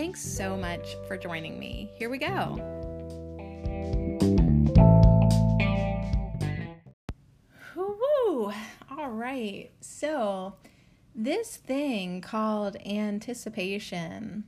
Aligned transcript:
Thanks 0.00 0.20
so 0.20 0.56
much 0.56 0.94
for 1.08 1.16
joining 1.16 1.58
me. 1.58 1.90
Here 1.96 2.08
we 2.08 2.18
go. 2.18 2.54
Woo! 7.74 8.52
All 8.96 9.10
right. 9.10 9.72
So, 9.80 10.54
this 11.16 11.56
thing 11.56 12.20
called 12.20 12.76
anticipation, 12.86 14.44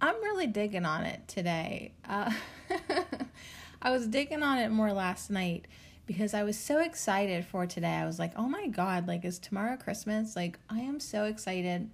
I'm 0.00 0.16
really 0.22 0.46
digging 0.46 0.86
on 0.86 1.04
it 1.04 1.28
today. 1.28 1.92
Uh, 2.08 2.32
I 3.82 3.90
was 3.90 4.06
digging 4.06 4.42
on 4.42 4.56
it 4.56 4.70
more 4.70 4.94
last 4.94 5.30
night 5.30 5.66
because 6.06 6.32
I 6.32 6.44
was 6.44 6.58
so 6.58 6.80
excited 6.80 7.44
for 7.44 7.66
today. 7.66 7.92
I 7.92 8.06
was 8.06 8.18
like, 8.18 8.32
oh 8.36 8.48
my 8.48 8.68
God, 8.68 9.06
like, 9.06 9.26
is 9.26 9.38
tomorrow 9.38 9.76
Christmas? 9.76 10.34
Like, 10.34 10.58
I 10.70 10.78
am 10.78 10.98
so 10.98 11.24
excited 11.24 11.90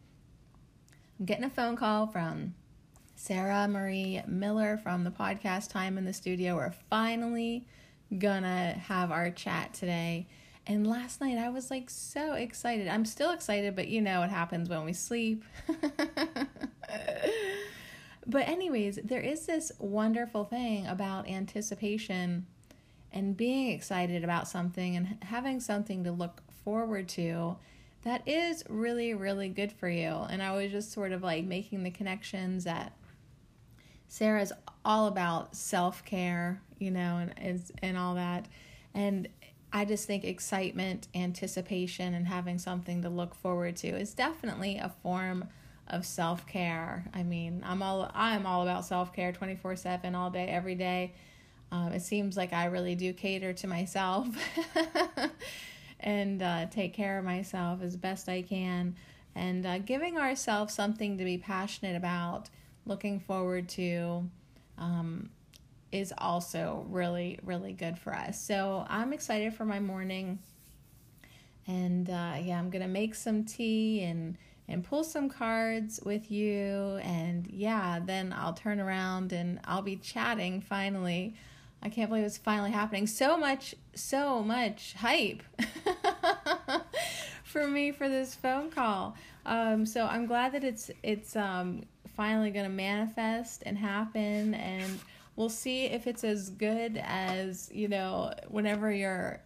I'm 1.18 1.26
getting 1.26 1.44
a 1.44 1.50
phone 1.50 1.76
call 1.76 2.08
from 2.08 2.54
Sarah 3.14 3.68
Marie 3.68 4.20
Miller 4.26 4.76
from 4.76 5.04
the 5.04 5.12
podcast 5.12 5.70
Time 5.70 5.96
in 5.96 6.04
the 6.04 6.12
Studio. 6.12 6.56
We're 6.56 6.74
finally 6.90 7.68
gonna 8.18 8.72
have 8.72 9.12
our 9.12 9.30
chat 9.30 9.74
today. 9.74 10.26
And 10.66 10.84
last 10.86 11.20
night 11.20 11.38
I 11.38 11.50
was 11.50 11.70
like 11.70 11.88
so 11.88 12.32
excited. 12.32 12.88
I'm 12.88 13.04
still 13.04 13.30
excited, 13.30 13.76
but 13.76 13.86
you 13.86 14.00
know 14.00 14.20
what 14.20 14.30
happens 14.30 14.68
when 14.68 14.84
we 14.84 14.92
sleep. 14.92 15.44
but, 18.26 18.48
anyways, 18.48 18.98
there 19.04 19.20
is 19.20 19.46
this 19.46 19.70
wonderful 19.78 20.44
thing 20.44 20.88
about 20.88 21.28
anticipation 21.28 22.46
and 23.12 23.36
being 23.36 23.70
excited 23.70 24.24
about 24.24 24.48
something 24.48 24.96
and 24.96 25.18
having 25.22 25.60
something 25.60 26.02
to 26.02 26.10
look 26.10 26.42
forward 26.64 27.08
to 27.10 27.56
that 28.04 28.26
is 28.28 28.62
really, 28.68 29.14
really 29.14 29.48
good 29.48 29.72
for 29.72 29.88
you. 29.88 30.08
And 30.30 30.42
I 30.42 30.54
was 30.54 30.70
just 30.70 30.92
sort 30.92 31.12
of 31.12 31.22
like 31.22 31.44
making 31.44 31.82
the 31.82 31.90
connections 31.90 32.64
that 32.64 32.92
Sarah's 34.08 34.52
all 34.84 35.06
about 35.06 35.56
self 35.56 36.04
care, 36.04 36.60
you 36.78 36.90
know, 36.90 37.16
and, 37.16 37.34
and 37.36 37.62
and 37.82 37.98
all 37.98 38.14
that. 38.14 38.46
And 38.92 39.28
I 39.72 39.84
just 39.84 40.06
think 40.06 40.24
excitement, 40.24 41.08
anticipation, 41.14 42.14
and 42.14 42.28
having 42.28 42.58
something 42.58 43.02
to 43.02 43.08
look 43.08 43.34
forward 43.34 43.76
to 43.76 43.88
is 43.88 44.14
definitely 44.14 44.76
a 44.76 44.92
form 45.02 45.48
of 45.88 46.04
self 46.04 46.46
care. 46.46 47.06
I 47.14 47.22
mean, 47.22 47.62
I'm 47.66 47.82
all 47.82 48.10
I'm 48.14 48.46
all 48.46 48.62
about 48.62 48.84
self 48.84 49.12
care, 49.14 49.32
twenty 49.32 49.56
four 49.56 49.76
seven, 49.76 50.14
all 50.14 50.30
day, 50.30 50.46
every 50.46 50.74
day. 50.74 51.14
Um, 51.72 51.92
it 51.92 52.02
seems 52.02 52.36
like 52.36 52.52
I 52.52 52.66
really 52.66 52.94
do 52.94 53.12
cater 53.14 53.54
to 53.54 53.66
myself. 53.66 54.28
and 56.04 56.42
uh, 56.42 56.66
take 56.66 56.92
care 56.92 57.18
of 57.18 57.24
myself 57.24 57.82
as 57.82 57.96
best 57.96 58.28
I 58.28 58.42
can. 58.42 58.94
And 59.34 59.66
uh, 59.66 59.78
giving 59.78 60.16
ourselves 60.16 60.72
something 60.72 61.18
to 61.18 61.24
be 61.24 61.38
passionate 61.38 61.96
about, 61.96 62.50
looking 62.86 63.18
forward 63.18 63.68
to, 63.70 64.28
um, 64.78 65.30
is 65.90 66.12
also 66.18 66.86
really, 66.88 67.38
really 67.42 67.72
good 67.72 67.98
for 67.98 68.14
us. 68.14 68.40
So 68.40 68.84
I'm 68.88 69.12
excited 69.12 69.54
for 69.54 69.64
my 69.64 69.80
morning. 69.80 70.38
And 71.66 72.08
uh, 72.08 72.34
yeah, 72.40 72.58
I'm 72.58 72.70
going 72.70 72.82
to 72.82 72.88
make 72.88 73.14
some 73.14 73.44
tea 73.44 74.02
and 74.02 74.36
and 74.68 74.82
pull 74.82 75.04
some 75.04 75.28
cards 75.28 76.00
with 76.04 76.30
you 76.30 76.98
and 77.02 77.46
yeah 77.50 78.00
then 78.02 78.34
i'll 78.34 78.54
turn 78.54 78.80
around 78.80 79.30
and 79.30 79.60
i'll 79.64 79.82
be 79.82 79.96
chatting 79.96 80.58
finally 80.60 81.34
I 81.84 81.90
can't 81.90 82.08
believe 82.08 82.24
it's 82.24 82.38
finally 82.38 82.70
happening. 82.70 83.06
So 83.06 83.36
much, 83.36 83.74
so 83.94 84.42
much 84.42 84.94
hype 84.94 85.42
for 87.44 87.68
me 87.68 87.92
for 87.92 88.08
this 88.08 88.34
phone 88.34 88.70
call. 88.70 89.14
Um, 89.44 89.84
so 89.84 90.06
I'm 90.06 90.24
glad 90.24 90.52
that 90.52 90.64
it's 90.64 90.90
it's 91.02 91.36
um, 91.36 91.82
finally 92.16 92.50
going 92.50 92.64
to 92.64 92.72
manifest 92.72 93.62
and 93.66 93.76
happen, 93.76 94.54
and 94.54 94.98
we'll 95.36 95.50
see 95.50 95.84
if 95.84 96.06
it's 96.06 96.24
as 96.24 96.48
good 96.48 96.98
as 97.04 97.70
you 97.72 97.88
know. 97.88 98.32
Whenever 98.48 98.90
you're 98.90 99.40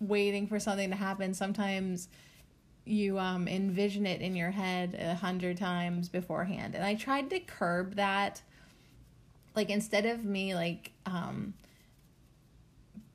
waiting 0.00 0.48
for 0.48 0.58
something 0.58 0.90
to 0.90 0.96
happen, 0.96 1.32
sometimes 1.32 2.08
you 2.84 3.20
um, 3.20 3.46
envision 3.46 4.04
it 4.04 4.20
in 4.20 4.34
your 4.34 4.50
head 4.50 4.96
a 4.98 5.14
hundred 5.14 5.58
times 5.58 6.08
beforehand, 6.08 6.74
and 6.74 6.84
I 6.84 6.96
tried 6.96 7.30
to 7.30 7.38
curb 7.38 7.94
that. 7.94 8.42
Like 9.54 9.70
instead 9.70 10.04
of 10.04 10.24
me 10.24 10.56
like 10.56 10.90
um, 11.06 11.54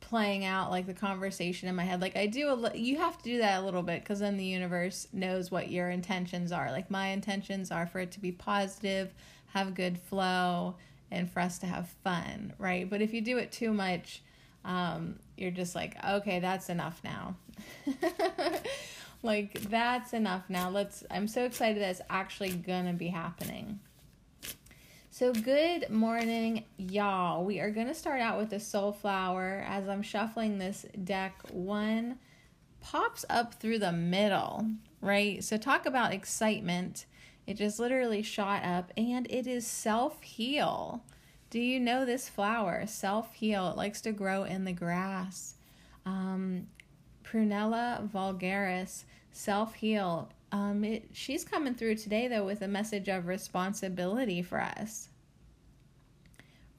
playing 0.09 0.44
out 0.44 0.72
like 0.72 0.88
the 0.88 0.94
conversation 0.94 1.70
in 1.70 1.75
my 1.75 1.84
head. 1.84 2.02
Like 2.02 2.18
i 2.18 2.25
do 2.25 2.50
a 2.50 2.75
you 2.75 2.97
have 2.97 3.18
to 3.20 3.24
do 3.24 3.38
that 3.38 3.62
a 3.62 3.64
little 3.64 3.84
bit 3.84 4.02
because 4.02 4.20
then 4.20 4.38
the 4.38 4.46
universe 4.46 5.08
knows 5.14 5.52
what 5.52 5.70
your 5.70 5.90
intentions 5.90 6.52
are. 6.52 6.72
Like 6.72 6.90
my 6.90 7.09
intentions 7.09 7.72
are 7.72 7.86
for 7.86 8.00
it 8.00 8.12
to 8.14 8.19
be 8.19 8.31
positive 8.31 9.14
have 9.53 9.74
good 9.74 9.98
flow 9.98 10.75
and 11.12 11.31
for 11.31 11.40
us 11.40 11.59
to 11.59 11.68
have 11.68 11.88
fun 12.03 12.53
right? 12.58 12.90
But 12.90 13.02
if 13.02 13.14
you 13.14 13.22
do 13.22 13.38
it 13.38 13.52
too 13.52 13.74
much 13.74 14.22
um, 14.66 15.19
you're 15.38 15.52
just 15.52 15.75
like 15.75 15.96
okay 16.03 16.40
that's 16.40 16.69
enough 16.69 17.02
now. 17.03 17.36
Like 19.22 19.64
that's 19.64 20.14
enough 20.14 20.44
now. 20.50 20.69
Let's 20.69 21.03
i'm 21.12 21.28
so 21.28 21.44
excited 21.44 21.81
that 21.81 21.90
it's 21.90 22.02
actually 22.09 22.52
gonna 22.52 22.94
be 22.94 23.08
happening 23.08 23.80
so, 25.19 25.34
good 25.34 25.90
morning, 25.90 26.63
y'all. 26.78 27.44
We 27.44 27.59
are 27.59 27.72
going 27.72 27.88
to 27.88 27.94
start 27.94 28.22
out 28.22 28.38
with 28.38 28.52
the 28.52 28.59
soul 28.62 28.94
flower. 28.94 29.66
As 29.68 29.90
I'm 29.90 30.02
shuffling 30.02 30.57
this 30.57 30.85
deck, 31.03 31.35
one 31.52 32.19
pops 32.80 33.25
up 33.30 33.56
through 33.56 33.80
the 33.80 33.91
middle, 33.91 34.66
right? 35.02 35.44
So, 35.44 35.57
talk 35.57 35.85
about 35.85 36.13
excitement. 36.13 37.06
It 37.46 37.56
just 37.56 37.81
literally 37.81 38.22
shot 38.22 38.63
up, 38.63 38.94
and 38.96 39.28
it 39.30 39.46
is 39.46 39.68
self 39.68 40.22
heal. 40.22 41.03
Do 41.50 41.59
you 41.59 41.81
know 41.81 42.06
this 42.06 42.30
flower? 42.30 42.86
Self 42.88 43.34
heal. 43.34 43.68
It 43.72 43.75
likes 43.75 44.00
to 44.03 44.13
grow 44.13 44.46
in 44.46 44.63
the 44.63 44.72
grass. 44.72 45.56
Um, 46.06 46.68
Prunella 47.25 48.09
vulgaris, 48.09 49.03
self 49.34 49.74
heal. 49.74 50.30
Um, 50.53 50.84
it, 50.86 51.09
she's 51.12 51.44
coming 51.44 51.75
through 51.75 51.96
today 51.96 52.28
though 52.30 52.46
with 52.46 52.62
a 52.62 52.68
message 52.68 53.09
of 53.09 53.28
responsibility 53.28 54.41
for 54.41 54.62
us. 54.62 55.09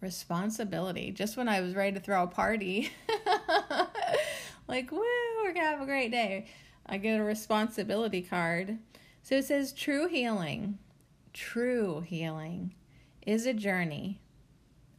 Responsibility. 0.00 1.11
Just 1.11 1.37
when 1.37 1.49
I 1.49 1.61
was 1.61 1.75
ready 1.75 1.93
to 1.93 2.00
throw 2.00 2.22
a 2.22 2.27
party, 2.27 2.91
like, 4.69 4.91
woo, 4.91 5.03
we're 5.43 5.53
gonna 5.53 5.66
have 5.66 5.83
a 5.83 5.87
great 5.87 6.11
day. 6.11 6.47
I 6.87 6.97
get 6.97 7.21
a 7.21 7.22
responsibility 7.22 8.22
card. 8.22 8.78
So 9.22 9.37
it 9.37 9.44
says 9.44 9.72
true 9.72 10.09
healing. 10.09 10.78
True 11.33 12.00
healing 12.00 12.75
is 13.27 13.47
a 13.47 13.55
journey 13.55 14.21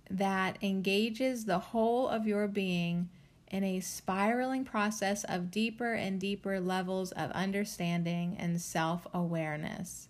that 0.09 0.57
engages 0.61 1.45
the 1.45 1.59
whole 1.59 2.07
of 2.07 2.27
your 2.27 2.47
being 2.47 3.09
in 3.47 3.63
a 3.63 3.79
spiraling 3.81 4.63
process 4.63 5.23
of 5.25 5.51
deeper 5.51 5.93
and 5.93 6.19
deeper 6.19 6.59
levels 6.59 7.11
of 7.11 7.31
understanding 7.31 8.35
and 8.39 8.61
self 8.61 9.07
awareness. 9.13 10.07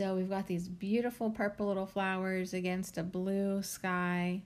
So 0.00 0.14
we've 0.14 0.30
got 0.30 0.46
these 0.46 0.66
beautiful 0.66 1.28
purple 1.28 1.66
little 1.66 1.84
flowers 1.84 2.54
against 2.54 2.96
a 2.96 3.02
blue 3.02 3.62
sky. 3.62 4.40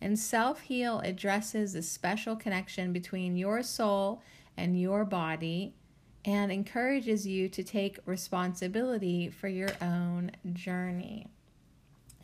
And 0.00 0.16
self 0.16 0.60
heal 0.60 1.00
addresses 1.00 1.72
the 1.72 1.82
special 1.82 2.36
connection 2.36 2.92
between 2.92 3.36
your 3.36 3.64
soul 3.64 4.22
and 4.56 4.80
your 4.80 5.04
body 5.04 5.74
and 6.24 6.52
encourages 6.52 7.26
you 7.26 7.48
to 7.48 7.64
take 7.64 7.98
responsibility 8.06 9.28
for 9.28 9.48
your 9.48 9.72
own 9.80 10.30
journey. 10.52 11.26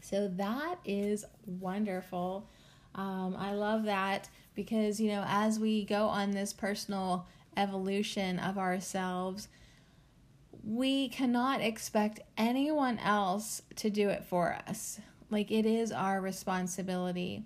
So 0.00 0.28
that 0.36 0.76
is 0.84 1.24
wonderful. 1.46 2.48
Um, 2.94 3.34
I 3.36 3.54
love 3.54 3.82
that 3.86 4.28
because, 4.54 5.00
you 5.00 5.10
know, 5.10 5.24
as 5.26 5.58
we 5.58 5.84
go 5.84 6.06
on 6.06 6.30
this 6.30 6.52
personal 6.52 7.26
evolution 7.56 8.38
of 8.38 8.56
ourselves, 8.56 9.48
we 10.68 11.08
cannot 11.08 11.62
expect 11.62 12.20
anyone 12.36 12.98
else 12.98 13.62
to 13.76 13.88
do 13.88 14.10
it 14.10 14.22
for 14.24 14.58
us. 14.68 15.00
Like, 15.30 15.50
it 15.50 15.64
is 15.64 15.92
our 15.92 16.20
responsibility. 16.20 17.42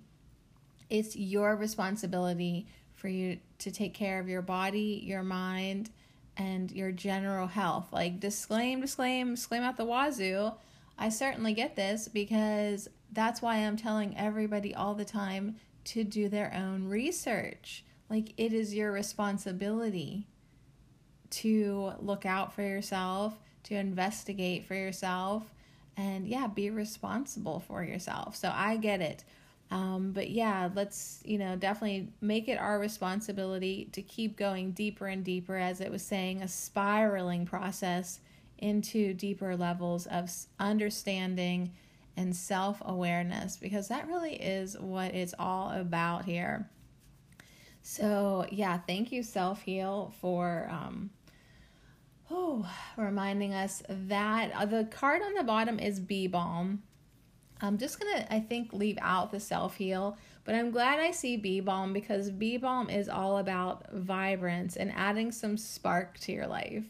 It's 0.90 1.14
your 1.14 1.54
responsibility 1.54 2.66
for 2.94 3.06
you 3.06 3.38
to 3.60 3.70
take 3.70 3.94
care 3.94 4.18
of 4.18 4.28
your 4.28 4.42
body, 4.42 5.00
your 5.04 5.22
mind, 5.22 5.90
and 6.36 6.72
your 6.72 6.90
general 6.90 7.46
health. 7.46 7.92
Like, 7.92 8.18
disclaim, 8.18 8.80
disclaim, 8.80 9.36
disclaim 9.36 9.62
out 9.62 9.76
the 9.76 9.84
wazoo. 9.84 10.50
I 10.98 11.08
certainly 11.08 11.52
get 11.52 11.76
this 11.76 12.08
because 12.08 12.88
that's 13.12 13.40
why 13.40 13.58
I'm 13.58 13.76
telling 13.76 14.18
everybody 14.18 14.74
all 14.74 14.94
the 14.94 15.04
time 15.04 15.56
to 15.84 16.02
do 16.02 16.28
their 16.28 16.52
own 16.52 16.88
research. 16.88 17.84
Like, 18.10 18.32
it 18.36 18.52
is 18.52 18.74
your 18.74 18.90
responsibility 18.90 20.26
to 21.32 21.92
look 22.00 22.26
out 22.26 22.54
for 22.54 22.62
yourself, 22.62 23.34
to 23.64 23.74
investigate 23.74 24.64
for 24.64 24.74
yourself, 24.74 25.44
and 25.96 26.26
yeah, 26.26 26.46
be 26.46 26.70
responsible 26.70 27.60
for 27.60 27.82
yourself. 27.82 28.36
So 28.36 28.52
I 28.54 28.76
get 28.76 29.00
it. 29.00 29.24
Um, 29.70 30.12
but 30.12 30.28
yeah, 30.30 30.68
let's, 30.74 31.22
you 31.24 31.38
know, 31.38 31.56
definitely 31.56 32.08
make 32.20 32.48
it 32.48 32.58
our 32.58 32.78
responsibility 32.78 33.88
to 33.92 34.02
keep 34.02 34.36
going 34.36 34.72
deeper 34.72 35.06
and 35.06 35.24
deeper, 35.24 35.56
as 35.56 35.80
it 35.80 35.90
was 35.90 36.02
saying, 36.02 36.42
a 36.42 36.48
spiraling 36.48 37.46
process 37.46 38.20
into 38.58 39.14
deeper 39.14 39.56
levels 39.56 40.06
of 40.06 40.30
understanding 40.60 41.72
and 42.18 42.36
self 42.36 42.82
awareness, 42.84 43.56
because 43.56 43.88
that 43.88 44.06
really 44.06 44.34
is 44.34 44.78
what 44.78 45.14
it's 45.14 45.34
all 45.38 45.70
about 45.70 46.26
here. 46.26 46.68
So, 47.82 48.46
yeah, 48.50 48.78
thank 48.78 49.10
you, 49.10 49.22
Self 49.22 49.62
Heal, 49.62 50.12
for 50.20 50.68
um, 50.70 51.10
oh, 52.32 52.66
reminding 52.96 53.52
us 53.52 53.82
that 53.88 54.52
uh, 54.54 54.64
the 54.64 54.84
card 54.84 55.22
on 55.22 55.34
the 55.34 55.44
bottom 55.44 55.78
is 55.78 56.00
Bee 56.00 56.26
Balm. 56.26 56.82
I'm 57.60 57.78
just 57.78 58.00
gonna, 58.00 58.26
I 58.30 58.40
think, 58.40 58.72
leave 58.72 58.98
out 59.00 59.30
the 59.30 59.38
self 59.38 59.76
heal, 59.76 60.16
but 60.44 60.54
I'm 60.54 60.70
glad 60.70 60.98
I 60.98 61.10
see 61.12 61.36
Bee 61.36 61.60
Balm 61.60 61.92
because 61.92 62.30
Bee 62.30 62.56
Balm 62.56 62.90
is 62.90 63.08
all 63.08 63.38
about 63.38 63.92
vibrance 63.92 64.76
and 64.76 64.92
adding 64.96 65.30
some 65.30 65.56
spark 65.56 66.18
to 66.20 66.32
your 66.32 66.46
life. 66.46 66.84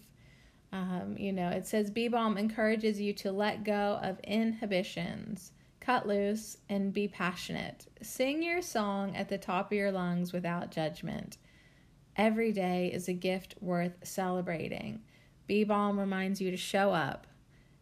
Um, 0.73 1.17
you 1.19 1.33
know, 1.33 1.51
it 1.51 1.67
says 1.67 1.91
Bee 1.91 2.09
Balm 2.09 2.39
encourages 2.39 3.01
you 3.01 3.13
to 3.15 3.33
let 3.33 3.65
go 3.65 3.99
of 4.03 4.19
inhibitions, 4.21 5.53
cut 5.81 6.07
loose, 6.07 6.57
and 6.71 6.95
be 6.95 7.09
passionate. 7.09 7.87
Sing 8.01 8.43
your 8.43 8.63
song 8.63 9.15
at 9.15 9.29
the 9.29 9.37
top 9.37 9.71
of 9.71 9.77
your 9.77 9.93
lungs 9.93 10.33
without 10.33 10.71
judgment. 10.71 11.37
Every 12.17 12.53
day 12.53 12.91
is 12.93 13.09
a 13.09 13.13
gift 13.13 13.57
worth 13.61 13.97
celebrating. 14.03 15.03
Bee 15.47 15.65
Balm 15.65 15.99
reminds 15.99 16.41
you 16.41 16.51
to 16.51 16.57
show 16.57 16.93
up 16.93 17.27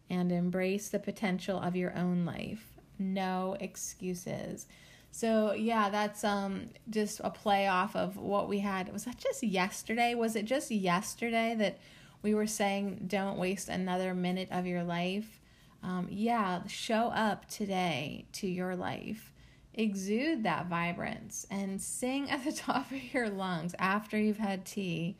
and 0.09 0.31
embrace 0.31 0.89
the 0.89 0.99
potential 0.99 1.59
of 1.59 1.75
your 1.75 1.95
own 1.95 2.25
life 2.25 2.71
no 3.01 3.57
excuses. 3.59 4.67
So 5.11 5.51
yeah, 5.53 5.89
that's 5.89 6.23
um 6.23 6.69
just 6.89 7.19
a 7.23 7.29
play 7.29 7.67
off 7.67 7.95
of 7.95 8.15
what 8.15 8.47
we 8.47 8.59
had. 8.59 8.93
Was 8.93 9.05
that 9.05 9.17
just 9.17 9.43
yesterday? 9.43 10.15
Was 10.15 10.35
it 10.35 10.45
just 10.45 10.71
yesterday 10.71 11.55
that 11.57 11.79
we 12.21 12.33
were 12.33 12.47
saying 12.47 13.05
don't 13.07 13.37
waste 13.37 13.67
another 13.67 14.13
minute 14.13 14.47
of 14.51 14.65
your 14.65 14.83
life? 14.83 15.39
Um, 15.83 16.07
yeah, 16.11 16.65
show 16.67 17.07
up 17.07 17.49
today 17.49 18.25
to 18.33 18.47
your 18.47 18.75
life. 18.75 19.33
Exude 19.73 20.43
that 20.43 20.67
vibrance 20.67 21.47
and 21.49 21.81
sing 21.81 22.29
at 22.29 22.45
the 22.45 22.51
top 22.51 22.91
of 22.91 23.13
your 23.13 23.29
lungs 23.29 23.73
after 23.79 24.17
you've 24.17 24.37
had 24.37 24.63
tea. 24.63 25.17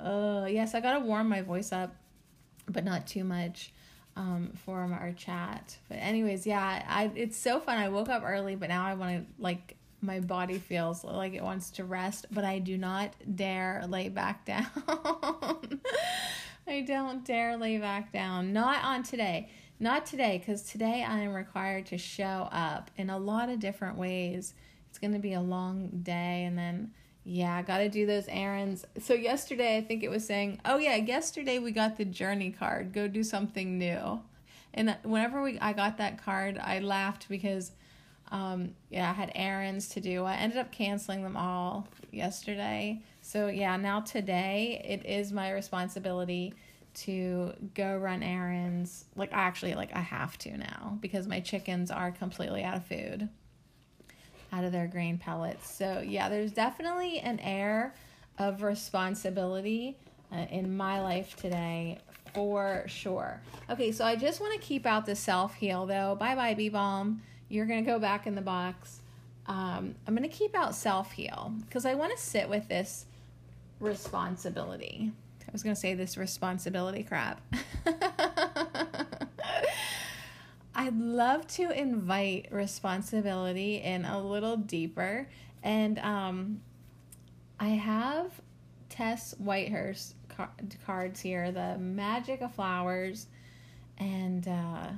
Oh, 0.00 0.46
yes, 0.46 0.74
I 0.74 0.80
got 0.80 0.94
to 0.94 1.00
warm 1.00 1.28
my 1.28 1.42
voice 1.42 1.72
up, 1.72 1.94
but 2.68 2.84
not 2.84 3.06
too 3.06 3.24
much 3.24 3.72
um, 4.16 4.52
for 4.64 4.80
our 4.80 5.12
chat. 5.12 5.76
But 5.88 5.96
anyways, 5.96 6.46
yeah, 6.46 6.84
I 6.88 7.10
it's 7.14 7.36
so 7.36 7.60
fun. 7.60 7.78
I 7.78 7.88
woke 7.88 8.08
up 8.08 8.22
early, 8.24 8.56
but 8.56 8.68
now 8.68 8.86
I 8.86 8.94
want 8.94 9.18
to 9.18 9.42
like 9.42 9.76
my 10.00 10.20
body 10.20 10.58
feels 10.58 11.04
like 11.04 11.34
it 11.34 11.42
wants 11.42 11.70
to 11.72 11.84
rest, 11.84 12.26
but 12.30 12.44
I 12.44 12.58
do 12.58 12.78
not 12.78 13.14
dare 13.34 13.84
lay 13.88 14.08
back 14.08 14.44
down. 14.46 15.80
I 16.66 16.80
don't 16.80 17.24
dare 17.24 17.56
lay 17.56 17.78
back 17.78 18.12
down. 18.12 18.52
Not 18.52 18.82
on 18.84 19.02
today. 19.02 19.50
Not 19.78 20.06
today, 20.06 20.38
because 20.38 20.62
today 20.62 21.04
I 21.06 21.18
am 21.18 21.34
required 21.34 21.86
to 21.86 21.98
show 21.98 22.48
up 22.50 22.90
in 22.96 23.10
a 23.10 23.18
lot 23.18 23.50
of 23.50 23.60
different 23.60 23.98
ways. 23.98 24.54
It's 24.88 24.98
going 24.98 25.12
to 25.12 25.18
be 25.18 25.34
a 25.34 25.40
long 25.40 25.90
day, 26.02 26.44
and 26.44 26.56
then 26.56 26.92
yeah, 27.28 27.60
got 27.62 27.78
to 27.78 27.88
do 27.88 28.06
those 28.06 28.28
errands. 28.28 28.84
So 29.00 29.12
yesterday, 29.12 29.76
I 29.76 29.80
think 29.80 30.04
it 30.04 30.10
was 30.10 30.24
saying, 30.24 30.60
"Oh 30.64 30.78
yeah, 30.78 30.94
yesterday 30.94 31.58
we 31.58 31.72
got 31.72 31.96
the 31.96 32.04
journey 32.04 32.52
card. 32.52 32.92
Go 32.92 33.08
do 33.08 33.24
something 33.24 33.78
new." 33.78 34.20
And 34.72 34.96
whenever 35.02 35.42
we 35.42 35.58
I 35.58 35.72
got 35.72 35.98
that 35.98 36.22
card, 36.22 36.56
I 36.56 36.78
laughed 36.78 37.28
because 37.28 37.72
um 38.30 38.76
yeah, 38.90 39.10
I 39.10 39.12
had 39.12 39.32
errands 39.34 39.88
to 39.90 40.00
do. 40.00 40.22
I 40.24 40.34
ended 40.36 40.58
up 40.58 40.70
canceling 40.70 41.24
them 41.24 41.36
all 41.36 41.88
yesterday. 42.12 43.02
So 43.22 43.48
yeah, 43.48 43.76
now 43.76 44.00
today 44.02 44.80
it 44.84 45.04
is 45.04 45.32
my 45.32 45.50
responsibility 45.50 46.54
to 46.94 47.54
go 47.74 47.96
run 47.96 48.22
errands. 48.22 49.06
Like 49.16 49.30
actually 49.32 49.74
like 49.74 49.92
I 49.92 50.00
have 50.00 50.38
to 50.38 50.56
now 50.56 50.96
because 51.00 51.26
my 51.26 51.40
chickens 51.40 51.90
are 51.90 52.12
completely 52.12 52.62
out 52.62 52.76
of 52.76 52.86
food 52.86 53.28
out 54.52 54.64
of 54.64 54.72
their 54.72 54.86
grain 54.86 55.18
pellets. 55.18 55.70
So, 55.70 56.02
yeah, 56.06 56.28
there's 56.28 56.52
definitely 56.52 57.18
an 57.18 57.40
air 57.40 57.94
of 58.38 58.62
responsibility 58.62 59.96
uh, 60.32 60.46
in 60.50 60.76
my 60.76 61.00
life 61.00 61.36
today 61.36 61.98
for 62.34 62.84
sure. 62.86 63.40
Okay, 63.70 63.92
so 63.92 64.04
I 64.04 64.14
just 64.16 64.40
want 64.40 64.52
to 64.52 64.66
keep 64.66 64.84
out 64.84 65.06
the 65.06 65.16
self 65.16 65.54
heal 65.54 65.86
though. 65.86 66.16
Bye 66.16 66.34
bye, 66.34 66.54
Bee 66.54 66.68
Balm. 66.68 67.22
You're 67.48 67.66
going 67.66 67.84
to 67.84 67.90
go 67.90 67.98
back 67.98 68.26
in 68.26 68.34
the 68.34 68.42
box. 68.42 69.00
Um, 69.46 69.94
I'm 70.06 70.14
going 70.16 70.28
to 70.28 70.36
keep 70.36 70.54
out 70.54 70.74
self 70.74 71.12
heal 71.12 71.54
because 71.64 71.86
I 71.86 71.94
want 71.94 72.16
to 72.16 72.22
sit 72.22 72.48
with 72.48 72.68
this 72.68 73.06
responsibility. 73.80 75.12
I 75.48 75.52
was 75.52 75.62
going 75.62 75.74
to 75.74 75.80
say 75.80 75.94
this 75.94 76.18
responsibility 76.18 77.04
crap. 77.04 77.40
I'd 80.78 80.98
love 80.98 81.46
to 81.48 81.70
invite 81.70 82.48
responsibility 82.50 83.76
in 83.76 84.04
a 84.04 84.22
little 84.22 84.58
deeper. 84.58 85.26
And 85.62 85.98
um, 86.00 86.60
I 87.58 87.68
have 87.68 88.30
Tess 88.90 89.34
Whitehurst 89.42 90.12
cards 90.84 91.20
here 91.20 91.50
the 91.50 91.78
Magic 91.78 92.42
of 92.42 92.54
Flowers. 92.54 93.26
And 93.96 94.46
uh, 94.46 94.88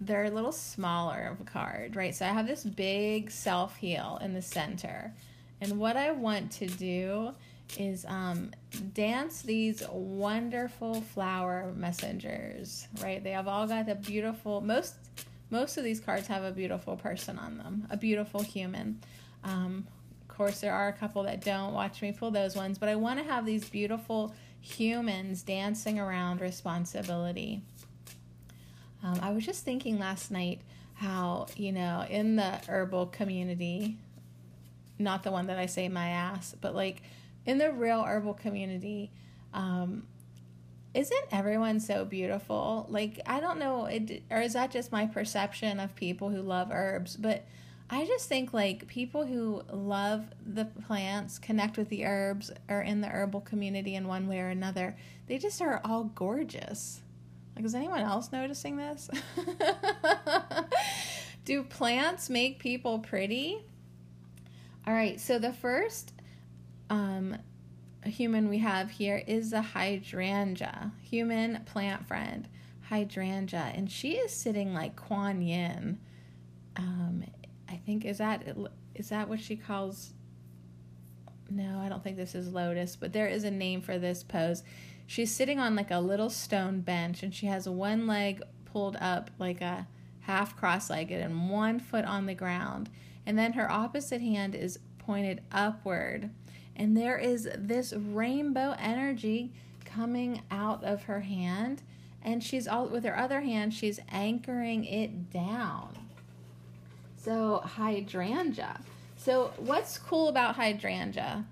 they're 0.00 0.24
a 0.24 0.30
little 0.30 0.50
smaller 0.50 1.28
of 1.30 1.40
a 1.40 1.48
card, 1.48 1.94
right? 1.94 2.12
So 2.12 2.26
I 2.26 2.30
have 2.30 2.48
this 2.48 2.64
big 2.64 3.30
self 3.30 3.76
heal 3.76 4.18
in 4.22 4.34
the 4.34 4.42
center. 4.42 5.14
And 5.60 5.78
what 5.78 5.96
I 5.96 6.10
want 6.10 6.50
to 6.52 6.66
do 6.66 7.32
is 7.78 8.04
um, 8.08 8.50
dance 8.94 9.42
these 9.42 9.82
wonderful 9.90 11.00
flower 11.00 11.72
messengers, 11.76 12.86
right? 13.02 13.22
They 13.22 13.32
have 13.32 13.48
all 13.48 13.66
got 13.66 13.86
the 13.86 13.94
beautiful 13.94 14.60
most 14.60 14.94
most 15.50 15.76
of 15.76 15.84
these 15.84 16.00
cards 16.00 16.26
have 16.28 16.44
a 16.44 16.50
beautiful 16.50 16.96
person 16.96 17.38
on 17.38 17.58
them, 17.58 17.86
a 17.90 17.96
beautiful 17.96 18.42
human. 18.42 18.98
Um, 19.44 19.86
of 20.22 20.28
course, 20.28 20.60
there 20.60 20.72
are 20.72 20.88
a 20.88 20.94
couple 20.94 21.24
that 21.24 21.44
don't. 21.44 21.74
Watch 21.74 22.00
me 22.00 22.10
pull 22.10 22.30
those 22.30 22.56
ones, 22.56 22.78
but 22.78 22.88
I 22.88 22.94
want 22.94 23.18
to 23.18 23.24
have 23.26 23.44
these 23.44 23.68
beautiful 23.68 24.34
humans 24.62 25.42
dancing 25.42 25.98
around 25.98 26.40
responsibility. 26.40 27.60
Um, 29.02 29.18
I 29.20 29.32
was 29.32 29.44
just 29.44 29.62
thinking 29.62 29.98
last 29.98 30.30
night 30.30 30.62
how, 30.94 31.46
you 31.56 31.72
know, 31.72 32.06
in 32.08 32.36
the 32.36 32.58
herbal 32.66 33.06
community, 33.06 33.98
not 34.98 35.22
the 35.22 35.32
one 35.32 35.48
that 35.48 35.58
I 35.58 35.66
say 35.66 35.88
my 35.88 36.08
ass, 36.08 36.54
but 36.60 36.74
like 36.74 37.02
in 37.46 37.58
the 37.58 37.72
real 37.72 38.02
herbal 38.02 38.34
community, 38.34 39.10
um, 39.52 40.06
isn't 40.94 41.24
everyone 41.30 41.80
so 41.80 42.04
beautiful? 42.04 42.86
Like, 42.88 43.20
I 43.26 43.40
don't 43.40 43.58
know, 43.58 43.86
it, 43.86 44.22
or 44.30 44.40
is 44.40 44.52
that 44.52 44.70
just 44.70 44.92
my 44.92 45.06
perception 45.06 45.80
of 45.80 45.94
people 45.96 46.30
who 46.30 46.42
love 46.42 46.68
herbs? 46.70 47.16
But 47.16 47.46
I 47.88 48.06
just 48.06 48.28
think 48.28 48.52
like 48.52 48.86
people 48.88 49.26
who 49.26 49.62
love 49.70 50.24
the 50.46 50.64
plants, 50.64 51.38
connect 51.38 51.76
with 51.76 51.88
the 51.88 52.04
herbs, 52.04 52.50
are 52.68 52.82
in 52.82 53.00
the 53.00 53.08
herbal 53.08 53.42
community 53.42 53.94
in 53.94 54.06
one 54.06 54.28
way 54.28 54.40
or 54.40 54.48
another, 54.48 54.96
they 55.26 55.38
just 55.38 55.60
are 55.62 55.80
all 55.84 56.04
gorgeous. 56.04 57.00
Like, 57.56 57.64
is 57.64 57.74
anyone 57.74 58.00
else 58.00 58.32
noticing 58.32 58.76
this? 58.76 59.10
Do 61.44 61.62
plants 61.64 62.30
make 62.30 62.58
people 62.58 62.98
pretty? 62.98 63.64
All 64.86 64.94
right, 64.94 65.20
so 65.20 65.38
the 65.38 65.52
first 65.52 66.12
um, 66.92 67.38
human 68.04 68.50
we 68.50 68.58
have 68.58 68.90
here 68.90 69.24
is 69.26 69.54
a 69.54 69.62
hydrangea, 69.62 70.92
human 71.00 71.64
plant 71.64 72.06
friend, 72.06 72.46
hydrangea, 72.82 73.72
and 73.74 73.90
she 73.90 74.12
is 74.12 74.30
sitting 74.30 74.74
like 74.74 74.94
Kuan 74.94 75.40
Yin. 75.40 75.98
Um, 76.76 77.24
I 77.66 77.76
think 77.76 78.04
is 78.04 78.18
that 78.18 78.56
is 78.94 79.08
that 79.08 79.30
what 79.30 79.40
she 79.40 79.56
calls? 79.56 80.12
No, 81.48 81.80
I 81.80 81.88
don't 81.88 82.04
think 82.04 82.18
this 82.18 82.34
is 82.34 82.52
lotus, 82.52 82.94
but 82.94 83.14
there 83.14 83.26
is 83.26 83.44
a 83.44 83.50
name 83.50 83.80
for 83.80 83.98
this 83.98 84.22
pose. 84.22 84.62
She's 85.06 85.34
sitting 85.34 85.58
on 85.58 85.74
like 85.74 85.90
a 85.90 85.98
little 85.98 86.28
stone 86.28 86.82
bench, 86.82 87.22
and 87.22 87.34
she 87.34 87.46
has 87.46 87.66
one 87.66 88.06
leg 88.06 88.42
pulled 88.66 88.96
up 89.00 89.30
like 89.38 89.62
a 89.62 89.86
half 90.20 90.58
cross-legged 90.58 91.20
and 91.22 91.48
one 91.48 91.80
foot 91.80 92.04
on 92.04 92.26
the 92.26 92.34
ground, 92.34 92.90
and 93.24 93.38
then 93.38 93.54
her 93.54 93.70
opposite 93.70 94.20
hand 94.20 94.54
is 94.54 94.78
pointed 94.98 95.40
upward 95.50 96.30
and 96.76 96.96
there 96.96 97.18
is 97.18 97.48
this 97.56 97.92
rainbow 97.92 98.74
energy 98.78 99.52
coming 99.84 100.42
out 100.50 100.82
of 100.84 101.04
her 101.04 101.20
hand 101.20 101.82
and 102.22 102.42
she's 102.42 102.68
all 102.68 102.86
with 102.86 103.04
her 103.04 103.18
other 103.18 103.40
hand, 103.40 103.74
she's 103.74 103.98
anchoring 104.08 104.84
it 104.84 105.30
down. 105.30 105.98
So, 107.16 107.58
hydrangea. 107.64 108.80
So, 109.16 109.52
what's 109.56 109.98
cool 109.98 110.28
about 110.28 110.56
hydrangea? 110.56 111.44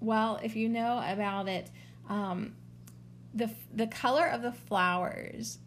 Well, 0.00 0.40
if 0.42 0.56
you 0.56 0.68
know 0.68 1.02
about 1.04 1.48
it, 1.48 1.70
um, 2.08 2.54
the 3.34 3.50
the 3.74 3.86
color 3.86 4.26
of 4.26 4.42
the 4.42 4.52
flowers 4.52 5.58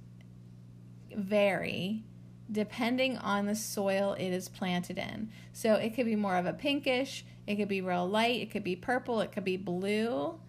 vary 1.15 2.03
depending 2.51 3.17
on 3.17 3.45
the 3.45 3.55
soil 3.55 4.13
it 4.19 4.29
is 4.29 4.49
planted 4.49 4.97
in. 4.97 5.31
So 5.53 5.75
it 5.75 5.95
could 5.95 6.05
be 6.05 6.15
more 6.15 6.35
of 6.35 6.45
a 6.45 6.53
pinkish, 6.53 7.23
it 7.47 7.55
could 7.55 7.67
be 7.67 7.81
real 7.81 8.07
light, 8.07 8.41
it 8.41 8.51
could 8.51 8.63
be 8.63 8.75
purple, 8.75 9.21
it 9.21 9.31
could 9.31 9.43
be 9.43 9.57
blue. 9.57 10.39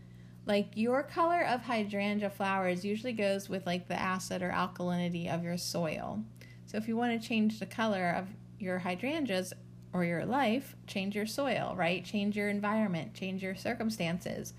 Like 0.45 0.69
your 0.75 1.03
color 1.03 1.43
of 1.43 1.63
hydrangea 1.63 2.31
flowers 2.31 2.85
usually 2.85 3.13
goes 3.13 3.49
with 3.49 3.67
like 3.67 3.89
the 3.89 4.01
acid 4.01 4.43
or 4.43 4.51
alkalinity 4.51 5.33
of 5.33 5.45
your 5.45 5.57
soil. 5.57 6.23
So 6.67 6.79
if 6.79 6.89
you 6.89 6.97
want 6.97 7.21
to 7.21 7.29
change 7.29 7.59
the 7.59 7.67
color 7.67 8.11
of 8.11 8.29
your 8.59 8.79
hydrangeas 8.79 9.53
or 9.93 10.05
your 10.05 10.25
life, 10.25 10.75
change 10.87 11.15
your 11.15 11.27
soil, 11.27 11.75
right? 11.77 12.05
Change 12.05 12.37
your 12.37 12.49
environment, 12.49 13.15
change 13.15 13.43
your 13.43 13.55
circumstances. 13.55 14.55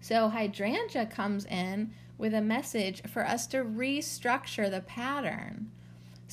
So 0.00 0.28
hydrangea 0.28 1.06
comes 1.06 1.44
in 1.46 1.92
with 2.18 2.34
a 2.34 2.40
message 2.40 3.02
for 3.08 3.26
us 3.26 3.46
to 3.48 3.58
restructure 3.58 4.70
the 4.70 4.80
pattern. 4.80 5.70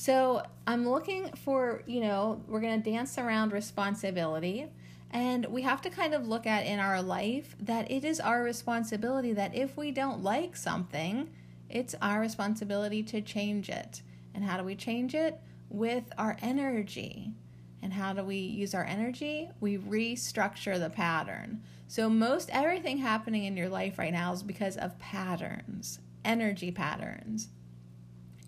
So 0.00 0.42
I'm 0.66 0.88
looking 0.88 1.30
for, 1.44 1.82
you 1.84 2.00
know, 2.00 2.42
we're 2.48 2.62
going 2.62 2.82
to 2.82 2.90
dance 2.90 3.18
around 3.18 3.52
responsibility. 3.52 4.64
And 5.10 5.44
we 5.44 5.60
have 5.60 5.82
to 5.82 5.90
kind 5.90 6.14
of 6.14 6.26
look 6.26 6.46
at 6.46 6.64
in 6.64 6.78
our 6.78 7.02
life 7.02 7.54
that 7.60 7.90
it 7.90 8.02
is 8.02 8.18
our 8.18 8.42
responsibility 8.42 9.34
that 9.34 9.54
if 9.54 9.76
we 9.76 9.90
don't 9.90 10.22
like 10.22 10.56
something, 10.56 11.28
it's 11.68 11.94
our 12.00 12.18
responsibility 12.18 13.02
to 13.02 13.20
change 13.20 13.68
it. 13.68 14.00
And 14.34 14.42
how 14.42 14.56
do 14.56 14.64
we 14.64 14.74
change 14.74 15.14
it? 15.14 15.38
With 15.68 16.10
our 16.16 16.38
energy. 16.40 17.34
And 17.82 17.92
how 17.92 18.14
do 18.14 18.24
we 18.24 18.38
use 18.38 18.74
our 18.74 18.86
energy? 18.86 19.50
We 19.60 19.76
restructure 19.76 20.78
the 20.78 20.88
pattern. 20.88 21.62
So, 21.88 22.08
most 22.08 22.48
everything 22.54 22.96
happening 22.96 23.44
in 23.44 23.54
your 23.54 23.68
life 23.68 23.98
right 23.98 24.14
now 24.14 24.32
is 24.32 24.42
because 24.42 24.78
of 24.78 24.98
patterns, 24.98 25.98
energy 26.24 26.70
patterns. 26.70 27.48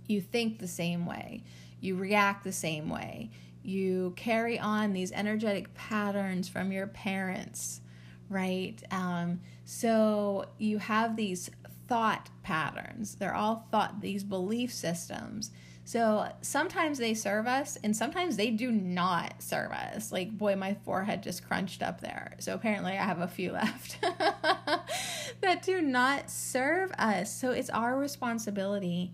You 0.06 0.21
think 0.21 0.59
the 0.59 0.68
same 0.68 1.06
way, 1.06 1.42
you 1.80 1.97
react 1.97 2.44
the 2.44 2.52
same 2.52 2.88
way, 2.88 3.30
you 3.62 4.12
carry 4.16 4.59
on 4.59 4.92
these 4.92 5.12
energetic 5.12 5.73
patterns 5.75 6.49
from 6.49 6.73
your 6.73 6.88
parents, 6.88 7.80
right? 8.28 8.82
Um, 8.90 9.40
so, 9.64 10.47
you 10.59 10.78
have 10.78 11.16
these 11.16 11.50
thought 11.88 12.30
patterns, 12.42 13.16
they're 13.16 13.35
all 13.35 13.66
thought, 13.71 14.00
these 14.00 14.25
belief 14.25 14.73
systems 14.73 15.50
so 15.85 16.28
sometimes 16.42 16.99
they 16.99 17.14
serve 17.14 17.47
us 17.47 17.76
and 17.82 17.97
sometimes 17.97 18.37
they 18.37 18.50
do 18.50 18.71
not 18.71 19.42
serve 19.42 19.73
us. 19.73 20.12
Like, 20.12 20.37
boy, 20.37 20.54
my 20.54 20.75
forehead 20.75 21.23
just 21.23 21.47
crunched 21.47 21.82
up 21.82 22.00
there. 22.00 22.37
So 22.38 22.54
apparently 22.54 22.92
I 22.92 23.04
have 23.04 23.21
a 23.21 23.26
few 23.26 23.52
left 23.52 24.00
that 24.00 25.62
do 25.62 25.80
not 25.80 26.30
serve 26.30 26.92
us. 26.92 27.35
So 27.35 27.50
it's 27.50 27.71
our 27.71 27.99
responsibility 27.99 29.12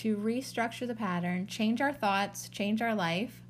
to 0.00 0.16
restructure 0.16 0.86
the 0.86 0.94
pattern, 0.94 1.46
change 1.46 1.82
our 1.82 1.92
thoughts, 1.92 2.48
change 2.48 2.80
our 2.80 2.94
life, 2.94 3.42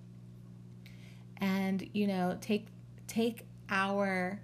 and, 1.37 1.89
you 1.93 2.09
know, 2.09 2.37
take 2.41 2.67
take 3.07 3.47
our 3.69 4.41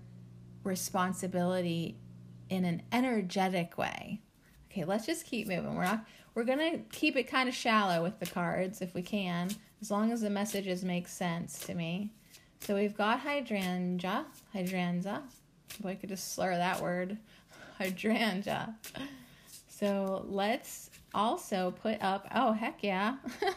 responsibility 0.63 1.97
in 2.49 2.65
an 2.65 2.83
energetic 2.93 3.77
way. 3.77 4.21
Okay, 4.71 4.85
let's 4.85 5.05
just 5.05 5.27
keep 5.27 5.49
moving. 5.49 5.75
We're 5.75 5.85
not 5.85 6.07
we're 6.37 6.45
to 6.45 6.79
keep 6.93 7.17
it 7.17 7.25
kind 7.25 7.49
of 7.49 7.55
shallow 7.57 8.05
with 8.05 8.21
the 8.21 8.27
cards 8.27 8.83
if 8.83 8.95
we 8.95 9.03
can, 9.03 9.51
as 9.81 9.91
long 9.91 10.13
as 10.13 10.21
the 10.21 10.31
messages 10.31 10.85
make 10.85 11.09
sense 11.09 11.59
to 11.61 11.75
me. 11.75 12.13
So 12.61 12.77
we've 12.77 12.97
got 12.97 13.19
hydrangea, 13.19 14.27
hydrangea. 14.53 15.23
Boy, 15.81 15.91
I 15.91 15.95
could 15.97 16.11
just 16.11 16.35
slur 16.35 16.57
that 16.57 16.81
word. 16.81 17.19
Hydrangea. 17.79 18.75
So 19.69 20.25
let's 20.29 20.89
also 21.17 21.75
put 21.83 22.01
up, 22.03 22.29
oh, 22.35 22.53
heck 22.53 22.83
yeah. 22.83 23.17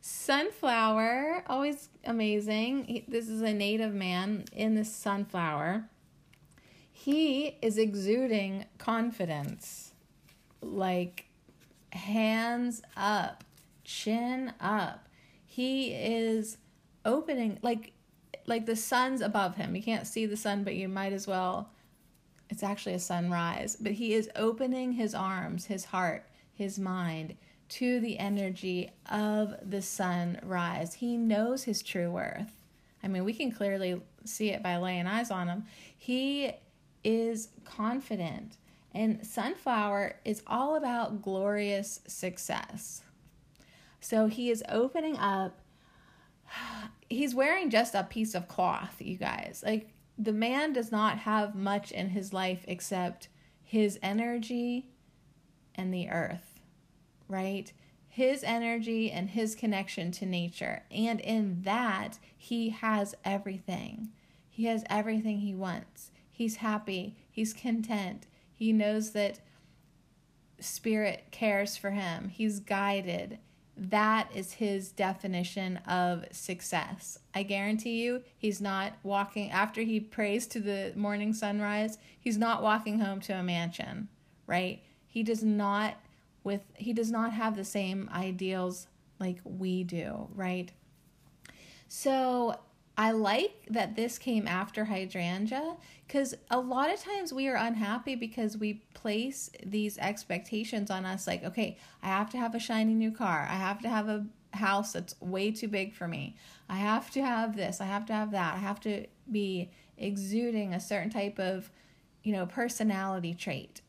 sunflower, 0.00 1.44
always 1.46 1.88
amazing. 2.04 3.04
This 3.08 3.28
is 3.28 3.40
a 3.40 3.54
native 3.54 3.94
man 3.94 4.44
in 4.52 4.74
the 4.74 4.84
sunflower. 4.84 5.84
He 6.92 7.56
is 7.62 7.78
exuding 7.78 8.66
confidence 8.76 9.92
like 10.60 11.26
hands 11.92 12.82
up, 12.96 13.44
chin 13.84 14.52
up. 14.60 15.08
He 15.46 15.92
is 15.92 16.58
opening 17.04 17.58
like 17.62 17.92
like 18.46 18.66
the 18.66 18.76
sun's 18.76 19.20
above 19.20 19.56
him. 19.56 19.76
You 19.76 19.82
can't 19.82 20.06
see 20.06 20.26
the 20.26 20.36
sun, 20.36 20.64
but 20.64 20.74
you 20.74 20.88
might 20.88 21.12
as 21.12 21.26
well 21.26 21.70
it's 22.50 22.62
actually 22.62 22.94
a 22.94 23.00
sunrise, 23.00 23.76
but 23.80 23.92
he 23.92 24.12
is 24.12 24.28
opening 24.34 24.92
his 24.92 25.14
arms, 25.14 25.66
his 25.66 25.86
heart, 25.86 26.26
his 26.52 26.78
mind 26.78 27.36
to 27.70 28.00
the 28.00 28.18
energy 28.18 28.90
of 29.10 29.54
the 29.62 29.80
sunrise. 29.80 30.94
He 30.94 31.16
knows 31.16 31.62
his 31.62 31.82
true 31.82 32.10
worth. 32.10 32.52
I 33.02 33.08
mean, 33.08 33.24
we 33.24 33.32
can 33.32 33.52
clearly 33.52 34.02
see 34.24 34.50
it 34.50 34.62
by 34.62 34.76
laying 34.76 35.06
eyes 35.06 35.30
on 35.30 35.48
him. 35.48 35.64
He 35.96 36.52
is 37.04 37.48
confident. 37.64 38.56
And 38.92 39.24
sunflower 39.24 40.16
is 40.24 40.42
all 40.48 40.74
about 40.74 41.22
glorious 41.22 42.00
success. 42.08 43.02
So 44.00 44.26
he 44.26 44.50
is 44.50 44.64
opening 44.68 45.16
up. 45.16 45.60
He's 47.08 47.34
wearing 47.34 47.70
just 47.70 47.94
a 47.94 48.04
piece 48.04 48.34
of 48.34 48.48
cloth, 48.48 48.96
you 48.98 49.16
guys. 49.16 49.62
Like 49.64 49.92
the 50.20 50.32
man 50.32 50.74
does 50.74 50.92
not 50.92 51.20
have 51.20 51.54
much 51.54 51.90
in 51.90 52.10
his 52.10 52.34
life 52.34 52.62
except 52.68 53.28
his 53.62 53.98
energy 54.02 54.90
and 55.74 55.94
the 55.94 56.10
earth, 56.10 56.60
right? 57.26 57.72
His 58.06 58.44
energy 58.44 59.10
and 59.10 59.30
his 59.30 59.54
connection 59.54 60.10
to 60.12 60.26
nature. 60.26 60.82
And 60.90 61.20
in 61.20 61.62
that, 61.62 62.18
he 62.36 62.68
has 62.68 63.14
everything. 63.24 64.10
He 64.50 64.66
has 64.66 64.84
everything 64.90 65.38
he 65.38 65.54
wants. 65.54 66.10
He's 66.30 66.56
happy. 66.56 67.16
He's 67.30 67.54
content. 67.54 68.26
He 68.52 68.74
knows 68.74 69.12
that 69.12 69.40
spirit 70.58 71.28
cares 71.30 71.78
for 71.78 71.92
him. 71.92 72.28
He's 72.28 72.60
guided. 72.60 73.38
That 73.80 74.28
is 74.34 74.52
his 74.52 74.92
definition 74.92 75.78
of 75.78 76.26
success. 76.32 77.18
I 77.34 77.44
guarantee 77.44 78.02
you, 78.02 78.22
he's 78.36 78.60
not 78.60 78.92
walking 79.02 79.50
after 79.50 79.80
he 79.80 80.00
prays 80.00 80.46
to 80.48 80.60
the 80.60 80.92
morning 80.94 81.32
sunrise, 81.32 81.96
he's 82.20 82.36
not 82.36 82.62
walking 82.62 83.00
home 83.00 83.20
to 83.20 83.32
a 83.32 83.42
mansion, 83.42 84.08
right? 84.46 84.82
He 85.06 85.22
does 85.22 85.42
not 85.42 85.94
with 86.44 86.60
he 86.76 86.92
does 86.92 87.10
not 87.10 87.32
have 87.32 87.56
the 87.56 87.64
same 87.64 88.10
ideals 88.12 88.86
like 89.18 89.38
we 89.44 89.82
do, 89.82 90.28
right? 90.34 90.70
So 91.88 92.60
I 93.00 93.12
like 93.12 93.64
that 93.70 93.96
this 93.96 94.18
came 94.18 94.46
after 94.46 94.84
hydrangea 94.84 95.76
because 96.06 96.34
a 96.50 96.60
lot 96.60 96.92
of 96.92 97.00
times 97.00 97.32
we 97.32 97.48
are 97.48 97.56
unhappy 97.56 98.14
because 98.14 98.58
we 98.58 98.82
place 98.92 99.48
these 99.64 99.96
expectations 99.96 100.90
on 100.90 101.06
us 101.06 101.26
like, 101.26 101.42
okay, 101.42 101.78
I 102.02 102.08
have 102.08 102.28
to 102.32 102.36
have 102.36 102.54
a 102.54 102.58
shiny 102.58 102.92
new 102.92 103.10
car. 103.10 103.48
I 103.50 103.54
have 103.54 103.80
to 103.80 103.88
have 103.88 104.10
a 104.10 104.26
house 104.52 104.92
that's 104.92 105.18
way 105.18 105.50
too 105.50 105.66
big 105.66 105.94
for 105.94 106.06
me. 106.06 106.36
I 106.68 106.76
have 106.76 107.10
to 107.12 107.24
have 107.24 107.56
this. 107.56 107.80
I 107.80 107.86
have 107.86 108.04
to 108.04 108.12
have 108.12 108.32
that. 108.32 108.56
I 108.56 108.58
have 108.58 108.80
to 108.80 109.06
be 109.32 109.70
exuding 109.96 110.74
a 110.74 110.80
certain 110.80 111.08
type 111.08 111.38
of, 111.38 111.70
you 112.22 112.34
know, 112.34 112.44
personality 112.44 113.32
trait. 113.32 113.80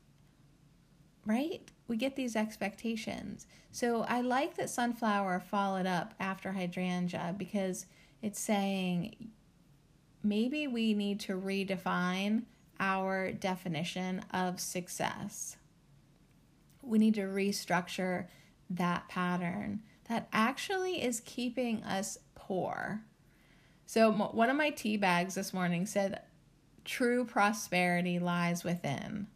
Right? 1.25 1.70
We 1.89 1.98
get 1.98 2.15
these 2.15 2.38
expectations. 2.38 3.46
So 3.74 4.03
I 4.03 4.22
like 4.22 4.56
that 4.56 4.70
sunflower 4.70 5.41
followed 5.41 5.86
up 5.86 6.13
after 6.22 6.53
hydrangea 6.53 7.36
because 7.38 7.88
it's 8.22 8.40
saying 8.40 9.32
maybe 10.24 10.68
we 10.68 10.94
need 10.94 11.20
to 11.22 11.34
redefine 11.34 12.44
our 12.80 13.32
definition 13.32 14.24
of 14.34 14.60
success. 14.60 15.58
We 16.82 16.98
need 16.98 17.16
to 17.16 17.22
restructure 17.22 18.28
that 18.70 19.08
pattern 19.08 19.82
that 20.10 20.28
actually 20.34 21.01
is 21.01 21.22
keeping 21.22 21.84
us 21.84 22.18
poor. 22.36 23.04
So, 23.86 24.12
one 24.12 24.50
of 24.50 24.56
my 24.56 24.70
tea 24.70 24.98
bags 24.98 25.36
this 25.36 25.54
morning 25.54 25.86
said, 25.86 26.22
True 26.84 27.25
prosperity 27.25 28.20
lies 28.20 28.63
within. 28.63 29.28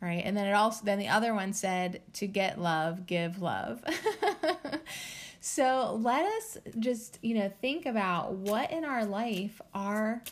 Right. 0.00 0.22
And 0.24 0.36
then 0.36 0.46
it 0.46 0.52
also, 0.52 0.84
then 0.84 0.98
the 0.98 1.08
other 1.08 1.34
one 1.34 1.52
said, 1.52 2.02
To 2.14 2.26
get 2.26 2.60
love, 2.60 3.06
give 3.06 3.40
love. 3.40 3.82
So 5.46 6.00
let 6.00 6.24
us 6.24 6.56
just, 6.78 7.18
you 7.20 7.34
know, 7.34 7.52
think 7.60 7.84
about 7.84 8.32
what 8.32 8.70
in 8.70 8.82
our 8.82 9.04
life 9.04 9.60
are 9.74 10.24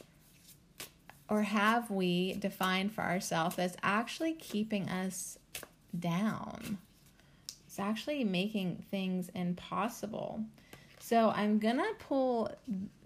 or 1.29 1.43
have 1.43 1.91
we 1.91 2.33
defined 2.33 2.95
for 2.95 3.03
ourselves 3.03 3.59
as 3.59 3.77
actually 3.83 4.33
keeping 4.33 4.89
us 4.89 5.39
down. 6.01 6.79
It's 7.67 7.79
actually 7.79 8.25
making 8.25 8.87
things 8.91 9.31
impossible. 9.35 10.45
So 10.99 11.29
I'm 11.37 11.59
going 11.59 11.77
to 11.77 11.93
pull 11.99 12.51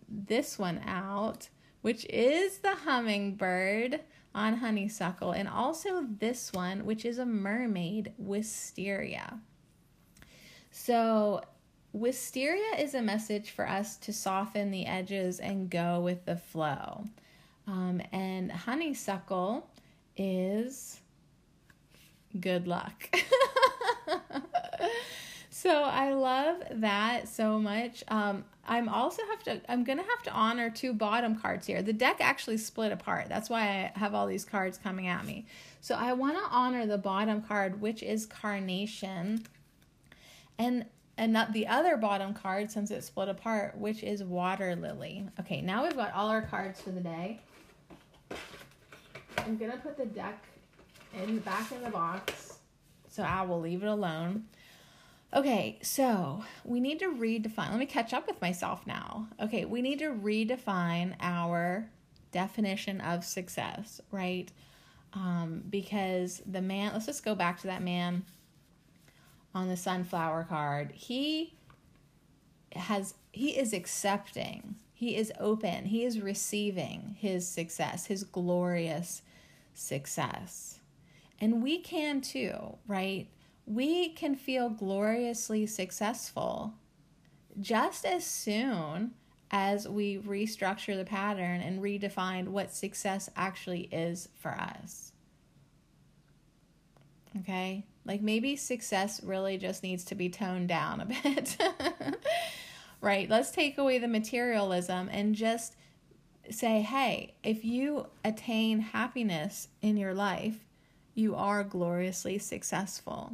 this 0.08 0.60
one 0.60 0.82
out, 0.86 1.48
which 1.82 2.04
is 2.04 2.58
the 2.58 2.76
hummingbird 2.76 3.98
on 4.32 4.58
honeysuckle, 4.58 5.32
and 5.32 5.48
also 5.48 6.06
this 6.20 6.52
one, 6.52 6.84
which 6.84 7.04
is 7.04 7.18
a 7.18 7.26
mermaid, 7.26 8.12
wisteria. 8.16 9.40
So, 10.70 11.42
wisteria 11.96 12.76
is 12.78 12.94
a 12.94 13.00
message 13.00 13.50
for 13.50 13.66
us 13.66 13.96
to 13.96 14.12
soften 14.12 14.70
the 14.70 14.84
edges 14.86 15.40
and 15.40 15.70
go 15.70 16.00
with 16.00 16.26
the 16.26 16.36
flow. 16.36 17.04
Um, 17.66 18.02
and 18.12 18.52
honeysuckle 18.52 19.66
is 20.16 21.00
good 22.38 22.68
luck. 22.68 23.08
so 25.50 25.70
I 25.70 26.12
love 26.12 26.62
that 26.70 27.28
so 27.28 27.58
much. 27.58 28.04
Um, 28.08 28.44
I'm 28.68 28.88
also 28.88 29.22
have 29.30 29.42
to 29.44 29.60
I'm 29.70 29.82
gonna 29.84 30.02
have 30.02 30.22
to 30.24 30.32
honor 30.32 30.68
two 30.68 30.92
bottom 30.92 31.36
cards 31.36 31.66
here. 31.66 31.82
The 31.82 31.92
deck 31.92 32.16
actually 32.20 32.58
split 32.58 32.92
apart. 32.92 33.28
That's 33.28 33.48
why 33.48 33.92
I 33.94 33.98
have 33.98 34.14
all 34.14 34.26
these 34.26 34.44
cards 34.44 34.76
coming 34.76 35.06
at 35.06 35.24
me. 35.24 35.46
So 35.80 35.94
I 35.94 36.12
want 36.12 36.36
to 36.36 36.44
honor 36.50 36.84
the 36.84 36.98
bottom 36.98 37.40
card, 37.42 37.80
which 37.80 38.02
is 38.02 38.26
Carnation, 38.26 39.46
and 40.58 40.84
and 41.18 41.32
not 41.32 41.52
the 41.52 41.66
other 41.66 41.96
bottom 41.96 42.34
card 42.34 42.70
since 42.70 42.90
it 42.90 43.02
split 43.02 43.28
apart, 43.28 43.76
which 43.78 44.02
is 44.02 44.22
Water 44.22 44.76
Lily. 44.76 45.28
Okay, 45.40 45.60
now 45.60 45.84
we've 45.84 45.96
got 45.96 46.12
all 46.12 46.28
our 46.28 46.42
cards 46.42 46.80
for 46.80 46.90
the 46.90 47.00
day. 47.00 47.40
I'm 49.38 49.56
gonna 49.56 49.78
put 49.78 49.96
the 49.96 50.06
deck 50.06 50.44
in 51.14 51.36
the 51.36 51.40
back 51.40 51.72
in 51.72 51.82
the 51.82 51.90
box, 51.90 52.58
so 53.08 53.22
I 53.22 53.42
will 53.42 53.60
leave 53.60 53.82
it 53.82 53.88
alone. 53.88 54.44
Okay, 55.34 55.78
so 55.82 56.44
we 56.64 56.80
need 56.80 56.98
to 57.00 57.12
redefine. 57.12 57.70
Let 57.70 57.78
me 57.78 57.86
catch 57.86 58.12
up 58.12 58.26
with 58.26 58.40
myself 58.40 58.86
now. 58.86 59.28
Okay, 59.40 59.64
we 59.64 59.82
need 59.82 59.98
to 59.98 60.12
redefine 60.12 61.14
our 61.20 61.88
definition 62.30 63.00
of 63.00 63.24
success, 63.24 64.00
right? 64.10 64.50
Um, 65.12 65.62
because 65.68 66.42
the 66.46 66.60
man, 66.60 66.92
let's 66.92 67.06
just 67.06 67.24
go 67.24 67.34
back 67.34 67.60
to 67.62 67.66
that 67.68 67.82
man 67.82 68.24
on 69.56 69.68
the 69.68 69.76
sunflower 69.76 70.46
card. 70.48 70.92
He 70.92 71.54
has, 72.74 73.14
he 73.32 73.58
is 73.58 73.72
accepting, 73.72 74.76
he 74.92 75.16
is 75.16 75.32
open, 75.40 75.86
he 75.86 76.04
is 76.04 76.20
receiving 76.20 77.16
his 77.18 77.46
success, 77.48 78.06
his 78.06 78.24
glorious 78.24 79.22
success. 79.74 80.80
And 81.40 81.62
we 81.62 81.78
can 81.78 82.20
too, 82.20 82.76
right? 82.86 83.28
we 83.66 84.10
can 84.10 84.36
feel 84.36 84.70
gloriously 84.70 85.66
successful 85.66 86.74
just 87.60 88.06
as 88.06 88.24
soon 88.24 89.12
as 89.50 89.88
we 89.88 90.18
restructure 90.18 90.96
the 90.96 91.04
pattern 91.04 91.60
and 91.60 91.82
redefine 91.82 92.48
what 92.48 92.72
success 92.72 93.28
actually 93.36 93.82
is 93.92 94.28
for 94.34 94.52
us. 94.52 95.12
Okay? 97.40 97.84
Like 98.06 98.22
maybe 98.22 98.56
success 98.56 99.22
really 99.22 99.58
just 99.58 99.82
needs 99.82 100.04
to 100.04 100.14
be 100.14 100.28
toned 100.28 100.68
down 100.68 101.00
a 101.00 101.06
bit. 101.06 101.56
right? 103.00 103.28
Let's 103.28 103.50
take 103.50 103.78
away 103.78 103.98
the 103.98 104.08
materialism 104.08 105.08
and 105.12 105.34
just 105.34 105.74
say, 106.50 106.82
hey, 106.82 107.34
if 107.42 107.64
you 107.64 108.06
attain 108.24 108.78
happiness 108.80 109.68
in 109.82 109.96
your 109.96 110.14
life, 110.14 110.56
you 111.14 111.34
are 111.34 111.64
gloriously 111.64 112.38
successful. 112.38 113.32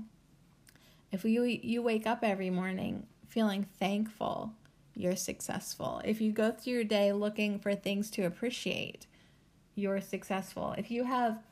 If 1.11 1.25
you 1.25 1.43
you 1.43 1.83
wake 1.83 2.07
up 2.07 2.21
every 2.23 2.49
morning 2.49 3.07
feeling 3.29 3.67
thankful, 3.79 4.53
you're 4.95 5.17
successful. 5.17 6.01
If 6.05 6.21
you 6.21 6.33
go 6.33 6.53
through 6.53 6.73
your 6.73 6.85
day 6.85 7.13
looking 7.13 7.59
for 7.59 7.75
things 7.75 8.11
to 8.13 8.23
appreciate, 8.23 9.07
you're 9.75 10.01
successful. 10.01 10.75
If 10.79 10.91
you 10.91 11.05
have 11.05 11.43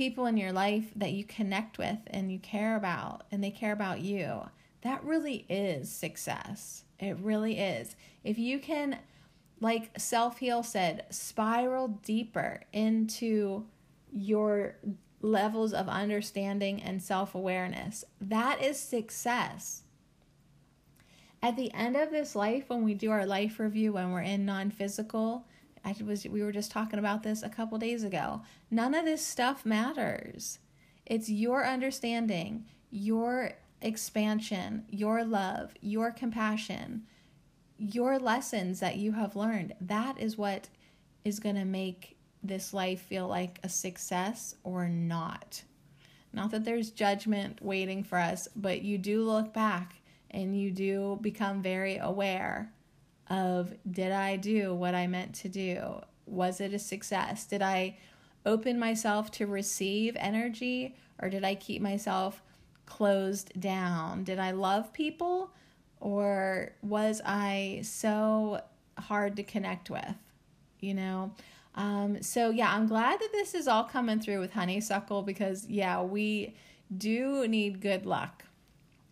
people 0.00 0.24
in 0.24 0.38
your 0.38 0.50
life 0.50 0.90
that 0.96 1.12
you 1.12 1.22
connect 1.22 1.76
with 1.76 1.98
and 2.06 2.32
you 2.32 2.38
care 2.38 2.74
about 2.74 3.22
and 3.30 3.44
they 3.44 3.50
care 3.50 3.74
about 3.74 4.00
you, 4.00 4.40
that 4.80 5.04
really 5.04 5.44
is 5.46 5.92
success. 5.92 6.84
It 6.98 7.18
really 7.18 7.58
is. 7.58 7.96
If 8.24 8.38
you 8.38 8.60
can 8.60 8.96
like 9.60 9.90
Self 10.00 10.38
Heal 10.38 10.62
said, 10.62 11.04
spiral 11.10 11.88
deeper 12.02 12.62
into 12.72 13.66
your 14.10 14.76
levels 15.20 15.74
of 15.74 15.86
understanding 15.86 16.82
and 16.82 17.02
self 17.02 17.34
awareness. 17.34 18.02
That 18.22 18.62
is 18.62 18.80
success. 18.80 19.82
At 21.42 21.56
the 21.56 21.70
end 21.74 21.96
of 21.96 22.10
this 22.10 22.34
life, 22.34 22.70
when 22.70 22.84
we 22.84 22.94
do 22.94 23.10
our 23.10 23.26
life 23.26 23.60
review, 23.60 23.92
when 23.92 24.12
we're 24.12 24.22
in 24.22 24.46
non 24.46 24.70
physical, 24.70 25.46
I 25.84 25.94
was 26.04 26.26
we 26.26 26.42
were 26.42 26.52
just 26.52 26.70
talking 26.70 26.98
about 26.98 27.22
this 27.22 27.42
a 27.42 27.48
couple 27.48 27.78
days 27.78 28.04
ago. 28.04 28.42
None 28.70 28.94
of 28.94 29.04
this 29.04 29.24
stuff 29.24 29.64
matters. 29.64 30.58
It's 31.06 31.28
your 31.28 31.66
understanding, 31.66 32.66
your 32.90 33.52
expansion, 33.82 34.84
your 34.90 35.24
love, 35.24 35.72
your 35.80 36.10
compassion, 36.10 37.02
your 37.78 38.18
lessons 38.18 38.80
that 38.80 38.96
you 38.96 39.12
have 39.12 39.36
learned. 39.36 39.74
That 39.80 40.20
is 40.20 40.36
what 40.36 40.68
is 41.24 41.40
going 41.40 41.56
to 41.56 41.64
make 41.64 42.16
this 42.42 42.72
life 42.72 43.00
feel 43.02 43.26
like 43.26 43.58
a 43.62 43.68
success 43.68 44.54
or 44.64 44.88
not. 44.88 45.62
Not 46.32 46.50
that 46.52 46.64
there's 46.64 46.90
judgment 46.90 47.60
waiting 47.60 48.04
for 48.04 48.18
us, 48.18 48.48
but 48.54 48.82
you 48.82 48.98
do 48.98 49.24
look 49.24 49.52
back 49.52 49.94
and 50.30 50.58
you 50.58 50.70
do 50.70 51.18
become 51.20 51.60
very 51.60 51.96
aware 51.96 52.72
of 53.30 53.72
did 53.90 54.12
I 54.12 54.36
do 54.36 54.74
what 54.74 54.94
I 54.94 55.06
meant 55.06 55.34
to 55.36 55.48
do? 55.48 56.02
Was 56.26 56.60
it 56.60 56.74
a 56.74 56.78
success? 56.78 57.46
Did 57.46 57.62
I 57.62 57.96
open 58.44 58.78
myself 58.78 59.30
to 59.30 59.46
receive 59.46 60.16
energy 60.18 60.96
or 61.22 61.30
did 61.30 61.44
I 61.44 61.54
keep 61.54 61.80
myself 61.80 62.42
closed 62.86 63.58
down? 63.58 64.24
Did 64.24 64.38
I 64.38 64.50
love 64.50 64.92
people 64.92 65.52
or 66.00 66.72
was 66.82 67.20
I 67.24 67.80
so 67.84 68.60
hard 68.98 69.36
to 69.36 69.42
connect 69.42 69.90
with? 69.90 70.14
You 70.80 70.94
know, 70.94 71.34
um, 71.74 72.22
so 72.22 72.50
yeah, 72.50 72.74
I'm 72.74 72.86
glad 72.86 73.20
that 73.20 73.32
this 73.32 73.54
is 73.54 73.68
all 73.68 73.84
coming 73.84 74.20
through 74.20 74.40
with 74.40 74.52
honeysuckle 74.52 75.22
because 75.22 75.68
yeah, 75.68 76.02
we 76.02 76.54
do 76.96 77.46
need 77.46 77.80
good 77.80 78.06
luck. 78.06 78.44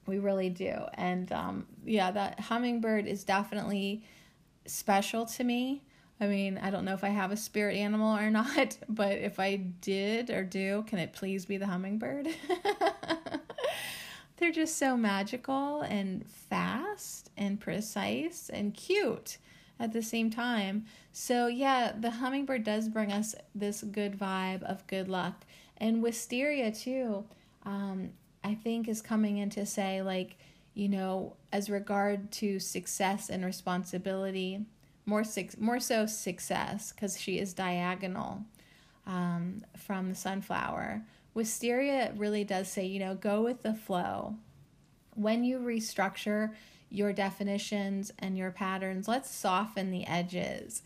We 0.07 0.19
really 0.19 0.51
do. 0.51 0.75
And 0.95 1.31
um, 1.33 1.67
yeah, 1.89 2.11
that 2.11 2.41
hummingbird 2.41 3.07
is 3.07 3.25
definitely 3.25 4.05
special 4.67 5.27
to 5.27 5.45
me. 5.45 5.83
I 6.21 6.27
mean, 6.27 6.59
I 6.59 6.71
don't 6.71 6.85
know 6.85 6.95
if 6.95 7.05
I 7.05 7.09
have 7.09 7.31
a 7.31 7.37
spirit 7.37 7.77
animal 7.77 8.17
or 8.17 8.31
not, 8.31 8.77
but 8.89 9.13
if 9.13 9.39
I 9.39 9.57
did 9.57 10.31
or 10.31 10.45
do, 10.45 10.85
can 10.87 10.99
it 10.99 11.13
please 11.13 11.47
be 11.47 11.57
the 11.57 11.67
hummingbird? 11.67 12.29
They're 14.37 14.53
just 14.53 14.79
so 14.79 14.97
magical 14.97 15.83
and 15.83 16.25
fast 16.27 17.31
and 17.37 17.61
precise 17.61 18.51
and 18.53 18.73
cute 18.73 19.39
at 19.81 19.93
the 19.93 20.03
same 20.03 20.31
time. 20.31 20.87
So, 21.13 21.49
yeah, 21.49 21.93
the 21.99 22.11
hummingbird 22.11 22.63
does 22.63 22.89
bring 22.89 23.13
us 23.13 23.35
this 23.55 23.83
good 23.83 24.19
vibe 24.19 24.63
of 24.63 24.87
good 24.87 25.09
luck. 25.09 25.45
And 25.77 26.03
wisteria, 26.03 26.71
too, 26.71 27.25
um, 27.65 28.11
I 28.45 28.55
think 28.55 28.89
is 28.89 29.03
coming 29.03 29.39
in 29.39 29.51
to 29.51 29.67
say, 29.67 30.03
like, 30.03 30.37
you 30.79 30.89
know, 30.89 31.35
as 31.53 31.69
regard 31.69 32.31
to 32.31 32.61
success 32.61 33.29
and 33.29 33.45
responsibility, 33.45 34.61
more 35.07 35.25
more 35.59 35.81
so 35.81 36.07
success, 36.07 36.93
because 36.93 37.21
she 37.21 37.39
is 37.39 37.53
diagonal 37.53 38.45
um, 39.07 39.65
from 39.77 40.11
the 40.11 40.15
sunflower. 40.15 41.03
Wisteria 41.35 42.13
really 42.17 42.45
does 42.45 42.69
say, 42.69 42.85
you 42.87 43.01
know, 43.01 43.15
go 43.15 43.43
with 43.43 43.63
the 43.63 43.75
flow. 43.75 44.37
When 45.15 45.43
you 45.43 45.59
restructure 45.59 46.53
your 46.91 47.13
definitions 47.13 48.13
and 48.19 48.37
your 48.37 48.51
patterns. 48.51 49.09
Let's 49.09 49.31
soften 49.31 49.91
the 49.91 50.07
edges. 50.07 50.83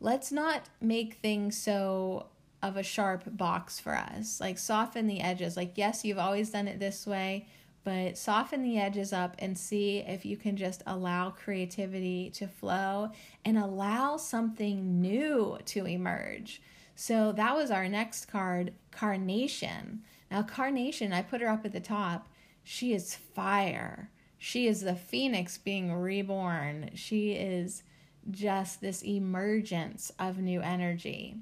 Let's 0.00 0.32
not 0.32 0.68
make 0.80 1.14
things 1.14 1.56
so 1.56 2.26
of 2.62 2.76
a 2.76 2.82
sharp 2.82 3.24
box 3.26 3.80
for 3.80 3.94
us. 3.94 4.40
Like 4.40 4.58
soften 4.58 5.06
the 5.06 5.20
edges. 5.20 5.56
Like, 5.56 5.72
yes, 5.76 6.04
you've 6.04 6.18
always 6.18 6.50
done 6.50 6.68
it 6.68 6.78
this 6.78 7.06
way, 7.06 7.46
but 7.84 8.16
soften 8.16 8.62
the 8.62 8.78
edges 8.78 9.12
up 9.12 9.34
and 9.38 9.58
see 9.58 9.98
if 9.98 10.24
you 10.24 10.36
can 10.36 10.56
just 10.56 10.82
allow 10.86 11.30
creativity 11.30 12.30
to 12.30 12.46
flow 12.46 13.10
and 13.44 13.58
allow 13.58 14.16
something 14.16 15.00
new 15.00 15.58
to 15.66 15.86
emerge. 15.86 16.62
So 16.94 17.32
that 17.32 17.56
was 17.56 17.70
our 17.70 17.88
next 17.88 18.26
card, 18.26 18.72
Carnation. 18.92 20.02
Now, 20.30 20.42
Carnation, 20.42 21.12
I 21.12 21.22
put 21.22 21.40
her 21.40 21.48
up 21.48 21.64
at 21.64 21.72
the 21.72 21.80
top. 21.80 22.28
She 22.62 22.92
is 22.92 23.14
fire. 23.14 24.10
She 24.38 24.66
is 24.66 24.82
the 24.82 24.94
phoenix 24.94 25.58
being 25.58 25.92
reborn. 25.92 26.90
She 26.94 27.32
is 27.32 27.82
just 28.30 28.80
this 28.80 29.02
emergence 29.02 30.12
of 30.18 30.38
new 30.38 30.60
energy. 30.60 31.36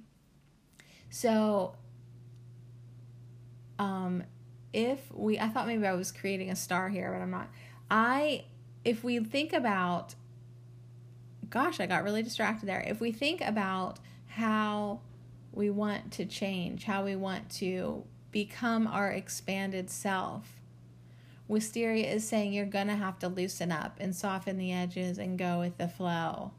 So, 1.11 1.75
um, 3.79 4.25
if 4.73 5.01
we, 5.13 5.39
I 5.39 5.49
thought 5.49 5.67
maybe 5.67 5.87
I 5.87 5.93
was 5.93 6.13
creating 6.13 6.51
a 6.51 6.57
star 6.57 6.89
here, 6.89 7.13
but 7.13 7.23
I'm 7.23 7.31
not. 7.31 7.49
I, 7.91 8.45
if 8.85 9.03
we 9.03 9.19
think 9.21 9.53
about, 9.53 10.15
gosh, 11.49 11.81
I 11.81 11.87
got 11.87 12.05
really 12.05 12.23
distracted 12.23 12.67
there. 12.67 12.81
If 12.81 13.01
we 13.01 13.13
think 13.13 13.41
about 13.41 13.99
how 14.27 15.01
we 15.53 15.71
want 15.71 16.13
to 16.13 16.25
change, 16.25 16.85
how 16.85 17.05
we 17.05 17.17
want 17.17 17.51
to 17.51 18.05
become 18.31 18.87
our 18.87 19.11
expanded 19.11 19.91
self, 19.91 20.61
Wisteria 21.49 22.07
is 22.07 22.27
saying 22.27 22.53
you're 22.53 22.65
going 22.65 22.87
to 22.87 22.95
have 22.95 23.19
to 23.19 23.29
loosen 23.29 23.73
up 23.73 23.97
and 23.99 24.15
soften 24.15 24.57
the 24.57 24.73
edges 24.73 25.19
and 25.19 25.37
go 25.37 25.59
with 25.59 25.79
the 25.79 25.89
flow 25.89 26.53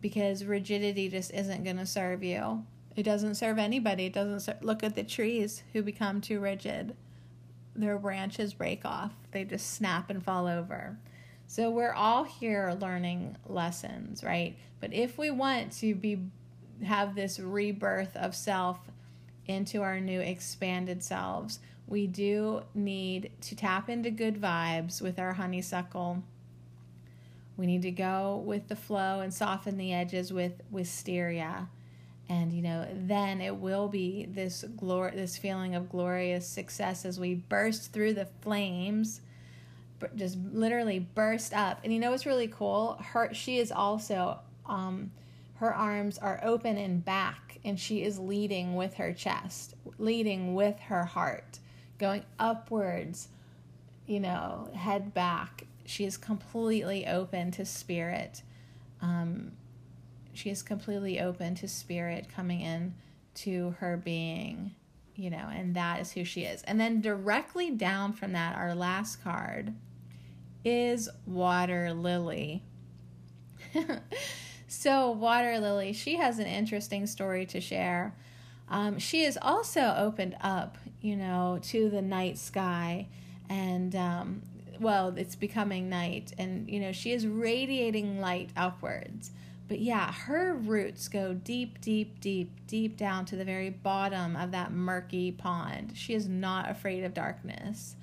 because 0.00 0.44
rigidity 0.44 1.08
just 1.08 1.32
isn't 1.32 1.64
going 1.64 1.78
to 1.78 1.86
serve 1.86 2.22
you. 2.22 2.64
It 2.94 3.04
doesn't 3.04 3.36
serve 3.36 3.58
anybody. 3.58 4.06
It 4.06 4.12
doesn't 4.12 4.40
ser- 4.40 4.58
look 4.60 4.82
at 4.82 4.94
the 4.94 5.02
trees 5.02 5.62
who 5.72 5.82
become 5.82 6.20
too 6.20 6.40
rigid. 6.40 6.94
Their 7.74 7.98
branches 7.98 8.54
break 8.54 8.84
off. 8.84 9.12
They 9.30 9.44
just 9.44 9.70
snap 9.72 10.10
and 10.10 10.22
fall 10.22 10.46
over. 10.46 10.98
So 11.46 11.70
we're 11.70 11.92
all 11.92 12.24
here 12.24 12.76
learning 12.78 13.36
lessons, 13.46 14.22
right? 14.22 14.56
But 14.80 14.92
if 14.92 15.18
we 15.18 15.30
want 15.30 15.72
to 15.78 15.94
be 15.94 16.18
have 16.84 17.14
this 17.14 17.38
rebirth 17.38 18.16
of 18.16 18.34
self 18.34 18.78
into 19.46 19.82
our 19.82 20.00
new 20.00 20.20
expanded 20.20 21.02
selves, 21.02 21.60
we 21.86 22.06
do 22.06 22.62
need 22.74 23.30
to 23.42 23.54
tap 23.54 23.88
into 23.88 24.10
good 24.10 24.40
vibes 24.40 25.00
with 25.00 25.18
our 25.18 25.34
honeysuckle 25.34 26.22
we 27.56 27.66
need 27.66 27.82
to 27.82 27.90
go 27.90 28.42
with 28.44 28.68
the 28.68 28.76
flow 28.76 29.20
and 29.20 29.32
soften 29.32 29.76
the 29.76 29.92
edges 29.92 30.32
with 30.32 30.62
wisteria. 30.70 31.68
And 32.32 32.50
you 32.50 32.62
know, 32.62 32.86
then 32.94 33.42
it 33.42 33.56
will 33.56 33.88
be 33.88 34.24
this 34.24 34.64
glory 34.74 35.12
this 35.14 35.36
feeling 35.36 35.74
of 35.74 35.90
glorious 35.90 36.48
success 36.48 37.04
as 37.04 37.20
we 37.20 37.34
burst 37.34 37.92
through 37.92 38.14
the 38.14 38.26
flames, 38.40 39.20
just 40.16 40.38
literally 40.50 40.98
burst 40.98 41.52
up. 41.52 41.80
And 41.84 41.92
you 41.92 41.98
know 42.00 42.10
what's 42.10 42.24
really 42.24 42.48
cool? 42.48 42.98
Her 43.12 43.34
she 43.34 43.58
is 43.58 43.70
also 43.70 44.38
um, 44.64 45.10
her 45.56 45.74
arms 45.74 46.16
are 46.16 46.40
open 46.42 46.78
and 46.78 47.04
back, 47.04 47.58
and 47.66 47.78
she 47.78 48.02
is 48.02 48.18
leading 48.18 48.76
with 48.76 48.94
her 48.94 49.12
chest, 49.12 49.74
leading 49.98 50.54
with 50.54 50.80
her 50.80 51.04
heart, 51.04 51.58
going 51.98 52.24
upwards, 52.38 53.28
you 54.06 54.20
know, 54.20 54.70
head 54.74 55.12
back, 55.12 55.66
she 55.84 56.06
is 56.06 56.16
completely 56.16 57.06
open 57.06 57.50
to 57.50 57.66
spirit. 57.66 58.42
Um, 59.02 59.52
she 60.32 60.50
is 60.50 60.62
completely 60.62 61.20
open 61.20 61.54
to 61.56 61.68
spirit 61.68 62.28
coming 62.34 62.60
in 62.60 62.94
to 63.34 63.74
her 63.78 63.96
being, 63.96 64.72
you 65.14 65.30
know, 65.30 65.48
and 65.52 65.74
that 65.74 66.00
is 66.00 66.12
who 66.12 66.24
she 66.24 66.42
is. 66.42 66.62
And 66.62 66.80
then 66.80 67.00
directly 67.00 67.70
down 67.70 68.12
from 68.12 68.32
that, 68.32 68.56
our 68.56 68.74
last 68.74 69.22
card 69.22 69.74
is 70.64 71.08
Water 71.26 71.92
Lily. 71.92 72.62
so, 74.68 75.10
Water 75.10 75.58
Lily, 75.58 75.92
she 75.92 76.16
has 76.16 76.38
an 76.38 76.46
interesting 76.46 77.06
story 77.06 77.46
to 77.46 77.60
share. 77.60 78.14
Um, 78.68 78.98
she 78.98 79.24
is 79.24 79.38
also 79.40 79.94
opened 79.98 80.36
up, 80.40 80.78
you 81.00 81.16
know, 81.16 81.58
to 81.64 81.90
the 81.90 82.02
night 82.02 82.38
sky 82.38 83.08
and 83.48 83.94
um, 83.94 84.42
well, 84.80 85.14
it's 85.16 85.36
becoming 85.36 85.88
night, 85.88 86.32
and 86.38 86.68
you 86.68 86.80
know, 86.80 86.92
she 86.92 87.12
is 87.12 87.26
radiating 87.26 88.20
light 88.20 88.50
upwards. 88.56 89.30
But 89.68 89.80
yeah, 89.80 90.12
her 90.12 90.54
roots 90.54 91.08
go 91.08 91.32
deep, 91.32 91.80
deep, 91.80 92.20
deep, 92.20 92.66
deep 92.66 92.96
down 92.96 93.24
to 93.26 93.36
the 93.36 93.44
very 93.44 93.70
bottom 93.70 94.36
of 94.36 94.50
that 94.50 94.72
murky 94.72 95.32
pond. 95.32 95.92
She 95.94 96.14
is 96.14 96.28
not 96.28 96.70
afraid 96.70 97.04
of 97.04 97.14
darkness. 97.14 97.96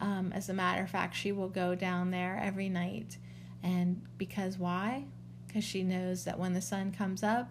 Um, 0.00 0.32
as 0.34 0.48
a 0.48 0.54
matter 0.54 0.82
of 0.82 0.90
fact, 0.90 1.16
she 1.16 1.32
will 1.32 1.48
go 1.48 1.74
down 1.74 2.10
there 2.10 2.38
every 2.42 2.68
night. 2.68 3.16
And 3.62 4.02
because 4.18 4.58
why? 4.58 5.04
Because 5.46 5.64
she 5.64 5.82
knows 5.82 6.24
that 6.24 6.38
when 6.38 6.52
the 6.52 6.60
sun 6.60 6.92
comes 6.92 7.22
up 7.22 7.50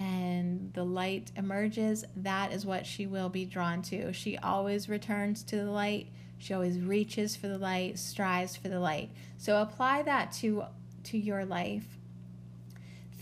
and 0.00 0.72
the 0.72 0.84
light 0.84 1.32
emerges, 1.36 2.04
that 2.16 2.52
is 2.52 2.64
what 2.64 2.86
she 2.86 3.06
will 3.06 3.28
be 3.28 3.44
drawn 3.44 3.82
to. 3.82 4.12
She 4.12 4.38
always 4.38 4.88
returns 4.88 5.42
to 5.44 5.56
the 5.56 5.70
light 5.70 6.06
she 6.42 6.54
always 6.54 6.80
reaches 6.80 7.36
for 7.36 7.46
the 7.46 7.56
light, 7.56 8.00
strives 8.00 8.56
for 8.56 8.68
the 8.68 8.80
light. 8.80 9.10
So 9.38 9.62
apply 9.62 10.02
that 10.02 10.32
to 10.40 10.64
to 11.04 11.16
your 11.16 11.44
life. 11.44 11.86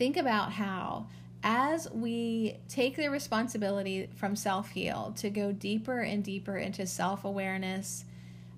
Think 0.00 0.16
about 0.16 0.52
how 0.52 1.08
as 1.42 1.86
we 1.90 2.56
take 2.70 2.96
the 2.96 3.10
responsibility 3.10 4.08
from 4.16 4.34
self 4.34 4.70
heal 4.70 5.12
to 5.18 5.28
go 5.28 5.52
deeper 5.52 6.00
and 6.00 6.24
deeper 6.24 6.56
into 6.56 6.86
self 6.86 7.22
awareness 7.22 8.06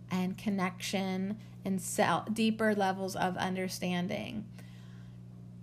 and 0.09 0.39
connection 0.39 1.37
and 1.65 1.83
self, 1.83 2.33
deeper 2.33 2.77
levels 2.77 3.17
of 3.17 3.37
understanding, 3.37 4.45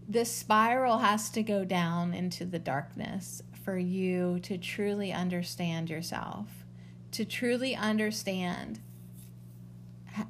this 0.06 0.30
spiral 0.30 0.98
has 0.98 1.30
to 1.30 1.42
go 1.42 1.64
down 1.64 2.14
into 2.14 2.44
the 2.44 2.60
darkness 2.60 3.42
for 3.64 3.78
you 3.78 4.42
to 4.42 4.58
truly 4.58 5.14
understand 5.14 5.90
yourself, 5.90 6.66
to 7.14 7.24
truly 7.24 7.74
understand 7.74 8.82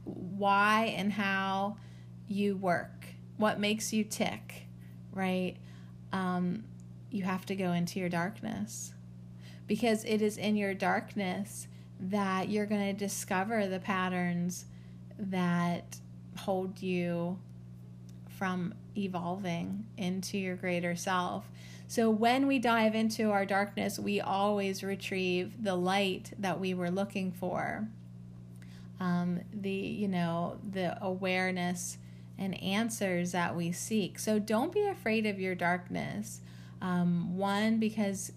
why 0.04 0.94
and 0.96 1.14
how 1.14 1.78
you 2.28 2.56
work, 2.56 3.08
what 3.38 3.60
makes 3.60 3.92
you 3.92 4.04
tick, 4.04 4.68
right? 5.14 5.56
Um, 6.12 6.64
you 7.12 7.24
have 7.24 7.46
to 7.48 7.56
go 7.56 7.72
into 7.72 8.00
your 8.00 8.10
darkness 8.10 8.94
because 9.68 10.04
it 10.06 10.22
is 10.22 10.38
in 10.38 10.56
your 10.56 10.74
darkness 10.74 11.68
that 12.00 12.50
you're 12.50 12.66
going 12.66 12.86
to 12.86 12.94
discover 12.94 13.68
the 13.68 13.80
patterns 13.80 14.66
that 15.18 15.98
hold 16.38 16.82
you 16.82 17.38
from 18.38 18.74
evolving 18.98 19.86
into 19.98 20.38
your 20.38 20.56
greater 20.56 20.96
self. 20.96 21.50
So 21.88 22.10
when 22.10 22.48
we 22.48 22.60
dive 22.60 22.96
into 22.96 23.32
our 23.32 23.46
darkness, 23.46 24.00
we 24.00 24.22
always 24.22 24.84
retrieve 24.84 25.64
the 25.64 25.76
light 25.76 26.32
that 26.40 26.60
we 26.60 26.74
were 26.74 26.92
looking 26.92 27.32
for 27.32 27.88
um, 29.00 29.40
the 29.54 29.72
you 29.72 30.08
know 30.08 30.58
the 30.72 31.02
awareness 31.04 31.98
and 32.40 32.62
answers 32.64 33.34
that 33.34 33.56
we 33.56 33.72
seek. 33.72 34.18
So 34.18 34.40
don't 34.40 34.72
be 34.72 34.88
afraid 34.88 35.26
of 35.26 35.40
your 35.40 35.54
darkness. 35.54 36.42
Um, 36.82 37.38
one 37.38 37.78
because 37.78 38.32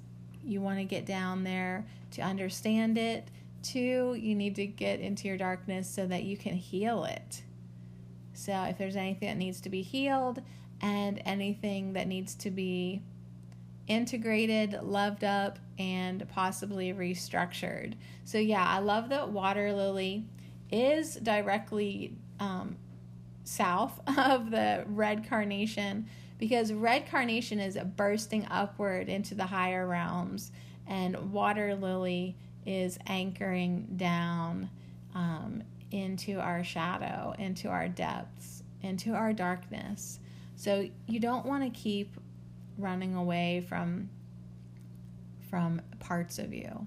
you 0.44 0.60
want 0.60 0.78
to 0.78 0.84
get 0.84 1.06
down 1.06 1.44
there 1.44 1.86
to 2.10 2.22
understand 2.22 2.98
it. 2.98 3.28
Two, 3.62 4.16
you 4.18 4.34
need 4.34 4.56
to 4.56 4.66
get 4.66 4.98
into 4.98 5.28
your 5.28 5.36
darkness 5.36 5.88
so 5.88 6.04
that 6.06 6.24
you 6.24 6.36
can 6.36 6.54
heal 6.54 7.04
it. 7.04 7.42
So 8.34 8.52
if 8.64 8.76
there's 8.76 8.96
anything 8.96 9.28
that 9.28 9.36
needs 9.36 9.60
to 9.60 9.70
be 9.70 9.82
healed 9.82 10.42
and 10.80 11.22
anything 11.24 11.92
that 11.92 12.08
needs 12.08 12.34
to 12.34 12.50
be 12.50 13.02
integrated, 13.86 14.80
loved 14.82 15.22
up, 15.22 15.60
and 15.78 16.28
possibly 16.28 16.92
restructured. 16.92 17.94
So, 18.24 18.38
yeah, 18.38 18.66
I 18.66 18.80
love 18.80 19.10
that 19.10 19.28
water 19.28 19.72
lily 19.72 20.24
is 20.70 21.14
directly 21.16 22.16
um, 22.40 22.76
south 23.44 24.00
of 24.18 24.50
the 24.50 24.85
red 24.87 25.28
carnation 25.28 26.07
because 26.38 26.72
red 26.72 27.09
carnation 27.09 27.61
is 27.61 27.78
bursting 27.96 28.46
upward 28.50 29.09
into 29.09 29.35
the 29.35 29.46
higher 29.46 29.87
realms 29.87 30.52
and 30.87 31.33
water 31.33 31.74
lily 31.74 32.37
is 32.66 32.98
anchoring 33.07 33.87
down 33.96 34.68
um, 35.14 35.62
into 35.90 36.38
our 36.40 36.64
shadow 36.64 37.35
into 37.38 37.68
our 37.68 37.88
depths 37.88 38.62
into 38.83 39.14
our 39.14 39.33
darkness. 39.33 40.18
So 40.57 40.88
you 41.07 41.20
don't 41.20 41.46
want 41.46 41.64
to 41.64 41.70
keep 41.81 42.16
running 42.78 43.14
away 43.14 43.64
from 43.68 44.11
from 45.48 45.83
parts 46.00 46.38
of 46.38 46.55
you. 46.55 46.87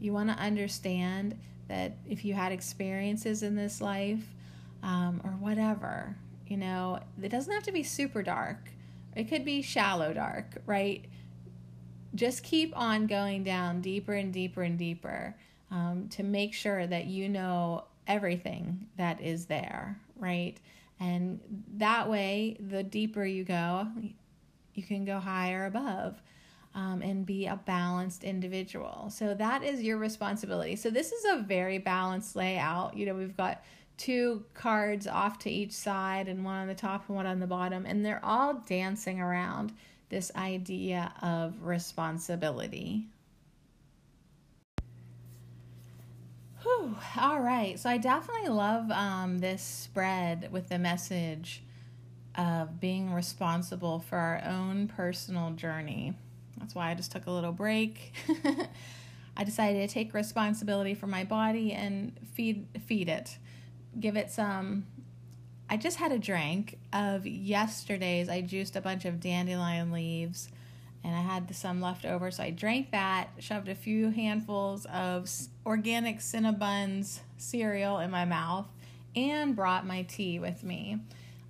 You 0.00 0.12
want 0.12 0.30
to 0.30 0.36
understand 0.36 1.38
that 1.68 1.98
if 2.08 2.24
you 2.24 2.34
had 2.34 2.52
experiences 2.52 3.42
in 3.42 3.56
this 3.56 3.80
life 3.80 4.34
um, 4.82 5.20
whatever, 5.56 6.14
you 6.46 6.56
know, 6.56 7.00
it 7.22 7.30
doesn't 7.30 7.52
have 7.52 7.62
to 7.62 7.72
be 7.72 7.82
super 7.82 8.22
dark. 8.22 8.70
It 9.14 9.24
could 9.24 9.42
be 9.44 9.62
shallow 9.62 10.12
dark, 10.12 10.58
right? 10.66 11.06
Just 12.14 12.42
keep 12.42 12.76
on 12.76 13.06
going 13.06 13.42
down 13.42 13.80
deeper 13.80 14.12
and 14.12 14.32
deeper 14.32 14.62
and 14.62 14.78
deeper 14.78 15.34
um, 15.70 16.08
to 16.10 16.22
make 16.22 16.52
sure 16.52 16.86
that 16.86 17.06
you 17.06 17.30
know 17.30 17.84
everything 18.06 18.86
that 18.98 19.22
is 19.22 19.46
there, 19.46 19.98
right? 20.16 20.60
And 21.00 21.40
that 21.78 22.08
way, 22.10 22.58
the 22.60 22.82
deeper 22.82 23.24
you 23.24 23.42
go, 23.44 23.88
you 24.74 24.82
can 24.82 25.06
go 25.06 25.18
higher 25.18 25.64
above 25.64 26.20
um, 26.74 27.00
and 27.00 27.24
be 27.24 27.46
a 27.46 27.56
balanced 27.56 28.24
individual. 28.24 29.08
So 29.10 29.32
that 29.32 29.62
is 29.62 29.82
your 29.82 29.96
responsibility. 29.96 30.76
So 30.76 30.90
this 30.90 31.12
is 31.12 31.24
a 31.24 31.38
very 31.38 31.78
balanced 31.78 32.36
layout. 32.36 32.94
You 32.94 33.06
know, 33.06 33.14
we've 33.14 33.36
got 33.36 33.62
two 33.96 34.44
cards 34.54 35.06
off 35.06 35.38
to 35.40 35.50
each 35.50 35.72
side 35.72 36.28
and 36.28 36.44
one 36.44 36.56
on 36.56 36.66
the 36.66 36.74
top 36.74 37.08
and 37.08 37.16
one 37.16 37.26
on 37.26 37.40
the 37.40 37.46
bottom, 37.46 37.86
and 37.86 38.04
they're 38.04 38.24
all 38.24 38.54
dancing 38.66 39.20
around 39.20 39.72
this 40.08 40.30
idea 40.36 41.12
of 41.22 41.54
responsibility. 41.62 43.06
Whew. 46.62 46.96
All 47.18 47.40
right. 47.40 47.78
So 47.78 47.88
I 47.88 47.98
definitely 47.98 48.48
love 48.48 48.90
um, 48.90 49.38
this 49.38 49.62
spread 49.62 50.50
with 50.52 50.68
the 50.68 50.78
message 50.78 51.62
of 52.36 52.80
being 52.80 53.12
responsible 53.12 54.00
for 54.00 54.16
our 54.16 54.42
own 54.44 54.88
personal 54.88 55.52
journey. 55.52 56.14
That's 56.58 56.74
why 56.74 56.90
I 56.90 56.94
just 56.94 57.12
took 57.12 57.26
a 57.26 57.30
little 57.30 57.52
break. 57.52 58.12
I 59.36 59.44
decided 59.44 59.86
to 59.86 59.92
take 59.92 60.14
responsibility 60.14 60.94
for 60.94 61.06
my 61.06 61.24
body 61.24 61.72
and 61.72 62.18
feed 62.34 62.66
feed 62.86 63.08
it. 63.08 63.38
Give 63.98 64.16
it 64.16 64.30
some 64.30 64.86
I 65.68 65.76
just 65.76 65.96
had 65.96 66.12
a 66.12 66.18
drink 66.18 66.78
of 66.92 67.26
yesterday's. 67.26 68.28
I 68.28 68.40
juiced 68.40 68.76
a 68.76 68.80
bunch 68.80 69.04
of 69.04 69.18
dandelion 69.20 69.90
leaves 69.90 70.48
and 71.02 71.14
I 71.14 71.20
had 71.20 71.54
some 71.54 71.80
left 71.80 72.04
over. 72.04 72.30
So 72.30 72.44
I 72.44 72.50
drank 72.50 72.92
that, 72.92 73.30
shoved 73.38 73.68
a 73.68 73.74
few 73.74 74.10
handfuls 74.10 74.86
of 74.86 75.28
organic 75.64 76.18
Cinnabons 76.18 77.20
cereal 77.36 77.98
in 77.98 78.10
my 78.10 78.24
mouth, 78.24 78.66
and 79.14 79.56
brought 79.56 79.86
my 79.86 80.02
tea 80.02 80.38
with 80.38 80.62
me. 80.62 80.98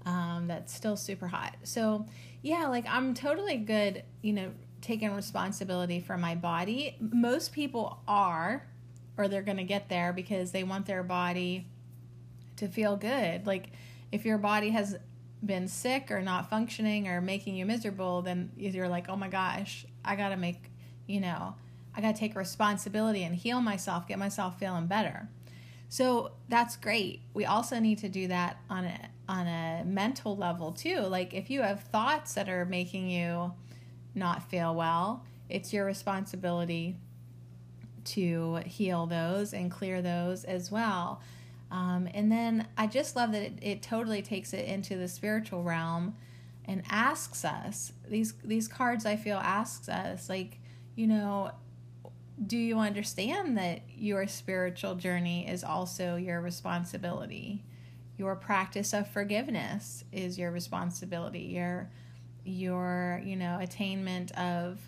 Um, 0.05 0.45
that's 0.47 0.75
still 0.75 0.97
super 0.97 1.27
hot. 1.27 1.57
So, 1.65 2.07
yeah, 2.43 2.69
like 2.69 2.87
I'm 2.89 3.13
totally 3.15 3.57
good, 3.57 4.03
you 4.23 4.33
know, 4.33 4.51
taking 4.83 5.13
responsibility 5.15 6.01
for 6.01 6.17
my 6.17 6.35
body. 6.35 6.97
Most 7.01 7.53
people 7.53 7.99
are, 8.07 8.67
or 9.17 9.27
they're 9.27 9.43
going 9.43 9.57
to 9.57 9.65
get 9.65 9.89
there 9.89 10.13
because 10.13 10.53
they 10.53 10.65
want 10.65 10.87
their 10.87 11.03
body 11.03 11.67
to 12.57 12.69
feel 12.69 12.97
good. 12.97 13.47
Like, 13.47 13.71
if 14.13 14.25
your 14.25 14.39
body 14.39 14.71
has 14.71 14.97
been 15.45 15.69
sick 15.69 16.11
or 16.11 16.23
not 16.23 16.49
functioning 16.49 17.09
or 17.09 17.21
making 17.21 17.57
you 17.57 17.67
miserable, 17.67 18.23
then 18.23 18.51
you're 18.57 18.89
like, 18.89 19.09
oh 19.09 19.17
my 19.17 19.29
gosh, 19.29 19.87
I 20.05 20.17
got 20.17 20.31
to 20.31 20.37
make, 20.37 20.71
you 21.07 21.21
know, 21.21 21.55
I 21.95 22.01
got 22.01 22.15
to 22.15 22.21
take 22.21 22.37
responsibility 22.37 23.23
and 23.23 23.35
heal 23.35 23.61
myself, 23.61 24.07
get 24.09 24.19
myself 24.19 24.59
feeling 24.59 24.87
better. 24.87 25.29
So 25.89 26.33
that's 26.49 26.77
great. 26.77 27.21
We 27.33 27.45
also 27.45 27.79
need 27.79 27.99
to 27.99 28.09
do 28.09 28.29
that 28.29 28.59
on 28.69 28.85
a 28.85 29.09
on 29.29 29.47
a 29.47 29.83
mental 29.85 30.37
level 30.37 30.73
too. 30.73 31.01
Like 31.01 31.35
if 31.35 31.51
you 31.51 31.63
have 31.63 31.83
thoughts 31.85 32.35
that 32.35 32.49
are 32.49 32.65
making 32.65 33.09
you 33.09 33.53
not 34.15 34.49
feel 34.49 34.75
well, 34.75 35.25
it's 35.49 35.73
your 35.73 35.85
responsibility 35.85 36.97
to 38.05 38.57
heal 38.67 39.07
those 39.07 39.53
and 39.53 39.71
clear 39.71 40.01
those 40.01 40.45
as 40.45 40.71
well. 40.71 41.21
Um, 41.71 42.09
and 42.15 42.31
then 42.31 42.69
I 42.77 42.87
just 42.87 43.17
love 43.17 43.33
that 43.33 43.43
it, 43.43 43.59
it 43.61 43.83
totally 43.83 44.23
takes 44.23 44.53
it 44.53 44.67
into 44.67 44.97
the 44.97 45.09
spiritual 45.09 45.63
realm 45.63 46.15
and 46.65 46.83
asks 46.91 47.45
us 47.45 47.93
these 48.09 48.35
these 48.45 48.67
cards 48.67 49.07
I 49.07 49.17
feel 49.17 49.37
asks 49.37 49.89
us 49.89 50.29
like 50.29 50.59
you 50.97 51.07
know 51.07 51.53
do 52.45 52.57
you 52.59 52.79
understand 52.79 53.57
that 53.57 53.83
your 53.97 54.27
spiritual 54.27 54.95
journey 54.95 55.49
is 55.49 55.65
also 55.65 56.17
your 56.17 56.41
responsibility? 56.41 57.65
Your 58.19 58.37
practice 58.37 58.93
of 58.93 59.09
forgiveness 59.09 60.05
is 60.13 60.39
your 60.39 60.51
responsibility. 60.51 61.41
Your 61.41 61.91
your 62.45 63.23
you 63.25 63.37
know 63.37 63.59
attainment 63.61 64.33
of 64.39 64.79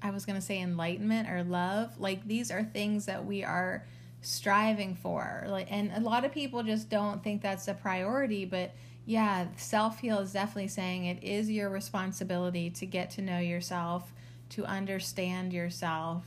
I 0.00 0.10
was 0.10 0.24
going 0.24 0.36
to 0.36 0.44
say 0.44 0.60
enlightenment 0.60 1.28
or 1.28 1.44
love. 1.44 1.98
Like 1.98 2.26
these 2.26 2.50
are 2.50 2.64
things 2.64 3.06
that 3.06 3.24
we 3.24 3.44
are 3.44 3.84
striving 4.22 4.94
for 4.94 5.44
like 5.48 5.66
and 5.70 5.92
a 5.94 6.00
lot 6.00 6.24
of 6.24 6.32
people 6.32 6.62
just 6.62 6.88
don't 6.88 7.22
think 7.24 7.42
that's 7.42 7.66
a 7.66 7.74
priority 7.74 8.44
but 8.44 8.72
yeah 9.04 9.46
self 9.56 9.98
heal 9.98 10.20
is 10.20 10.32
definitely 10.32 10.68
saying 10.68 11.04
it 11.04 11.22
is 11.22 11.50
your 11.50 11.68
responsibility 11.68 12.70
to 12.70 12.86
get 12.86 13.10
to 13.10 13.20
know 13.20 13.40
yourself 13.40 14.12
to 14.48 14.64
understand 14.64 15.52
yourself 15.52 16.24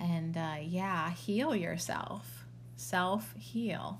and 0.00 0.36
uh, 0.36 0.56
yeah 0.62 1.10
heal 1.10 1.54
yourself. 1.54 2.32
Self 2.78 3.34
heal 3.38 3.98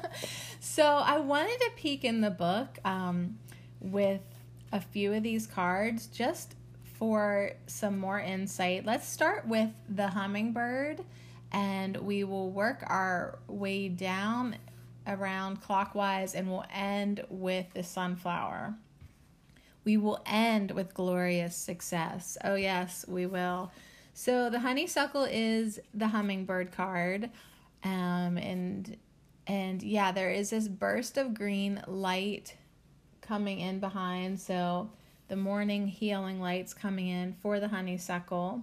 so 0.60 0.84
i 0.84 1.16
wanted 1.16 1.58
to 1.58 1.70
peek 1.76 2.04
in 2.04 2.20
the 2.20 2.30
book 2.30 2.78
um, 2.84 3.38
with 3.80 4.20
a 4.72 4.80
few 4.80 5.14
of 5.14 5.22
these 5.22 5.46
cards 5.46 6.06
just 6.06 6.54
for 7.00 7.52
some 7.66 7.98
more 7.98 8.20
insight. 8.20 8.84
Let's 8.84 9.08
start 9.08 9.48
with 9.48 9.70
the 9.88 10.08
hummingbird 10.08 11.00
and 11.52 11.96
we 11.96 12.24
will 12.24 12.50
work 12.50 12.82
our 12.86 13.38
way 13.48 13.88
down 13.88 14.56
around 15.06 15.60
clockwise 15.60 16.34
and 16.34 16.48
we'll 16.48 16.64
end 16.72 17.24
with 17.28 17.66
the 17.74 17.82
sunflower. 17.82 18.74
We 19.84 19.96
will 19.96 20.22
end 20.26 20.72
with 20.72 20.94
glorious 20.94 21.56
success. 21.56 22.36
Oh, 22.44 22.54
yes, 22.54 23.04
we 23.08 23.26
will. 23.26 23.72
So 24.12 24.50
the 24.50 24.60
honeysuckle 24.60 25.24
is 25.24 25.80
the 25.94 26.08
hummingbird 26.08 26.72
card. 26.72 27.30
Um, 27.82 28.36
and 28.36 28.96
and 29.46 29.82
yeah, 29.82 30.12
there 30.12 30.30
is 30.30 30.50
this 30.50 30.68
burst 30.68 31.16
of 31.16 31.34
green 31.34 31.82
light 31.86 32.56
coming 33.20 33.60
in 33.60 33.80
behind. 33.80 34.38
So 34.38 34.90
the 35.28 35.36
morning 35.36 35.88
healing 35.88 36.40
lights 36.40 36.74
coming 36.74 37.08
in 37.08 37.32
for 37.40 37.58
the 37.58 37.68
honeysuckle. 37.68 38.62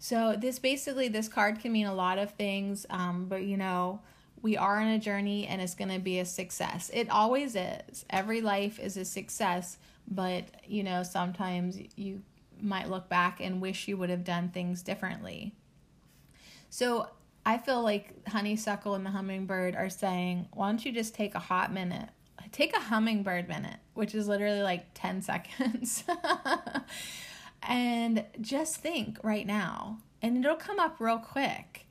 So 0.00 0.34
this 0.36 0.58
basically 0.58 1.08
this 1.08 1.28
card 1.28 1.60
can 1.60 1.72
mean 1.72 1.86
a 1.86 1.94
lot 1.94 2.18
of 2.18 2.32
things, 2.32 2.86
um, 2.88 3.26
but 3.28 3.44
you 3.44 3.56
know 3.56 4.00
we 4.42 4.56
are 4.56 4.80
on 4.80 4.88
a 4.88 4.98
journey 4.98 5.46
and 5.46 5.60
it's 5.60 5.74
going 5.74 5.90
to 5.90 5.98
be 5.98 6.18
a 6.18 6.24
success. 6.24 6.90
It 6.94 7.10
always 7.10 7.54
is. 7.54 8.06
Every 8.08 8.40
life 8.40 8.80
is 8.80 8.96
a 8.96 9.04
success, 9.04 9.76
but 10.08 10.44
you 10.66 10.82
know 10.82 11.02
sometimes 11.02 11.78
you 11.96 12.22
might 12.62 12.88
look 12.88 13.10
back 13.10 13.40
and 13.40 13.60
wish 13.60 13.88
you 13.88 13.98
would 13.98 14.08
have 14.08 14.24
done 14.24 14.48
things 14.48 14.82
differently. 14.82 15.54
So 16.70 17.10
I 17.44 17.58
feel 17.58 17.82
like 17.82 18.26
honeysuckle 18.26 18.94
and 18.94 19.04
the 19.04 19.10
hummingbird 19.10 19.76
are 19.76 19.90
saying, 19.90 20.48
why 20.54 20.68
don't 20.68 20.82
you 20.84 20.92
just 20.92 21.14
take 21.14 21.34
a 21.34 21.38
hot 21.38 21.72
minute? 21.72 22.08
Take 22.52 22.74
a 22.74 22.80
hummingbird 22.80 23.48
minute, 23.48 23.78
which 23.92 24.14
is 24.14 24.28
literally 24.28 24.62
like 24.62 24.86
10 24.94 25.22
seconds. 25.22 26.04
And 27.62 28.24
just 28.40 28.76
think 28.76 29.18
right 29.22 29.46
now, 29.46 29.98
and 30.22 30.44
it'll 30.44 30.56
come 30.56 30.78
up 30.78 30.96
real 30.98 31.18
quick. 31.18 31.86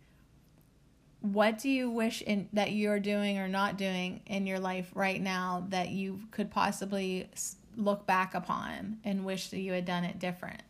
What 1.22 1.60
do 1.60 1.70
you 1.70 1.90
wish 1.90 2.22
in, 2.22 2.48
that 2.54 2.72
you're 2.72 3.00
doing 3.00 3.38
or 3.40 3.48
not 3.48 3.78
doing 3.78 4.22
in 4.26 4.48
your 4.48 4.60
life 4.60 4.90
right 4.96 5.22
now 5.22 5.66
that 5.70 5.90
you 5.90 6.22
could 6.32 6.50
possibly 6.50 7.30
look 7.76 8.06
back 8.06 8.34
upon 8.34 9.00
and 9.04 9.26
wish 9.26 9.50
that 9.50 9.60
you 9.60 9.74
had 9.74 9.86
done 9.86 10.06
it 10.06 10.18
different? 10.18 10.62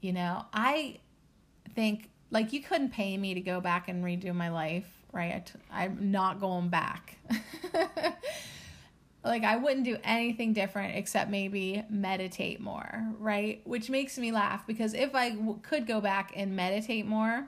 You 0.00 0.12
know, 0.12 0.44
I 0.52 0.98
think 1.74 2.10
like 2.30 2.52
you 2.52 2.62
couldn't 2.62 2.90
pay 2.90 3.16
me 3.16 3.34
to 3.34 3.40
go 3.40 3.60
back 3.60 3.88
and 3.88 4.04
redo 4.04 4.34
my 4.34 4.50
life, 4.50 4.88
right? 5.12 5.50
I'm 5.70 6.10
not 6.10 6.40
going 6.40 6.68
back. 6.68 7.18
like 9.26 9.44
I 9.44 9.56
wouldn't 9.56 9.84
do 9.84 9.98
anything 10.04 10.52
different 10.52 10.96
except 10.96 11.30
maybe 11.30 11.82
meditate 11.90 12.60
more, 12.60 13.04
right? 13.18 13.60
Which 13.64 13.90
makes 13.90 14.18
me 14.18 14.32
laugh 14.32 14.66
because 14.66 14.94
if 14.94 15.14
I 15.14 15.30
w- 15.30 15.58
could 15.62 15.86
go 15.86 16.00
back 16.00 16.32
and 16.34 16.54
meditate 16.56 17.06
more, 17.06 17.46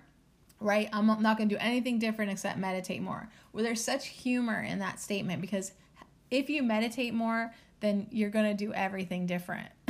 right? 0.60 0.88
I'm 0.92 1.06
not 1.06 1.36
going 1.36 1.48
to 1.48 1.54
do 1.54 1.60
anything 1.60 1.98
different 1.98 2.30
except 2.30 2.58
meditate 2.58 3.02
more. 3.02 3.28
Well, 3.52 3.64
there's 3.64 3.82
such 3.82 4.08
humor 4.08 4.60
in 4.60 4.80
that 4.80 5.00
statement 5.00 5.40
because 5.40 5.72
if 6.30 6.50
you 6.50 6.62
meditate 6.62 7.14
more, 7.14 7.54
then 7.80 8.06
you're 8.10 8.30
going 8.30 8.56
to 8.56 8.64
do 8.64 8.72
everything 8.72 9.26
different. 9.26 9.68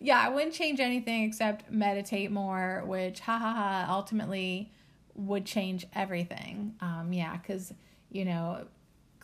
yeah, 0.00 0.20
I 0.20 0.28
wouldn't 0.28 0.52
change 0.52 0.80
anything 0.80 1.24
except 1.24 1.70
meditate 1.70 2.30
more, 2.30 2.82
which, 2.86 3.20
ha 3.20 3.38
ha 3.38 3.52
ha, 3.52 3.86
ultimately 3.88 4.72
would 5.14 5.46
change 5.46 5.86
everything. 5.94 6.74
Um, 6.80 7.12
yeah, 7.12 7.36
because, 7.36 7.72
you 8.10 8.24
know, 8.24 8.66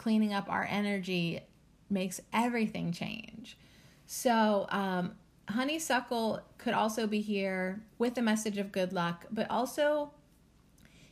cleaning 0.02 0.34
up 0.34 0.50
our 0.50 0.66
energy 0.68 1.40
makes 1.88 2.20
everything 2.32 2.90
change. 2.90 3.56
So, 4.06 4.66
um, 4.70 5.12
honeysuckle 5.48 6.40
could 6.58 6.74
also 6.74 7.06
be 7.06 7.20
here 7.20 7.84
with 7.98 8.18
a 8.18 8.22
message 8.22 8.58
of 8.58 8.72
good 8.72 8.92
luck, 8.92 9.26
but 9.30 9.48
also 9.48 10.10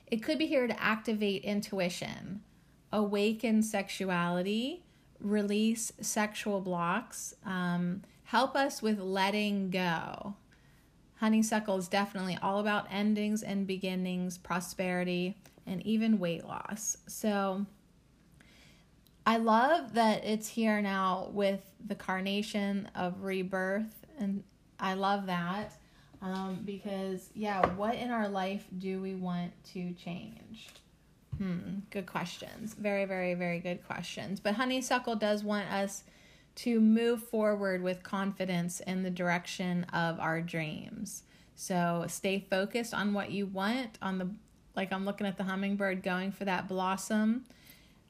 it 0.09 0.25
could 0.25 0.39
be 0.39 0.47
here 0.47 0.67
to 0.67 0.83
activate 0.83 1.45
intuition, 1.45 2.43
awaken 2.93 3.63
sexuality, 3.63 4.83
release 5.21 5.93
sexual 6.01 6.61
blocks, 6.61 7.35
um, 7.47 8.03
help 8.25 8.57
us 8.57 8.83
with 8.83 8.99
letting 8.99 9.71
go. 9.71 10.35
Honeysuckle 11.21 11.77
is 11.77 11.87
definitely 11.87 12.37
all 12.43 12.59
about 12.59 12.89
endings 12.91 13.45
and 13.45 13.69
beginnings, 13.69 14.37
prosperity, 14.37 15.37
and 15.65 15.81
even 15.87 16.19
weight 16.19 16.45
loss. 16.45 16.97
So, 17.07 17.67
I 19.31 19.37
love 19.37 19.95
that 19.95 20.25
it's 20.25 20.49
here 20.49 20.83
now 20.83 21.29
with 21.31 21.61
the 21.87 21.95
carnation 21.95 22.89
of 22.97 23.23
rebirth, 23.23 24.05
and 24.19 24.43
I 24.81 24.95
love 24.95 25.27
that 25.27 25.79
um, 26.21 26.63
because, 26.65 27.31
yeah, 27.33 27.65
what 27.77 27.95
in 27.95 28.11
our 28.11 28.29
life 28.29 28.67
do 28.77 29.01
we 29.01 29.15
want 29.15 29.53
to 29.67 29.93
change? 29.93 30.71
Hmm, 31.39 31.79
good 31.91 32.07
questions. 32.07 32.75
Very, 32.75 33.05
very, 33.05 33.35
very 33.35 33.61
good 33.61 33.87
questions. 33.87 34.41
But 34.41 34.55
Honeysuckle 34.55 35.15
does 35.15 35.45
want 35.45 35.71
us 35.73 36.03
to 36.57 36.81
move 36.81 37.23
forward 37.23 37.85
with 37.85 38.03
confidence 38.03 38.81
in 38.81 39.05
the 39.05 39.11
direction 39.11 39.85
of 39.93 40.19
our 40.19 40.41
dreams. 40.41 41.23
So 41.55 42.05
stay 42.09 42.45
focused 42.51 42.93
on 42.93 43.15
what 43.15 43.31
you 43.31 43.47
want. 43.47 43.97
On 44.03 44.19
the 44.19 44.29
like, 44.75 44.93
I'm 44.93 45.05
looking 45.05 45.29
at 45.29 45.37
the 45.37 45.45
hummingbird 45.45 46.03
going 46.03 46.33
for 46.33 46.47
that 46.47 46.67
blossom. 46.67 47.45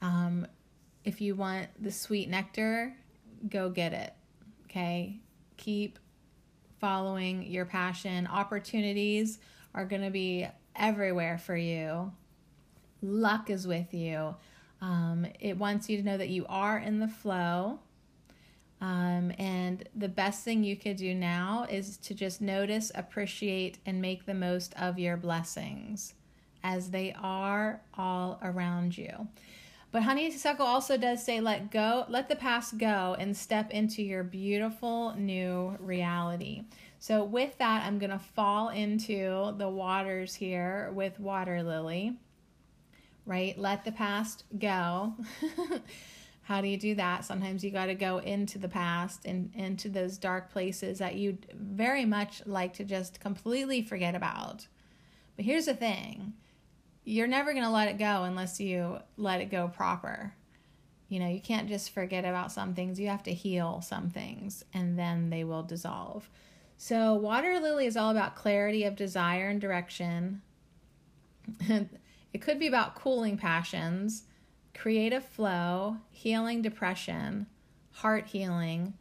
Um, 0.01 0.47
if 1.05 1.21
you 1.21 1.35
want 1.35 1.69
the 1.81 1.91
sweet 1.91 2.29
nectar, 2.29 2.95
go 3.49 3.71
get 3.71 3.93
it. 3.93 4.13
Okay, 4.65 5.19
keep 5.57 5.99
following 6.81 7.45
your 7.45 7.65
passion. 7.65 8.27
Opportunities 8.27 9.39
are 9.75 9.85
going 9.85 10.03
to 10.03 10.11
be 10.11 10.47
everywhere 10.77 11.39
for 11.39 11.57
you. 11.57 12.13
Luck 13.03 13.51
is 13.51 13.67
with 13.67 13.93
you. 13.95 14.35
Um, 14.81 15.27
it 15.41 15.57
wants 15.59 15.89
you 15.89 15.99
to 15.99 16.03
know 16.03 16.17
that 16.17 16.29
you 16.29 16.47
are 16.49 16.79
in 16.79 17.01
the 17.01 17.09
flow. 17.09 17.81
Um, 18.81 19.33
and 19.39 19.87
the 19.95 20.09
best 20.09 20.43
thing 20.43 20.65
you 20.65 20.75
could 20.75 20.97
do 20.97 21.15
now 21.15 21.67
is 21.69 21.99
to 21.99 22.15
just 22.15 22.41
notice, 22.41 22.91
appreciate, 22.95 23.79
and 23.85 24.01
make 24.01 24.25
the 24.25 24.35
most 24.35 24.75
of 24.81 24.99
your 24.99 25.19
blessings 25.19 26.15
as 26.63 26.91
they 26.91 27.15
are 27.21 27.83
all 27.97 28.39
around 28.43 28.97
you. 28.97 29.29
But 29.93 30.05
honeysuckle 30.05 30.65
also 30.65 30.97
does 30.97 31.25
say, 31.25 31.41
let 31.41 31.71
go, 31.71 32.05
let 32.09 32.29
the 32.29 32.37
past 32.37 32.79
go 32.79 33.17
and 33.19 33.37
step 33.37 33.71
into 33.71 34.03
your 34.03 34.23
beautiful 34.23 35.15
new 35.17 35.77
reality. 35.81 36.63
So, 37.01 37.25
with 37.25 37.59
that, 37.59 37.87
I'm 37.87 37.99
going 37.99 38.11
to 38.11 38.19
fall 38.19 38.69
into 38.69 39.55
the 39.57 39.69
waters 39.69 40.35
here 40.35 40.91
with 40.93 41.19
water 41.19 41.63
lily, 41.63 42.17
right? 43.27 43.59
Let 43.59 43.85
the 43.85 43.93
past 43.93 44.45
go. 44.59 45.15
How 46.43 46.61
do 46.61 46.69
you 46.69 46.77
do 46.77 46.95
that? 46.97 47.25
Sometimes 47.25 47.65
you 47.65 47.71
got 47.71 47.87
to 47.87 47.95
go 47.95 48.19
into 48.19 48.59
the 48.59 48.69
past 48.69 49.25
and 49.25 49.51
into 49.55 49.89
those 49.89 50.19
dark 50.19 50.53
places 50.53 50.99
that 50.99 51.15
you 51.15 51.39
very 51.55 52.05
much 52.05 52.43
like 52.45 52.75
to 52.75 52.85
just 52.85 53.21
completely 53.21 53.83
forget 53.83 54.15
about. 54.15 54.67
But 55.37 55.45
here's 55.45 55.67
the 55.67 55.75
thing 55.75 56.35
you're 57.05 57.27
never 57.27 57.53
going 57.53 57.65
to 57.65 57.71
let 57.71 57.89
it 57.89 57.99
go 57.99 58.25
unless 58.25 58.61
you 58.61 58.99
let 59.17 59.41
it 59.41 59.51
go 59.51 59.69
proper. 59.69 60.35
You 61.09 61.19
know, 61.19 61.29
you 61.29 61.41
can't 61.41 61.69
just 61.69 61.91
forget 61.91 62.25
about 62.25 62.53
some 62.53 62.75
things. 62.75 63.01
You 63.01 63.09
have 63.09 63.25
to 63.25 63.35
heal 63.35 63.81
some 63.81 64.11
things 64.11 64.65
and 64.73 64.99
then 64.99 65.31
they 65.31 65.45
will 65.45 65.63
dissolve. 65.63 66.29
So, 66.77 67.15
water 67.15 67.61
lily 67.61 67.85
is 67.85 67.97
all 67.97 68.11
about 68.11 68.37
clarity 68.37 68.85
of 68.85 68.97
desire 68.97 69.49
and 69.49 69.61
direction. 69.61 70.41
it 71.61 72.41
could 72.41 72.59
be 72.59 72.69
about 72.69 72.95
cooling 72.95 73.37
passions, 73.37 74.23
creative 74.75 75.25
flow, 75.25 75.99
healing 76.11 76.63
depression, 76.63 77.47
heart 77.93 78.29
healing, 78.29 78.95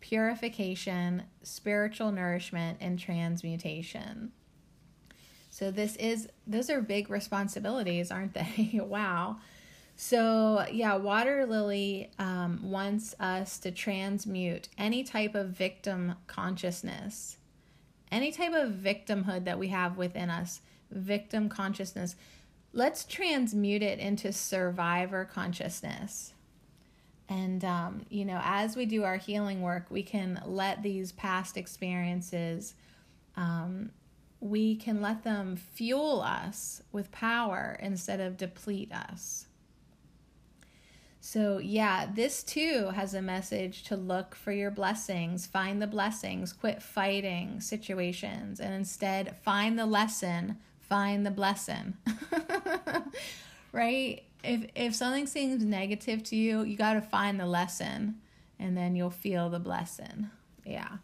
purification, 0.00 1.22
spiritual 1.42 2.12
nourishment, 2.12 2.76
and 2.80 2.98
transmutation. 2.98 4.32
So 5.52 5.70
this 5.70 5.96
is 5.96 6.28
those 6.46 6.70
are 6.70 6.80
big 6.80 7.10
responsibilities, 7.10 8.10
aren't 8.10 8.32
they? 8.32 8.80
wow. 8.82 9.36
So 9.96 10.64
yeah, 10.72 10.96
water 10.96 11.46
lily 11.46 12.10
um, 12.18 12.58
wants 12.62 13.14
us 13.20 13.58
to 13.58 13.70
transmute 13.70 14.70
any 14.78 15.04
type 15.04 15.34
of 15.34 15.50
victim 15.50 16.14
consciousness, 16.26 17.36
any 18.10 18.32
type 18.32 18.54
of 18.54 18.72
victimhood 18.72 19.44
that 19.44 19.58
we 19.58 19.68
have 19.68 19.98
within 19.98 20.30
us, 20.30 20.62
victim 20.90 21.50
consciousness. 21.50 22.16
Let's 22.72 23.04
transmute 23.04 23.82
it 23.82 23.98
into 23.98 24.32
survivor 24.32 25.26
consciousness. 25.26 26.32
And, 27.28 27.62
um, 27.62 28.06
you 28.08 28.24
know, 28.24 28.40
as 28.42 28.74
we 28.74 28.86
do 28.86 29.04
our 29.04 29.18
healing 29.18 29.60
work, 29.60 29.86
we 29.90 30.02
can 30.02 30.42
let 30.46 30.82
these 30.82 31.12
past 31.12 31.58
experiences 31.58 32.74
um, 33.36 33.90
we 34.42 34.74
can 34.74 35.00
let 35.00 35.22
them 35.22 35.54
fuel 35.54 36.20
us 36.20 36.82
with 36.90 37.12
power 37.12 37.78
instead 37.80 38.18
of 38.18 38.36
deplete 38.36 38.92
us. 38.92 39.46
So, 41.20 41.58
yeah, 41.58 42.08
this 42.12 42.42
too 42.42 42.90
has 42.92 43.14
a 43.14 43.22
message 43.22 43.84
to 43.84 43.96
look 43.96 44.34
for 44.34 44.50
your 44.50 44.72
blessings, 44.72 45.46
find 45.46 45.80
the 45.80 45.86
blessings, 45.86 46.52
quit 46.52 46.82
fighting 46.82 47.60
situations, 47.60 48.58
and 48.58 48.74
instead 48.74 49.36
find 49.44 49.78
the 49.78 49.86
lesson, 49.86 50.58
find 50.80 51.24
the 51.24 51.30
blessing. 51.30 51.96
right? 53.72 54.24
If 54.42 54.66
if 54.74 54.96
something 54.96 55.28
seems 55.28 55.64
negative 55.64 56.24
to 56.24 56.36
you, 56.36 56.64
you 56.64 56.76
got 56.76 56.94
to 56.94 57.00
find 57.00 57.38
the 57.38 57.46
lesson 57.46 58.16
and 58.58 58.76
then 58.76 58.96
you'll 58.96 59.10
feel 59.10 59.48
the 59.48 59.60
blessing. 59.60 60.30
Yeah. 60.64 60.96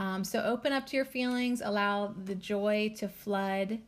Um, 0.00 0.24
so 0.24 0.42
open 0.42 0.72
up 0.72 0.86
to 0.86 0.96
your 0.96 1.04
feelings, 1.04 1.60
allow 1.62 2.14
the 2.24 2.34
joy 2.34 2.94
to 2.96 3.06
flood 3.06 3.80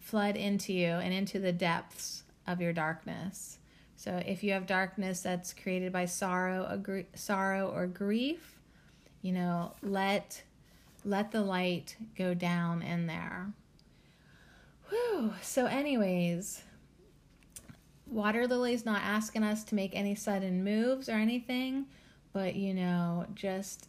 flood 0.00 0.36
into 0.36 0.72
you 0.72 0.86
and 0.86 1.12
into 1.12 1.38
the 1.38 1.52
depths 1.52 2.22
of 2.46 2.62
your 2.62 2.72
darkness. 2.72 3.58
So 3.96 4.22
if 4.24 4.42
you 4.42 4.52
have 4.52 4.66
darkness 4.66 5.20
that's 5.20 5.52
created 5.52 5.92
by 5.92 6.06
sorrow, 6.06 6.82
sorrow 7.14 7.68
or 7.74 7.86
grief, 7.86 8.58
you 9.20 9.32
know, 9.32 9.74
let 9.82 10.42
let 11.04 11.30
the 11.30 11.42
light 11.42 11.96
go 12.16 12.32
down 12.32 12.80
in 12.80 13.06
there. 13.06 13.52
Whew. 14.88 15.34
So 15.42 15.66
anyways, 15.66 16.62
Water 18.06 18.46
Lily's 18.46 18.86
not 18.86 19.02
asking 19.02 19.42
us 19.42 19.62
to 19.64 19.74
make 19.74 19.94
any 19.94 20.14
sudden 20.14 20.64
moves 20.64 21.10
or 21.10 21.16
anything, 21.16 21.84
but 22.32 22.56
you 22.56 22.72
know, 22.72 23.26
just 23.34 23.88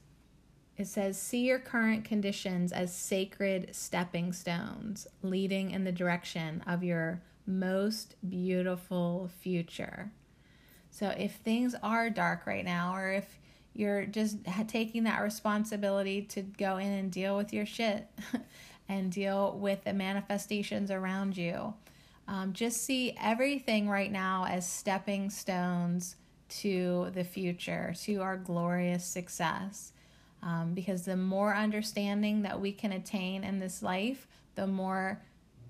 it 0.77 0.87
says, 0.87 1.19
See 1.19 1.45
your 1.45 1.59
current 1.59 2.05
conditions 2.05 2.71
as 2.71 2.95
sacred 2.95 3.69
stepping 3.75 4.31
stones 4.31 5.07
leading 5.23 5.71
in 5.71 5.83
the 5.83 5.91
direction 5.91 6.63
of 6.67 6.83
your 6.83 7.21
most 7.47 8.15
beautiful 8.27 9.29
future. 9.39 10.11
So, 10.91 11.13
if 11.17 11.35
things 11.35 11.75
are 11.81 12.09
dark 12.09 12.45
right 12.45 12.65
now, 12.65 12.95
or 12.95 13.11
if 13.11 13.39
you're 13.73 14.05
just 14.05 14.37
taking 14.67 15.03
that 15.03 15.21
responsibility 15.21 16.23
to 16.23 16.41
go 16.41 16.77
in 16.77 16.91
and 16.91 17.11
deal 17.11 17.37
with 17.37 17.53
your 17.53 17.65
shit 17.65 18.07
and 18.89 19.11
deal 19.11 19.57
with 19.57 19.83
the 19.83 19.93
manifestations 19.93 20.91
around 20.91 21.37
you, 21.37 21.73
um, 22.27 22.53
just 22.53 22.83
see 22.83 23.15
everything 23.21 23.87
right 23.87 24.11
now 24.11 24.45
as 24.49 24.69
stepping 24.69 25.29
stones 25.29 26.15
to 26.49 27.09
the 27.13 27.23
future, 27.23 27.93
to 28.03 28.17
our 28.17 28.37
glorious 28.37 29.05
success. 29.05 29.93
Um, 30.43 30.73
because 30.73 31.03
the 31.03 31.17
more 31.17 31.55
understanding 31.55 32.43
that 32.43 32.61
we 32.61 32.71
can 32.71 32.91
attain 32.91 33.43
in 33.43 33.59
this 33.59 33.81
life, 33.81 34.27
the 34.55 34.67
more 34.67 35.21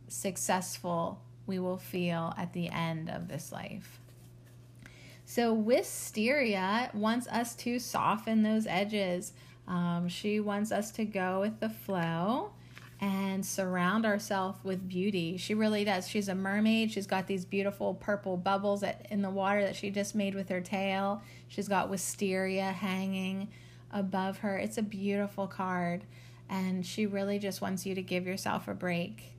successful 0.08 1.22
we 1.46 1.60
will 1.60 1.78
feel 1.78 2.34
at 2.38 2.54
the 2.54 2.70
end 2.70 3.10
of 3.10 3.28
this 3.28 3.52
life. 3.52 4.00
So, 5.26 5.54
Wisteria 5.54 6.90
wants 6.94 7.28
us 7.28 7.56
to 7.56 7.80
soften 7.80 8.44
those 8.44 8.66
edges. 8.68 9.34
Um, 9.68 10.08
she 10.08 10.40
wants 10.40 10.72
us 10.72 10.92
to 10.92 11.06
go 11.06 11.42
with 11.42 11.60
the 11.60 11.70
flow 11.70 12.52
and 13.00 13.46
surround 13.46 14.06
ourselves 14.06 14.58
with 14.64 14.88
beauty. 14.88 15.38
She 15.38 15.54
really 15.54 15.84
does. 15.84 16.08
She's 16.08 16.30
a 16.30 16.36
mermaid. 16.36 16.92
She's 16.92 17.06
got 17.06 17.28
these 17.28 17.46
beautiful 17.46 17.94
purple 17.94 18.38
bubbles 18.38 18.84
in 19.12 19.22
the 19.22 19.30
water 19.30 19.62
that 19.62 19.76
she 19.76 19.92
just 19.92 20.16
made 20.16 20.34
with 20.34 20.50
her 20.50 20.62
tail. 20.62 21.22
She's 21.48 21.68
got 21.68 21.90
wisteria 21.90 22.72
hanging 22.72 23.50
above 23.92 24.40
her. 24.40 24.58
It's 24.58 24.78
a 24.78 24.84
beautiful 24.84 25.48
card, 25.48 26.04
and 26.50 26.86
she 26.86 27.06
really 27.06 27.40
just 27.40 27.62
wants 27.62 27.86
you 27.86 27.96
to 27.96 28.02
give 28.02 28.26
yourself 28.26 28.68
a 28.68 28.74
break. 28.74 29.34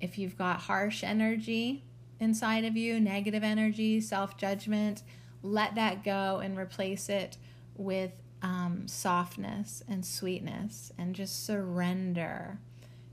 If 0.00 0.18
you've 0.18 0.38
got 0.38 0.60
harsh 0.60 1.04
energy 1.04 1.84
inside 2.18 2.64
of 2.64 2.76
you, 2.76 3.00
negative 3.00 3.42
energy, 3.42 4.00
self 4.00 4.36
judgment, 4.36 5.02
let 5.42 5.74
that 5.74 6.04
go 6.04 6.38
and 6.42 6.58
replace 6.58 7.08
it 7.08 7.36
with 7.76 8.12
um, 8.42 8.86
softness 8.86 9.82
and 9.88 10.04
sweetness 10.04 10.92
and 10.98 11.14
just 11.14 11.44
surrender. 11.44 12.58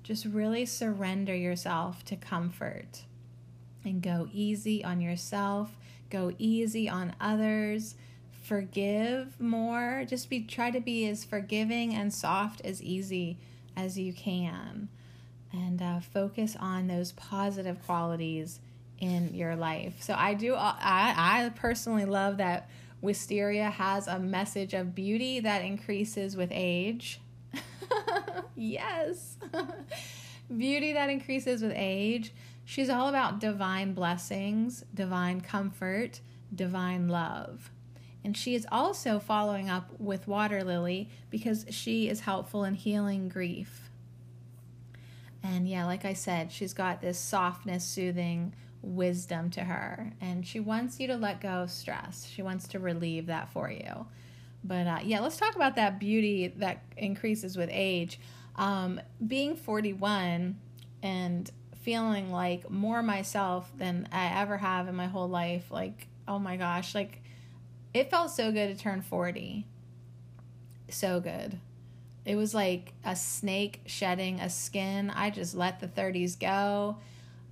Just 0.03 0.25
really 0.25 0.65
surrender 0.65 1.35
yourself 1.35 2.05
to 2.05 2.15
comfort 2.15 3.03
and 3.83 4.01
go 4.01 4.29
easy 4.31 4.83
on 4.83 5.01
yourself, 5.01 5.77
go 6.09 6.33
easy 6.37 6.87
on 6.87 7.13
others 7.19 7.95
forgive 8.47 9.39
more. 9.41 10.05
Just 10.07 10.29
be 10.29 10.43
try 10.43 10.71
to 10.71 10.79
be 10.79 11.07
as 11.07 11.25
forgiving 11.25 11.93
and 11.93 12.13
soft 12.13 12.61
as 12.61 12.81
easy 12.81 13.37
as 13.75 13.99
you 13.99 14.13
can, 14.13 14.87
and 15.51 15.81
uh, 15.81 15.99
focus 15.99 16.55
on 16.59 16.87
those 16.87 17.11
positive 17.11 17.85
qualities 17.85 18.59
in 18.99 19.33
your 19.33 19.55
life. 19.55 20.01
So 20.01 20.15
I 20.17 20.33
do. 20.33 20.55
Uh, 20.55 20.75
I 20.79 21.45
I 21.45 21.49
personally 21.49 22.05
love 22.05 22.37
that 22.37 22.69
Wisteria 23.01 23.69
has 23.69 24.07
a 24.07 24.17
message 24.17 24.73
of 24.73 24.95
beauty 24.95 25.41
that 25.41 25.63
increases 25.63 26.37
with 26.37 26.49
age. 26.51 27.19
yes. 28.55 29.37
beauty 30.57 30.93
that 30.93 31.09
increases 31.09 31.61
with 31.61 31.73
age. 31.75 32.33
She's 32.63 32.89
all 32.89 33.07
about 33.07 33.39
divine 33.39 33.93
blessings, 33.93 34.83
divine 34.93 35.41
comfort, 35.41 36.21
divine 36.53 37.07
love. 37.07 37.71
And 38.23 38.35
she 38.35 38.55
is 38.55 38.67
also 38.71 39.19
following 39.19 39.69
up 39.69 39.91
with 39.99 40.27
Water 40.27 40.63
Lily 40.63 41.09
because 41.29 41.65
she 41.69 42.09
is 42.09 42.21
helpful 42.21 42.63
in 42.63 42.73
healing 42.73 43.29
grief. 43.29 43.89
And 45.43 45.67
yeah, 45.67 45.85
like 45.85 46.03
I 46.03 46.13
said, 46.13 46.51
she's 46.51 46.73
got 46.73 47.01
this 47.01 47.17
softness, 47.17 47.85
soothing 47.85 48.53
wisdom 48.81 49.49
to 49.51 49.61
her. 49.61 50.11
And 50.19 50.45
she 50.45 50.59
wants 50.59 50.99
you 50.99 51.07
to 51.07 51.15
let 51.15 51.41
go 51.41 51.63
of 51.63 51.71
stress. 51.71 52.27
She 52.29 52.41
wants 52.41 52.67
to 52.69 52.79
relieve 52.79 53.27
that 53.27 53.49
for 53.49 53.69
you. 53.71 54.07
But 54.63 54.87
uh, 54.87 54.99
yeah, 55.03 55.19
let's 55.21 55.37
talk 55.37 55.55
about 55.55 55.75
that 55.75 55.99
beauty 55.99 56.49
that 56.57 56.83
increases 56.97 57.55
with 57.55 57.69
age. 57.71 58.19
Um, 58.55 58.99
being 59.25 59.55
41 59.55 60.57
and 61.03 61.51
feeling 61.75 62.31
like 62.31 62.69
more 62.69 63.01
myself 63.01 63.71
than 63.77 64.09
I 64.11 64.41
ever 64.41 64.57
have 64.57 64.87
in 64.87 64.95
my 64.95 65.07
whole 65.07 65.29
life. 65.29 65.71
Like, 65.71 66.07
oh 66.27 66.39
my 66.39 66.57
gosh, 66.57 66.93
like 66.93 67.21
it 67.93 68.09
felt 68.09 68.31
so 68.31 68.51
good 68.51 68.75
to 68.75 68.81
turn 68.81 69.01
40. 69.01 69.65
So 70.89 71.19
good. 71.19 71.59
It 72.25 72.35
was 72.35 72.53
like 72.53 72.93
a 73.05 73.15
snake 73.15 73.81
shedding 73.85 74.39
a 74.39 74.49
skin. 74.49 75.09
I 75.09 75.29
just 75.29 75.55
let 75.55 75.79
the 75.79 75.87
30s 75.87 76.39
go. 76.39 76.97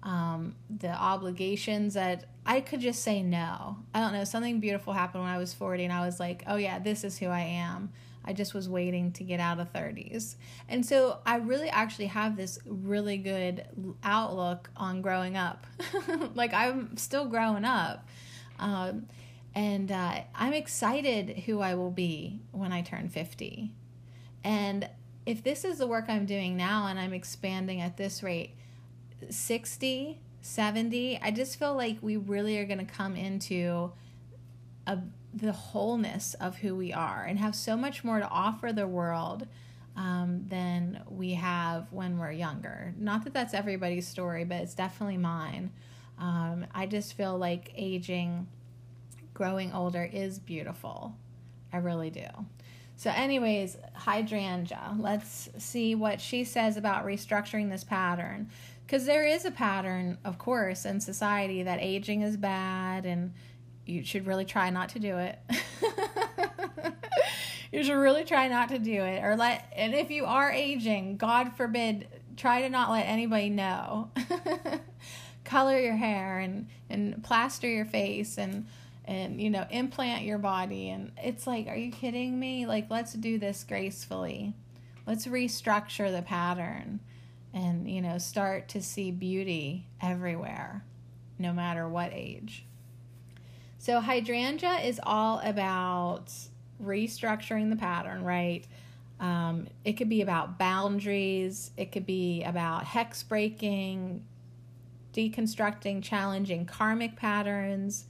Um, 0.03 0.55
the 0.69 0.91
obligations 0.91 1.95
that 1.95 2.25
I 2.45 2.61
could 2.61 2.79
just 2.81 3.01
say 3.01 3.23
no. 3.23 3.77
I 3.93 3.99
don't 4.01 4.13
know. 4.13 4.23
Something 4.23 4.59
beautiful 4.59 4.93
happened 4.93 5.23
when 5.23 5.31
I 5.31 5.37
was 5.37 5.53
40, 5.53 5.85
and 5.85 5.93
I 5.93 6.05
was 6.05 6.19
like, 6.19 6.43
oh, 6.45 6.57
yeah, 6.57 6.77
this 6.77 7.03
is 7.03 7.17
who 7.17 7.27
I 7.27 7.41
am. 7.41 7.91
I 8.23 8.33
just 8.33 8.53
was 8.53 8.67
waiting 8.67 9.11
to 9.13 9.23
get 9.23 9.39
out 9.39 9.59
of 9.59 9.71
30s. 9.71 10.35
And 10.67 10.85
so 10.85 11.19
I 11.25 11.37
really 11.37 11.69
actually 11.69 12.07
have 12.07 12.35
this 12.35 12.59
really 12.65 13.17
good 13.17 13.65
outlook 14.03 14.69
on 14.75 15.01
growing 15.01 15.37
up. 15.37 15.65
like 16.35 16.53
I'm 16.53 16.97
still 16.97 17.25
growing 17.25 17.65
up. 17.65 18.07
Um, 18.59 19.07
and 19.55 19.91
uh, 19.91 20.21
I'm 20.35 20.53
excited 20.53 21.43
who 21.45 21.61
I 21.61 21.75
will 21.75 21.91
be 21.91 22.41
when 22.51 22.73
I 22.73 22.81
turn 22.81 23.09
50. 23.09 23.71
And 24.43 24.89
if 25.25 25.43
this 25.43 25.63
is 25.63 25.77
the 25.79 25.87
work 25.87 26.05
I'm 26.09 26.25
doing 26.25 26.57
now 26.57 26.87
and 26.87 26.99
I'm 26.99 27.13
expanding 27.13 27.81
at 27.81 27.97
this 27.97 28.21
rate, 28.21 28.51
60, 29.29 30.19
70, 30.41 31.19
I 31.21 31.31
just 31.31 31.57
feel 31.57 31.73
like 31.73 31.97
we 32.01 32.17
really 32.17 32.59
are 32.59 32.65
going 32.65 32.85
to 32.85 32.93
come 32.93 33.15
into 33.15 33.93
a, 34.85 34.99
the 35.33 35.51
wholeness 35.51 36.35
of 36.35 36.57
who 36.57 36.75
we 36.75 36.93
are 36.93 37.23
and 37.23 37.39
have 37.39 37.55
so 37.55 37.75
much 37.75 38.03
more 38.03 38.19
to 38.19 38.27
offer 38.27 38.71
the 38.71 38.87
world 38.87 39.47
um, 39.95 40.43
than 40.47 41.01
we 41.09 41.33
have 41.33 41.91
when 41.91 42.19
we're 42.19 42.31
younger. 42.31 42.93
Not 42.97 43.23
that 43.23 43.33
that's 43.33 43.53
everybody's 43.53 44.07
story, 44.07 44.43
but 44.43 44.57
it's 44.57 44.75
definitely 44.75 45.17
mine. 45.17 45.71
Um, 46.19 46.65
I 46.73 46.85
just 46.85 47.13
feel 47.13 47.37
like 47.37 47.71
aging, 47.75 48.47
growing 49.35 49.71
older 49.73 50.09
is 50.11 50.39
beautiful. 50.39 51.13
I 51.71 51.77
really 51.77 52.09
do. 52.09 52.25
So, 52.97 53.11
anyways, 53.11 53.77
hydrangea. 53.93 54.95
Let's 54.97 55.49
see 55.57 55.93
what 55.93 56.19
she 56.19 56.45
says 56.45 56.77
about 56.77 57.05
restructuring 57.05 57.69
this 57.69 57.83
pattern. 57.83 58.49
Because 58.85 59.05
there 59.05 59.25
is 59.25 59.45
a 59.45 59.51
pattern, 59.51 60.17
of 60.23 60.37
course, 60.37 60.85
in 60.85 61.01
society 61.01 61.63
that 61.63 61.79
aging 61.81 62.21
is 62.21 62.37
bad 62.37 63.05
and 63.05 63.33
you 63.85 64.03
should 64.03 64.25
really 64.25 64.45
try 64.45 64.69
not 64.69 64.89
to 64.89 64.99
do 64.99 65.17
it. 65.17 65.39
you 67.73 67.83
should 67.83 67.97
really 67.97 68.23
try 68.23 68.47
not 68.47 68.69
to 68.69 68.79
do 68.79 69.03
it. 69.03 69.23
Or 69.23 69.35
let, 69.35 69.71
and 69.75 69.93
if 69.93 70.09
you 70.09 70.25
are 70.25 70.51
aging, 70.51 71.17
God 71.17 71.53
forbid, 71.57 72.07
try 72.37 72.61
to 72.61 72.69
not 72.69 72.89
let 72.89 73.03
anybody 73.03 73.49
know. 73.49 74.11
Color 75.43 75.79
your 75.79 75.95
hair 75.95 76.39
and, 76.39 76.67
and 76.89 77.21
plaster 77.23 77.67
your 77.67 77.85
face 77.85 78.37
and 78.37 78.65
and 79.05 79.41
you 79.41 79.49
know 79.49 79.65
implant 79.69 80.23
your 80.23 80.37
body. 80.37 80.89
And 80.89 81.11
it's 81.17 81.47
like 81.47 81.67
are 81.67 81.75
you 81.75 81.91
kidding 81.91 82.39
me? 82.39 82.65
Like 82.65 82.89
let's 82.89 83.13
do 83.13 83.37
this 83.37 83.63
gracefully. 83.63 84.53
Let's 85.07 85.27
restructure 85.27 86.11
the 86.11 86.21
pattern 86.21 86.99
and 87.53 87.89
you 87.89 88.01
know 88.01 88.17
start 88.17 88.67
to 88.69 88.81
see 88.81 89.11
beauty 89.11 89.87
everywhere 90.01 90.83
no 91.37 91.53
matter 91.53 91.87
what 91.87 92.11
age. 92.13 92.65
So 93.77 93.99
hydrangea 93.99 94.79
is 94.83 94.99
all 95.03 95.39
about 95.43 96.33
restructuring 96.83 97.69
the 97.69 97.75
pattern 97.75 98.23
right? 98.23 98.65
Um, 99.19 99.67
it 99.85 99.93
could 99.93 100.09
be 100.09 100.21
about 100.21 100.59
boundaries. 100.59 101.71
It 101.77 101.91
could 101.93 102.05
be 102.05 102.43
about 102.43 102.83
hex 102.83 103.23
breaking 103.23 104.25
deconstructing 105.15 106.03
challenging 106.03 106.65
karmic 106.65 107.15
patterns 107.15 108.05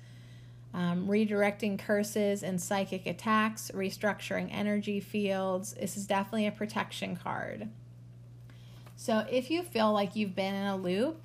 um, 0.75 1.07
redirecting 1.07 1.79
curses 1.79 2.43
and 2.43 2.61
psychic 2.61 3.05
attacks, 3.05 3.71
restructuring 3.73 4.49
energy 4.51 4.99
fields. 4.99 5.73
This 5.73 5.95
is 5.95 6.05
definitely 6.05 6.47
a 6.47 6.51
protection 6.51 7.15
card. 7.15 7.69
So 8.97 9.25
if 9.31 9.49
you 9.49 9.63
feel 9.63 9.93
like 9.93 10.17
you've 10.17 10.35
been 10.35 10.53
in 10.53 10.67
a 10.67 10.75
loop, 10.75 11.23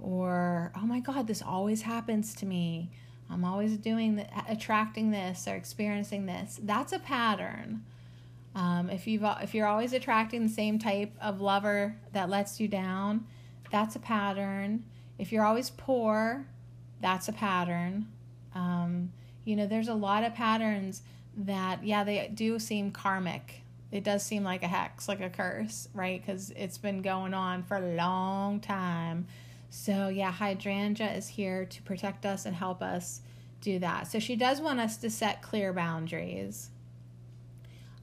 or 0.00 0.72
oh 0.76 0.84
my 0.84 0.98
God, 0.98 1.28
this 1.28 1.42
always 1.42 1.82
happens 1.82 2.34
to 2.34 2.46
me, 2.46 2.90
I'm 3.30 3.44
always 3.44 3.76
doing 3.76 4.16
the, 4.16 4.26
attracting 4.48 5.12
this 5.12 5.46
or 5.46 5.54
experiencing 5.54 6.26
this, 6.26 6.58
that's 6.64 6.92
a 6.92 6.98
pattern. 6.98 7.84
Um, 8.56 8.90
if 8.90 9.06
you've 9.06 9.24
if 9.40 9.54
you're 9.54 9.66
always 9.66 9.92
attracting 9.92 10.42
the 10.42 10.52
same 10.52 10.78
type 10.80 11.12
of 11.22 11.40
lover 11.40 11.96
that 12.12 12.28
lets 12.28 12.58
you 12.60 12.66
down, 12.66 13.26
that's 13.70 13.94
a 13.94 14.00
pattern. 14.00 14.84
If 15.18 15.30
you're 15.30 15.44
always 15.44 15.70
poor, 15.70 16.46
that's 17.00 17.28
a 17.28 17.32
pattern. 17.32 18.08
Um, 18.54 19.12
you 19.44 19.56
know, 19.56 19.66
there's 19.66 19.88
a 19.88 19.94
lot 19.94 20.24
of 20.24 20.34
patterns 20.34 21.02
that, 21.36 21.84
yeah, 21.84 22.04
they 22.04 22.30
do 22.32 22.58
seem 22.58 22.90
karmic. 22.90 23.62
It 23.90 24.04
does 24.04 24.22
seem 24.22 24.44
like 24.44 24.62
a 24.62 24.68
hex, 24.68 25.08
like 25.08 25.20
a 25.20 25.30
curse, 25.30 25.88
right? 25.94 26.20
Because 26.24 26.50
it's 26.50 26.78
been 26.78 27.02
going 27.02 27.34
on 27.34 27.62
for 27.62 27.76
a 27.76 27.94
long 27.94 28.60
time. 28.60 29.26
So, 29.70 30.08
yeah, 30.08 30.30
hydrangea 30.30 31.12
is 31.12 31.28
here 31.28 31.64
to 31.64 31.82
protect 31.82 32.26
us 32.26 32.46
and 32.46 32.54
help 32.54 32.82
us 32.82 33.20
do 33.60 33.78
that. 33.78 34.06
So, 34.06 34.18
she 34.18 34.36
does 34.36 34.60
want 34.60 34.80
us 34.80 34.96
to 34.98 35.10
set 35.10 35.42
clear 35.42 35.72
boundaries. 35.72 36.70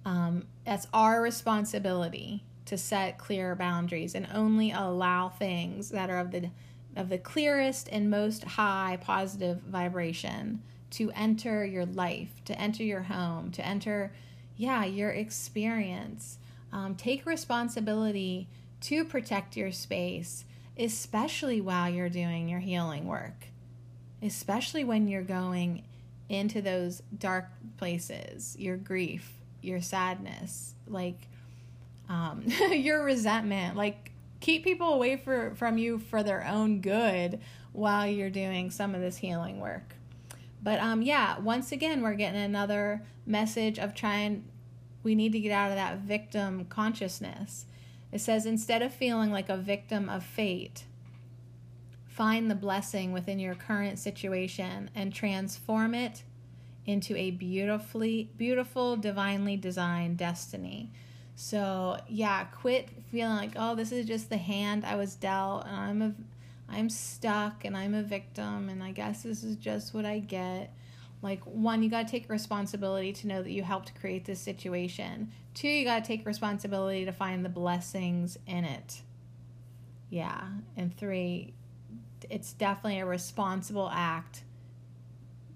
Um, 0.06 0.46
that's 0.66 0.88
our 0.94 1.22
responsibility 1.22 2.44
to 2.66 2.78
set 2.78 3.18
clear 3.18 3.56
boundaries 3.56 4.14
and 4.14 4.28
only 4.34 4.72
allow 4.72 5.30
things 5.30 5.90
that 5.90 6.10
are 6.10 6.20
of 6.20 6.32
the 6.32 6.50
of 6.96 7.10
the 7.10 7.18
clearest 7.18 7.88
and 7.92 8.10
most 8.10 8.44
high 8.44 8.98
positive 9.02 9.62
vibration 9.62 10.62
to 10.92 11.12
enter 11.12 11.66
your 11.66 11.86
life, 11.86 12.44
to 12.46 12.60
enter 12.60 12.84
your 12.84 13.04
home, 13.04 13.52
to 13.52 13.66
enter, 13.66 14.12
yeah, 14.58 14.86
your 14.86 15.12
experience. 15.12 16.40
Um, 16.72 16.96
take 16.96 17.26
responsibility 17.26 18.48
to 18.82 19.04
protect 19.04 19.58
your 19.58 19.72
space, 19.72 20.46
especially 20.78 21.62
while 21.62 21.90
you're 21.90 22.10
doing 22.10 22.48
your 22.48 22.60
healing 22.60 23.06
work, 23.06 23.48
especially 24.22 24.84
when 24.84 25.08
you're 25.08 25.22
going 25.22 25.84
into 26.28 26.62
those 26.62 27.02
dark 27.18 27.48
places, 27.78 28.56
your 28.60 28.78
grief, 28.78 29.34
your 29.62 29.82
sadness, 29.82 30.76
like 30.88 31.28
um, 32.08 32.44
your 32.72 33.04
resentment. 33.04 33.76
Like, 33.76 34.09
keep 34.40 34.64
people 34.64 34.94
away 34.94 35.18
for, 35.18 35.54
from 35.56 35.78
you 35.78 36.00
for 36.00 36.24
their 36.24 36.46
own 36.46 36.82
good 36.82 37.40
while 37.72 38.08
you're 38.08 38.30
doing 38.30 38.72
some 38.72 38.96
of 38.96 39.02
this 39.02 39.18
healing 39.18 39.60
work. 39.60 39.96
But 40.62 40.80
um, 40.80 41.02
yeah, 41.02 41.40
once 41.40 41.72
again, 41.72 42.02
we're 42.02 42.16
getting 42.16 42.42
another 42.42 43.04
message 43.26 43.80
of 43.80 43.94
trying, 43.94 44.46
we 45.04 45.16
need 45.16 45.32
to 45.32 45.40
get 45.40 45.52
out 45.52 45.72
of 45.72 45.78
that 45.78 46.00
victim 46.00 46.66
consciousness. 46.66 47.66
It 48.12 48.22
says, 48.22 48.46
instead 48.46 48.82
of 48.82 48.94
feeling 48.94 49.32
like 49.32 49.50
a 49.50 49.58
victim 49.58 50.10
of 50.10 50.24
fate, 50.24 50.86
find 52.08 52.50
the 52.50 52.56
blessing 52.56 53.14
within 53.14 53.40
your 53.40 53.56
current 53.56 54.00
situation 54.00 54.90
and 54.96 55.14
transform 55.14 55.94
it 55.94 56.24
into 56.86 57.16
a 57.16 57.32
beautifully, 57.32 58.32
beautiful, 58.36 58.98
divinely 58.98 59.56
designed 59.56 60.18
destiny. 60.18 60.92
So 61.42 61.98
yeah, 62.10 62.44
quit 62.44 62.90
feeling 63.10 63.38
like 63.38 63.54
oh 63.56 63.74
this 63.74 63.94
is 63.94 64.06
just 64.06 64.30
the 64.30 64.36
hand 64.36 64.84
I 64.84 64.98
was 64.98 65.16
dealt 65.16 65.66
and 65.66 65.74
I'm 65.74 66.02
a 66.02 66.14
I'm 66.68 66.90
stuck 66.90 67.64
and 67.64 67.78
I'm 67.78 67.94
a 67.94 68.04
victim 68.04 68.68
and 68.68 68.84
I 68.84 68.92
guess 68.92 69.24
this 69.24 69.42
is 69.46 69.56
just 69.56 69.94
what 69.94 70.04
I 70.04 70.20
get. 70.20 70.74
Like 71.22 71.42
one, 71.46 71.82
you 71.82 71.90
got 71.90 72.08
to 72.08 72.12
take 72.12 72.30
responsibility 72.30 73.14
to 73.14 73.28
know 73.28 73.42
that 73.42 73.52
you 73.52 73.64
helped 73.64 73.98
create 74.02 74.26
this 74.26 74.42
situation. 74.42 75.32
Two, 75.54 75.70
you 75.70 75.86
got 75.86 76.04
to 76.04 76.08
take 76.08 76.26
responsibility 76.26 77.06
to 77.06 77.14
find 77.14 77.46
the 77.46 77.50
blessings 77.50 78.38
in 78.46 78.66
it. 78.66 79.02
Yeah, 80.10 80.46
and 80.76 80.96
three, 80.98 81.54
it's 82.30 82.52
definitely 82.52 83.00
a 83.00 83.06
responsible 83.06 83.90
act 83.94 84.44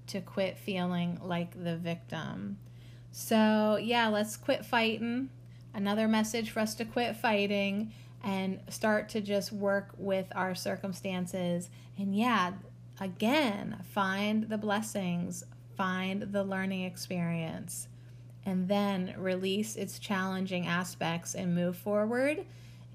to 0.08 0.22
quit 0.22 0.58
feeling 0.58 1.20
like 1.22 1.62
the 1.62 1.76
victim. 1.76 2.58
So, 3.12 3.78
yeah, 3.82 4.08
let's 4.08 4.38
quit 4.38 4.66
fighting 4.66 5.30
another 5.74 6.08
message 6.08 6.50
for 6.50 6.60
us 6.60 6.76
to 6.76 6.86
quit 6.86 7.16
fighting 7.16 7.92
and 8.24 8.60
start 8.70 9.10
to 9.10 9.22
just 9.22 9.52
work 9.52 9.90
with 9.98 10.28
our 10.36 10.56
circumstances. 10.56 11.70
And 11.98 12.16
yeah, 12.16 12.54
again, 13.00 13.84
find 13.92 14.50
the 14.50 14.58
blessings, 14.58 15.44
find 15.76 16.22
the 16.32 16.44
learning 16.44 16.84
experience, 16.84 17.88
and 18.46 18.68
then 18.68 19.14
release 19.18 19.76
its 19.76 20.00
challenging 20.00 20.68
aspects 20.68 21.36
and 21.36 21.56
move 21.56 21.76
forward 21.76 22.46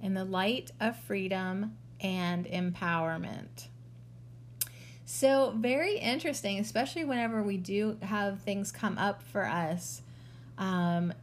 in 0.03 0.15
the 0.15 0.25
light 0.25 0.71
of 0.81 0.97
freedom 0.97 1.77
and 2.01 2.47
empowerment. 2.47 3.69
So, 5.05 5.55
very 5.57 5.97
interesting, 5.99 6.59
especially 6.59 7.05
whenever 7.05 7.43
we 7.43 7.57
do 7.57 7.97
have 8.03 8.41
things 8.41 8.71
come 8.71 8.99
up 8.99 9.23
for 9.23 9.47
us. 9.47 10.03
Um, 10.59 11.15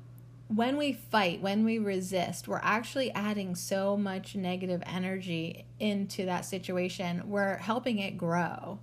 when 0.48 0.78
we 0.78 0.94
fight, 0.94 1.42
when 1.42 1.66
we 1.66 1.80
resist, 1.80 2.48
we're 2.48 2.60
actually 2.62 3.12
adding 3.12 3.56
so 3.56 3.98
much 3.98 4.36
negative 4.36 4.84
energy 4.86 5.66
into 5.80 6.26
that 6.26 6.46
situation. 6.46 7.24
We're 7.26 7.58
helping 7.58 8.00
it 8.00 8.18
grow. 8.18 8.80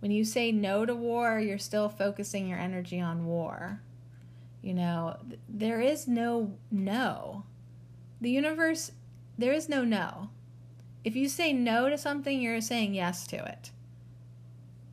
When 0.00 0.10
you 0.10 0.24
say 0.24 0.52
no 0.52 0.84
to 0.84 0.94
war, 0.94 1.40
you're 1.40 1.58
still 1.58 1.88
focusing 1.88 2.46
your 2.46 2.58
energy 2.58 3.00
on 3.00 3.26
war. 3.26 3.80
You 4.62 4.74
know, 4.74 5.16
there 5.48 5.80
is 5.80 6.06
no 6.06 6.52
no. 6.70 7.44
The 8.20 8.30
universe, 8.30 8.92
there 9.38 9.52
is 9.52 9.68
no 9.68 9.84
no. 9.84 10.28
If 11.04 11.16
you 11.16 11.28
say 11.28 11.52
no 11.52 11.88
to 11.88 11.96
something, 11.96 12.40
you're 12.40 12.60
saying 12.60 12.94
yes 12.94 13.26
to 13.28 13.36
it. 13.36 13.70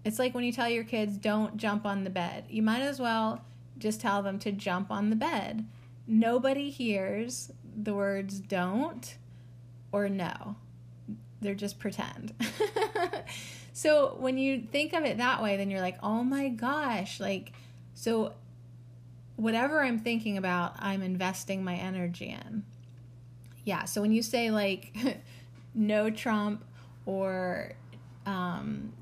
It's 0.05 0.20
like 0.20 0.34
when 0.34 0.43
you 0.43 0.51
tell 0.51 0.70
your 0.70 0.84
kids, 0.84 1.18
don't 1.18 1.57
jump 1.57 1.86
on 1.86 2.03
the 2.03 2.09
bed. 2.09 2.45
You 2.47 2.61
might 2.61 2.84
as 2.84 2.99
well 2.99 3.43
just 3.78 3.99
tell 3.99 4.22
them 4.22 4.39
to 4.39 4.51
jump 4.51 4.91
on 4.91 5.09
the 5.09 5.16
bed. 5.16 5.66
Nobody 6.07 6.69
hears 6.69 7.51
the 7.75 7.93
words 7.93 8.39
don't 8.39 9.17
or 9.91 10.09
no. 10.09 10.55
They're 11.41 11.55
just 11.55 11.79
pretend. 11.79 12.33
so 13.73 14.15
when 14.19 14.37
you 14.37 14.61
think 14.71 14.93
of 14.93 15.03
it 15.03 15.17
that 15.17 15.41
way, 15.41 15.57
then 15.57 15.69
you're 15.69 15.81
like, 15.81 15.97
oh 16.03 16.23
my 16.23 16.49
gosh. 16.49 17.19
Like, 17.19 17.53
so 17.93 18.33
whatever 19.35 19.81
I'm 19.83 19.99
thinking 19.99 20.37
about, 20.37 20.75
I'm 20.79 21.01
investing 21.01 21.63
my 21.63 21.75
energy 21.75 22.29
in. 22.29 22.63
Yeah. 23.63 23.85
So 23.85 24.01
when 24.01 24.11
you 24.11 24.21
say 24.21 24.51
like 24.51 24.95
no 25.75 26.09
Trump 26.09 26.63
or 27.05 27.73
um, 28.25 28.93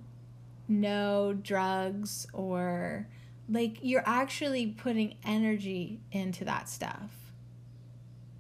no 0.68 1.34
drugs 1.34 2.28
or 2.34 3.08
like 3.50 3.78
you're 3.82 4.04
actually 4.06 4.68
putting 4.68 5.16
energy 5.26 6.00
into 6.12 6.46
that 6.46 6.70
stuff. 6.70 7.12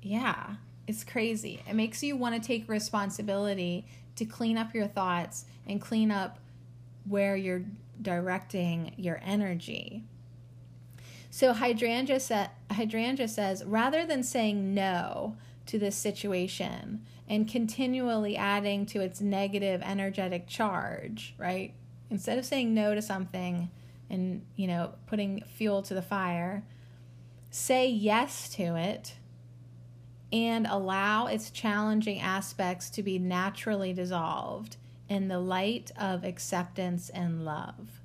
Yeah, 0.01 0.56
it's 0.88 1.04
crazy. 1.04 1.62
It 1.68 1.76
makes 1.76 2.04
you 2.04 2.16
want 2.16 2.36
to 2.36 2.45
take 2.45 2.68
responsibility 2.68 3.86
to 4.16 4.26
clean 4.26 4.58
up 4.58 4.74
your 4.74 4.88
thoughts 4.88 5.45
and 5.68 5.82
clean 5.82 6.12
up 6.12 6.39
where 7.08 7.36
you're 7.36 7.64
directing 8.01 8.93
your 8.97 9.20
energy. 9.24 10.04
So 11.30 11.54
Hydrangea, 11.54 12.20
sa- 12.20 12.49
Hydrangea 12.72 13.28
says 13.28 13.64
rather 13.66 14.06
than 14.06 14.24
saying 14.24 14.74
no 14.74 15.38
to 15.66 15.80
this 15.80 15.95
situation 15.95 17.06
and 17.28 17.47
continually 17.47 18.36
adding 18.36 18.86
to 18.88 18.99
its 18.99 19.22
negative 19.22 19.82
energetic 19.84 20.47
charge, 20.47 21.34
right? 21.38 21.74
instead 22.14 22.38
of 22.38 22.45
saying 22.45 22.74
no 22.74 22.93
to 22.93 23.01
something 23.01 23.70
and, 24.14 24.45
you 24.55 24.68
know, 24.68 24.93
putting 25.07 25.41
fuel 25.41 25.82
to 25.82 25.93
the 25.93 26.01
fire, 26.01 26.64
say 27.49 27.88
yes 27.89 28.47
to 28.55 28.76
it 28.76 29.16
and 30.32 30.66
allow 30.68 31.28
its 31.28 31.51
challenging 31.51 32.20
aspects 32.20 32.89
to 32.89 33.03
be 33.03 33.20
naturally 33.20 33.93
dissolved 33.93 34.78
in 35.09 35.28
the 35.28 35.39
light 35.39 35.91
of 35.99 36.24
acceptance 36.24 37.09
and 37.09 37.45
love. 37.45 38.01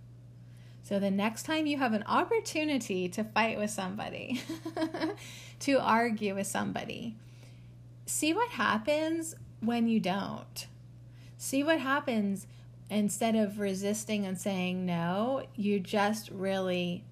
So 0.83 0.99
the 0.99 1.11
next 1.11 1.45
time 1.45 1.67
you 1.67 1.79
have 1.79 1.93
an 1.93 2.05
opportunity 2.07 3.09
to 3.11 3.25
fight 3.25 3.59
with 3.59 3.71
somebody, 3.71 4.43
to 5.61 5.81
argue 5.81 6.35
with 6.35 6.47
somebody, 6.47 7.17
see 8.07 8.33
what 8.33 8.51
happens 8.51 9.35
when 9.61 9.89
you 9.89 10.01
don't. 10.01 10.67
See 11.37 11.63
what 11.63 11.81
happens 11.81 12.47
instead 12.91 13.35
of 13.35 13.59
resisting 13.59 14.27
and 14.27 14.39
saying 14.39 14.87
no, 14.87 15.43
you 15.55 15.81
just 15.81 16.31
really 16.31 17.05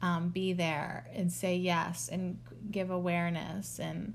um, 0.00 0.28
be 0.28 0.52
there 0.52 1.06
and 1.14 1.30
say 1.30 1.56
yes 1.56 2.08
and 2.10 2.38
give 2.70 2.90
awareness 2.90 3.78
and 3.78 4.14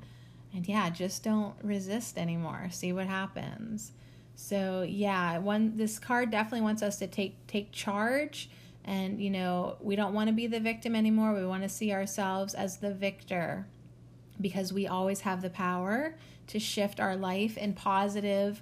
and 0.55 0.67
yeah, 0.67 0.91
just 0.91 1.23
don't 1.23 1.55
resist 1.63 2.15
anymore. 2.17 2.67
See 2.71 2.93
what 2.93 3.07
happens. 3.07 3.91
So 4.35 4.85
yeah, 4.87 5.39
one 5.39 5.77
this 5.77 5.99
card 5.99 6.31
definitely 6.31 6.61
wants 6.61 6.83
us 6.83 6.97
to 6.99 7.07
take 7.07 7.45
take 7.47 7.71
charge 7.71 8.49
and 8.85 9.21
you 9.21 9.29
know, 9.29 9.77
we 9.81 9.95
don't 9.95 10.13
want 10.13 10.27
to 10.27 10.33
be 10.33 10.47
the 10.47 10.59
victim 10.59 10.95
anymore. 10.95 11.33
We 11.33 11.45
want 11.45 11.63
to 11.63 11.69
see 11.69 11.91
ourselves 11.91 12.53
as 12.53 12.77
the 12.77 12.93
victor 12.93 13.67
because 14.41 14.73
we 14.73 14.87
always 14.87 15.21
have 15.21 15.41
the 15.41 15.49
power 15.49 16.15
to 16.47 16.59
shift 16.59 16.99
our 16.99 17.15
life 17.15 17.57
in 17.57 17.73
positive 17.73 18.61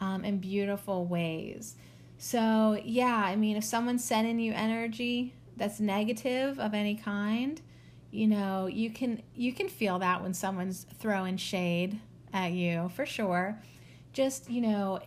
um, 0.00 0.24
and 0.24 0.40
beautiful 0.40 1.04
ways. 1.06 1.76
So, 2.18 2.80
yeah, 2.84 3.22
I 3.24 3.36
mean, 3.36 3.56
if 3.56 3.64
someone's 3.64 4.04
sending 4.04 4.38
you 4.38 4.52
energy 4.52 5.34
that's 5.56 5.80
negative 5.80 6.58
of 6.58 6.74
any 6.74 6.94
kind, 6.94 7.60
you 8.10 8.26
know, 8.26 8.66
you 8.66 8.90
can 8.90 9.22
you 9.34 9.52
can 9.52 9.68
feel 9.68 9.98
that 9.98 10.22
when 10.22 10.32
someone's 10.32 10.86
throwing 10.98 11.36
shade 11.36 12.00
at 12.32 12.52
you, 12.52 12.90
for 12.94 13.04
sure. 13.04 13.60
Just, 14.12 14.50
you 14.50 14.62
know, 14.62 15.00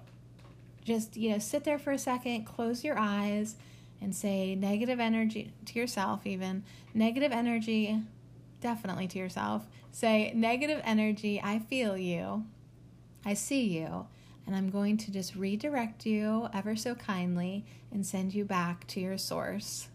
just, 0.84 1.18
you 1.18 1.32
know, 1.32 1.40
sit 1.40 1.64
there 1.64 1.80
for 1.80 1.92
a 1.92 1.98
second, 1.98 2.46
close 2.46 2.84
your 2.84 2.98
eyes 2.98 3.56
and 4.02 4.16
say 4.16 4.56
negative 4.56 5.00
energy 5.00 5.52
to 5.66 5.80
yourself 5.80 6.28
even. 6.28 6.64
Negative 6.94 7.32
energy 7.32 8.00
definitely 8.62 9.08
to 9.08 9.18
yourself. 9.18 9.68
Say 9.92 10.32
negative 10.36 10.82
energy, 10.84 11.42
I 11.44 11.60
feel 11.60 11.98
you. 11.98 12.46
I 13.26 13.34
see 13.34 13.64
you 13.64 14.06
and 14.50 14.56
I'm 14.56 14.72
going 14.72 14.98
to 14.98 15.12
just 15.12 15.36
redirect 15.36 16.08
you 16.08 16.50
ever 16.56 16.76
so 16.76 16.96
kindly 16.96 17.68
and 17.92 18.04
send 18.04 18.34
you 18.34 18.44
back 18.44 18.88
to 18.88 19.00
your 19.00 19.16
source, 19.16 19.90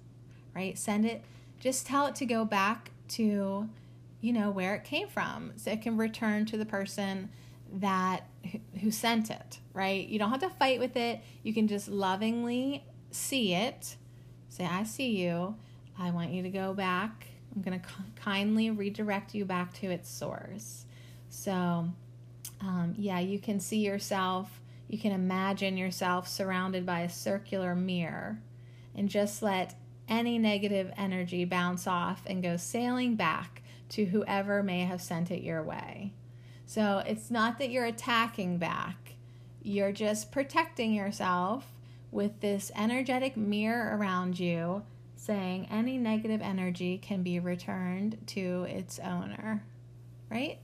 right? 0.55 0.79
Send 0.79 1.05
it, 1.05 1.25
just 1.59 1.89
tell 1.89 2.07
it 2.07 2.15
to 2.15 2.25
go 2.25 2.45
back 2.45 2.93
to, 3.09 3.69
you 4.21 4.33
know, 4.33 4.53
where 4.53 4.77
it 4.77 4.85
came 4.85 5.09
from 5.09 5.55
so 5.57 5.73
it 5.73 5.83
can 5.83 5.97
return 5.97 6.47
to 6.47 6.57
the 6.57 6.65
person 6.65 7.31
that 7.81 8.29
who 8.81 8.93
sent 8.93 9.29
it, 9.29 9.59
right? 9.73 10.07
You 10.07 10.21
don't 10.21 10.31
have 10.31 10.43
to 10.43 10.51
fight 10.51 10.79
with 10.79 10.97
it. 10.97 11.21
You 11.43 11.53
can 11.53 11.67
just 11.67 11.89
lovingly 11.89 12.85
see 13.11 13.55
it. 13.55 13.97
Say, 14.51 14.67
I 14.67 14.85
see 14.85 15.17
you. 15.17 15.57
I 15.99 16.13
want 16.13 16.31
you 16.31 16.45
to 16.45 16.51
go 16.51 16.75
back. 16.75 17.27
I'm 17.57 17.63
going 17.63 17.81
to 17.81 17.87
kindly 18.15 18.71
redirect 18.71 19.35
you 19.35 19.47
back 19.47 19.75
to 19.81 19.89
its 19.89 20.09
source. 20.09 20.85
So, 21.29 21.89
um, 22.61 22.95
yeah, 22.97 23.19
you 23.19 23.39
can 23.39 23.61
see 23.61 23.79
yourself, 23.79 24.61
you 24.89 24.99
can 24.99 25.13
imagine 25.13 25.77
yourself 25.77 26.29
surrounded 26.29 26.87
by 26.87 27.01
a 27.01 27.09
circular 27.09 27.75
mirror 27.75 28.41
and 28.95 29.09
just 29.09 29.43
let 29.43 29.75
any 30.09 30.39
negative 30.39 30.93
energy 30.97 31.45
bounce 31.45 31.87
off 31.87 32.23
and 32.27 32.43
go 32.43 32.57
sailing 32.57 33.17
back 33.17 33.63
to 33.89 34.07
whoever 34.07 34.63
may 34.63 34.81
have 34.81 35.01
sent 35.01 35.31
it 35.31 35.43
your 35.43 35.63
way. 35.63 36.13
So 36.67 37.03
it's 37.07 37.31
not 37.31 37.59
that 37.59 37.71
you're 37.71 37.85
attacking 37.85 38.59
back, 38.59 39.15
you're 39.63 39.93
just 39.93 40.33
protecting 40.33 40.95
yourself 40.95 41.73
with 42.11 42.41
this 42.41 42.71
energetic 42.77 43.37
mirror 43.37 43.97
around 43.97 44.39
you 44.39 44.83
saying 45.17 45.67
any 45.71 45.97
negative 45.97 46.43
energy 46.43 46.99
can 46.99 47.23
be 47.23 47.41
returned 47.41 48.19
to 48.27 48.65
its 48.65 48.99
owner, 48.99 49.65
right? 50.31 50.59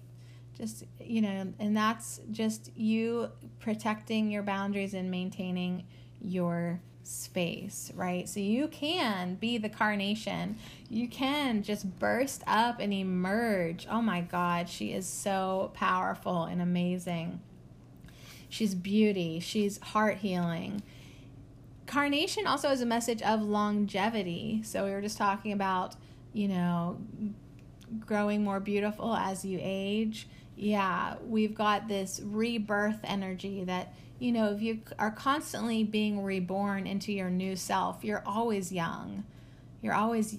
Just 0.56 0.84
you 1.00 1.22
know 1.22 1.52
and 1.58 1.76
that's 1.76 2.20
just 2.30 2.70
you 2.76 3.30
protecting 3.60 4.30
your 4.30 4.42
boundaries 4.42 4.94
and 4.94 5.10
maintaining 5.10 5.84
your 6.20 6.80
space 7.02 7.90
right? 7.94 8.28
So 8.28 8.40
you 8.40 8.68
can 8.68 9.34
be 9.34 9.58
the 9.58 9.68
carnation. 9.68 10.56
You 10.88 11.08
can 11.08 11.62
just 11.62 11.98
burst 11.98 12.42
up 12.46 12.78
and 12.78 12.92
emerge. 12.92 13.86
Oh 13.90 14.02
my 14.02 14.20
god 14.20 14.68
she 14.68 14.92
is 14.92 15.06
so 15.06 15.70
powerful 15.74 16.44
and 16.44 16.60
amazing. 16.60 17.40
She's 18.48 18.74
beauty. 18.74 19.40
She's 19.40 19.78
heart 19.78 20.18
healing. 20.18 20.82
Carnation 21.86 22.46
also 22.46 22.70
is 22.70 22.80
a 22.80 22.86
message 22.86 23.22
of 23.22 23.42
longevity. 23.42 24.62
So 24.64 24.84
we 24.84 24.90
were 24.90 25.00
just 25.00 25.16
talking 25.18 25.52
about 25.52 25.96
you 26.32 26.48
know 26.48 26.98
growing 28.06 28.44
more 28.44 28.60
beautiful 28.60 29.14
as 29.14 29.44
you 29.44 29.58
age 29.60 30.28
yeah, 30.60 31.14
we've 31.26 31.54
got 31.54 31.88
this 31.88 32.20
rebirth 32.22 32.98
energy 33.04 33.64
that, 33.64 33.94
you 34.18 34.30
know, 34.30 34.52
if 34.52 34.60
you 34.60 34.80
are 34.98 35.10
constantly 35.10 35.84
being 35.84 36.22
reborn 36.22 36.86
into 36.86 37.12
your 37.12 37.30
new 37.30 37.56
self, 37.56 38.04
you're 38.04 38.22
always 38.26 38.70
young. 38.70 39.24
You're 39.80 39.94
always, 39.94 40.36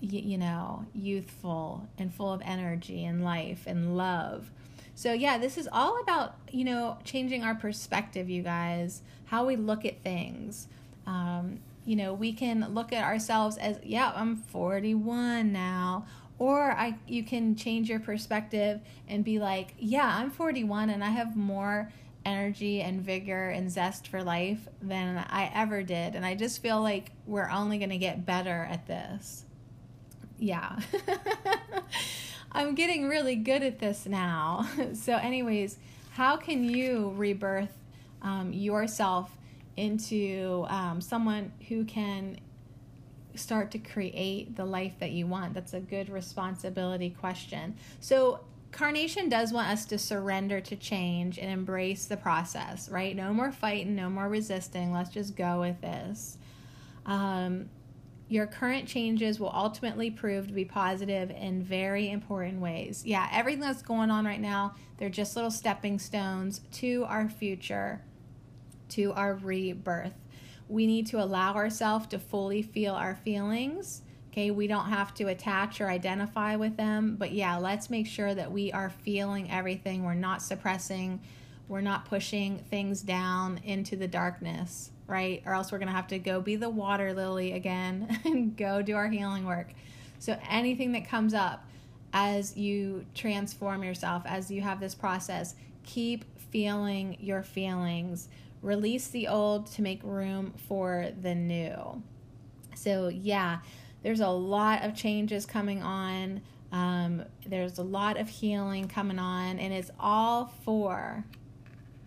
you 0.00 0.36
know, 0.38 0.86
youthful 0.92 1.86
and 1.98 2.12
full 2.12 2.32
of 2.32 2.42
energy 2.44 3.04
and 3.04 3.22
life 3.22 3.62
and 3.64 3.96
love. 3.96 4.50
So, 4.96 5.12
yeah, 5.12 5.38
this 5.38 5.56
is 5.56 5.68
all 5.72 6.00
about, 6.00 6.34
you 6.50 6.64
know, 6.64 6.98
changing 7.04 7.44
our 7.44 7.54
perspective, 7.54 8.28
you 8.28 8.42
guys, 8.42 9.02
how 9.26 9.46
we 9.46 9.54
look 9.54 9.84
at 9.84 10.02
things. 10.02 10.66
Um, 11.06 11.60
you 11.84 11.94
know, 11.94 12.12
we 12.12 12.32
can 12.32 12.74
look 12.74 12.92
at 12.92 13.04
ourselves 13.04 13.56
as, 13.56 13.78
yeah, 13.84 14.12
I'm 14.16 14.36
41 14.36 15.52
now, 15.52 16.06
Or 16.40 16.72
I 16.72 16.96
you 17.06 17.22
can 17.22 17.54
change 17.54 17.90
your 17.90 18.00
perspective 18.00 18.80
and 19.06 19.22
be 19.22 19.38
like, 19.38 19.74
yeah, 19.78 20.16
I'm 20.16 20.30
41 20.30 20.88
and 20.88 21.04
I 21.04 21.10
have 21.10 21.36
more 21.36 21.92
energy 22.24 22.80
and 22.80 23.02
vigor 23.02 23.50
and 23.50 23.70
zest 23.70 24.08
for 24.08 24.22
life 24.22 24.66
than 24.80 25.18
I 25.28 25.50
ever 25.54 25.82
did. 25.82 26.14
And 26.14 26.24
I 26.24 26.34
just 26.34 26.62
feel 26.62 26.80
like 26.80 27.12
we're 27.26 27.50
only 27.50 27.76
going 27.76 27.90
to 27.90 27.98
get 27.98 28.24
better 28.24 28.66
at 28.70 28.86
this. 28.86 29.44
Yeah. 30.38 30.78
I'm 32.52 32.74
getting 32.74 33.06
really 33.06 33.36
good 33.36 33.62
at 33.62 33.78
this 33.78 34.06
now. 34.06 34.66
so, 34.94 35.16
anyways, 35.16 35.76
how 36.12 36.38
can 36.38 36.64
you 36.64 37.12
rebirth 37.16 37.76
um, 38.22 38.54
yourself 38.54 39.30
into 39.76 40.64
um, 40.68 41.02
someone 41.02 41.52
who 41.68 41.84
can 41.84 42.38
start 43.40 43.70
to 43.72 43.78
create 43.78 44.56
the 44.56 44.64
life 44.64 44.94
that 45.00 45.10
you 45.10 45.26
want? 45.26 45.54
That's 45.54 45.74
a 45.74 45.80
good 45.80 46.08
responsibility 46.08 47.10
question. 47.10 47.76
So, 48.00 48.40
Carnation 48.72 49.28
does 49.28 49.52
want 49.52 49.68
us 49.68 49.84
to 49.86 49.98
surrender 49.98 50.60
to 50.60 50.76
change 50.76 51.38
and 51.38 51.50
embrace 51.50 52.06
the 52.06 52.16
process, 52.16 52.88
right? 52.88 53.16
No 53.16 53.32
more 53.32 53.50
fighting, 53.50 53.96
no 53.96 54.08
more 54.08 54.28
resisting. 54.28 54.92
Let's 54.92 55.10
just 55.10 55.34
go 55.34 55.60
with 55.60 55.80
this. 55.80 56.38
Um, 57.04 57.68
your 58.28 58.46
current 58.46 58.86
changes 58.86 59.40
will 59.40 59.50
ultimately 59.52 60.08
prove 60.08 60.46
to 60.46 60.52
be 60.52 60.64
positive 60.64 61.30
in 61.30 61.64
very 61.64 62.10
important 62.10 62.60
ways. 62.60 63.02
Yeah, 63.04 63.28
everything 63.32 63.60
that's 63.60 63.82
going 63.82 64.08
on 64.08 64.24
right 64.24 64.40
now, 64.40 64.76
they're 64.98 65.08
just 65.08 65.34
little 65.34 65.50
stepping 65.50 65.98
stones 65.98 66.60
to 66.74 67.04
our 67.08 67.28
future, 67.28 68.02
to 68.90 69.12
our 69.14 69.34
rebirth. 69.34 70.14
We 70.70 70.86
need 70.86 71.06
to 71.08 71.22
allow 71.22 71.54
ourselves 71.54 72.06
to 72.08 72.18
fully 72.18 72.62
feel 72.62 72.94
our 72.94 73.16
feelings 73.16 74.02
Okay, 74.32 74.52
we 74.52 74.68
don't 74.68 74.86
have 74.86 75.12
to 75.14 75.26
attach 75.26 75.80
or 75.80 75.88
identify 75.88 76.54
with 76.54 76.76
them, 76.76 77.16
but 77.18 77.32
yeah, 77.32 77.56
let's 77.56 77.90
make 77.90 78.06
sure 78.06 78.32
that 78.32 78.52
we 78.52 78.70
are 78.70 78.88
feeling 78.88 79.50
everything. 79.50 80.04
We're 80.04 80.14
not 80.14 80.40
suppressing, 80.40 81.20
we're 81.66 81.80
not 81.80 82.04
pushing 82.04 82.58
things 82.70 83.02
down 83.02 83.58
into 83.64 83.96
the 83.96 84.06
darkness, 84.06 84.92
right? 85.08 85.42
Or 85.44 85.54
else 85.54 85.72
we're 85.72 85.78
to 85.80 85.86
have 85.88 86.06
to 86.08 86.20
go 86.20 86.40
be 86.40 86.54
the 86.54 86.70
water 86.70 87.12
lily 87.12 87.52
again 87.52 88.20
and 88.24 88.56
go 88.56 88.82
do 88.82 88.94
our 88.94 89.08
healing 89.08 89.46
work. 89.46 89.72
So 90.20 90.38
anything 90.48 90.92
that 90.92 91.08
comes 91.08 91.34
up 91.34 91.64
as 92.12 92.56
you 92.56 93.04
transform 93.16 93.82
yourself, 93.82 94.22
as 94.26 94.48
you 94.48 94.62
have 94.62 94.78
this 94.78 94.94
process, 94.94 95.56
keep 95.82 96.24
feeling 96.52 97.16
your 97.18 97.42
feelings. 97.42 98.28
Release 98.62 99.08
the 99.08 99.28
old 99.28 99.66
to 99.72 99.82
make 99.82 100.00
room 100.02 100.52
for 100.68 101.08
the 101.20 101.34
new. 101.34 102.02
So, 102.74 103.08
yeah, 103.08 103.60
there's 104.02 104.20
a 104.20 104.28
lot 104.28 104.84
of 104.84 104.94
changes 104.94 105.46
coming 105.46 105.82
on. 105.82 106.42
Um, 106.72 107.24
there's 107.46 107.78
a 107.78 107.82
lot 107.82 108.18
of 108.18 108.28
healing 108.28 108.88
coming 108.88 109.18
on, 109.18 109.58
and 109.58 109.72
it's 109.72 109.90
all 109.98 110.52
for 110.64 111.24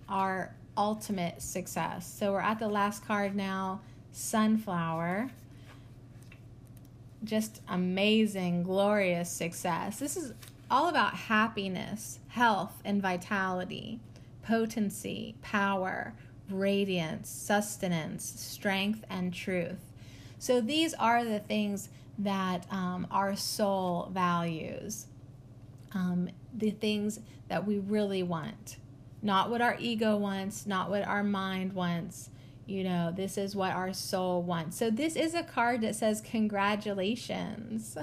our 0.08 0.56
ultimate 0.78 1.42
success. 1.42 2.12
So 2.12 2.32
we're 2.32 2.40
at 2.40 2.60
the 2.60 2.68
last 2.68 3.06
card 3.06 3.36
now 3.36 3.82
Sunflower. 4.12 5.32
Just 7.24 7.62
amazing, 7.68 8.64
glorious 8.64 9.30
success. 9.30 9.98
This 9.98 10.16
is 10.16 10.34
all 10.70 10.88
about 10.88 11.16
happiness, 11.16 12.20
health, 12.28 12.82
and 12.86 13.02
vitality, 13.02 14.00
potency, 14.44 15.36
power, 15.42 16.14
radiance, 16.50 17.30
sustenance, 17.30 18.26
strength, 18.26 19.04
and 19.10 19.34
truth. 19.34 19.80
So 20.40 20.60
these 20.60 20.94
are 20.96 21.24
the 21.24 21.40
things 21.40 21.90
that 22.18 22.66
um, 22.72 23.08
our 23.10 23.36
soul 23.36 24.10
values, 24.12 25.08
um, 25.94 26.30
the 26.54 26.72
things 26.72 27.20
that 27.48 27.66
we 27.66 27.80
really 27.80 28.24
want, 28.24 28.78
not 29.22 29.50
what 29.50 29.62
our 29.62 29.78
ego 29.80 30.18
wants, 30.18 30.68
not 30.68 30.90
what 30.90 31.08
our 31.08 31.24
mind 31.24 31.74
wants. 31.74 32.30
You 32.66 32.86
know, 32.86 33.12
this 33.14 33.38
is 33.38 33.56
what 33.56 33.74
our 33.74 33.94
soul 33.94 34.42
wants. 34.42 34.78
So, 34.78 34.90
this 34.90 35.16
is 35.16 35.34
a 35.34 35.44
card 35.44 35.82
that 35.82 35.96
says, 35.96 36.22
Congratulations. 36.22 37.98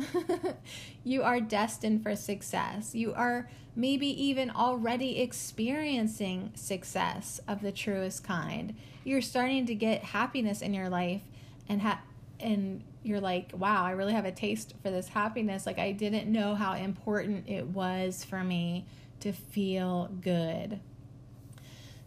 you 1.04 1.22
are 1.22 1.40
destined 1.40 2.02
for 2.02 2.14
success. 2.14 2.94
You 2.94 3.14
are 3.14 3.48
maybe 3.74 4.08
even 4.22 4.50
already 4.50 5.20
experiencing 5.20 6.52
success 6.54 7.40
of 7.48 7.62
the 7.62 7.72
truest 7.72 8.24
kind. 8.24 8.74
You're 9.04 9.22
starting 9.22 9.64
to 9.66 9.74
get 9.74 10.02
happiness 10.02 10.60
in 10.60 10.74
your 10.74 10.90
life 10.90 11.22
and 11.68 11.80
ha- 11.80 12.02
and 12.38 12.82
you're 13.02 13.20
like, 13.20 13.52
wow, 13.54 13.84
I 13.84 13.92
really 13.92 14.12
have 14.12 14.24
a 14.24 14.32
taste 14.32 14.74
for 14.82 14.90
this 14.90 15.08
happiness. 15.08 15.66
Like, 15.66 15.78
I 15.78 15.92
didn't 15.92 16.30
know 16.30 16.54
how 16.54 16.74
important 16.74 17.48
it 17.48 17.66
was 17.66 18.24
for 18.24 18.42
me 18.44 18.86
to 19.20 19.32
feel 19.32 20.10
good. 20.20 20.80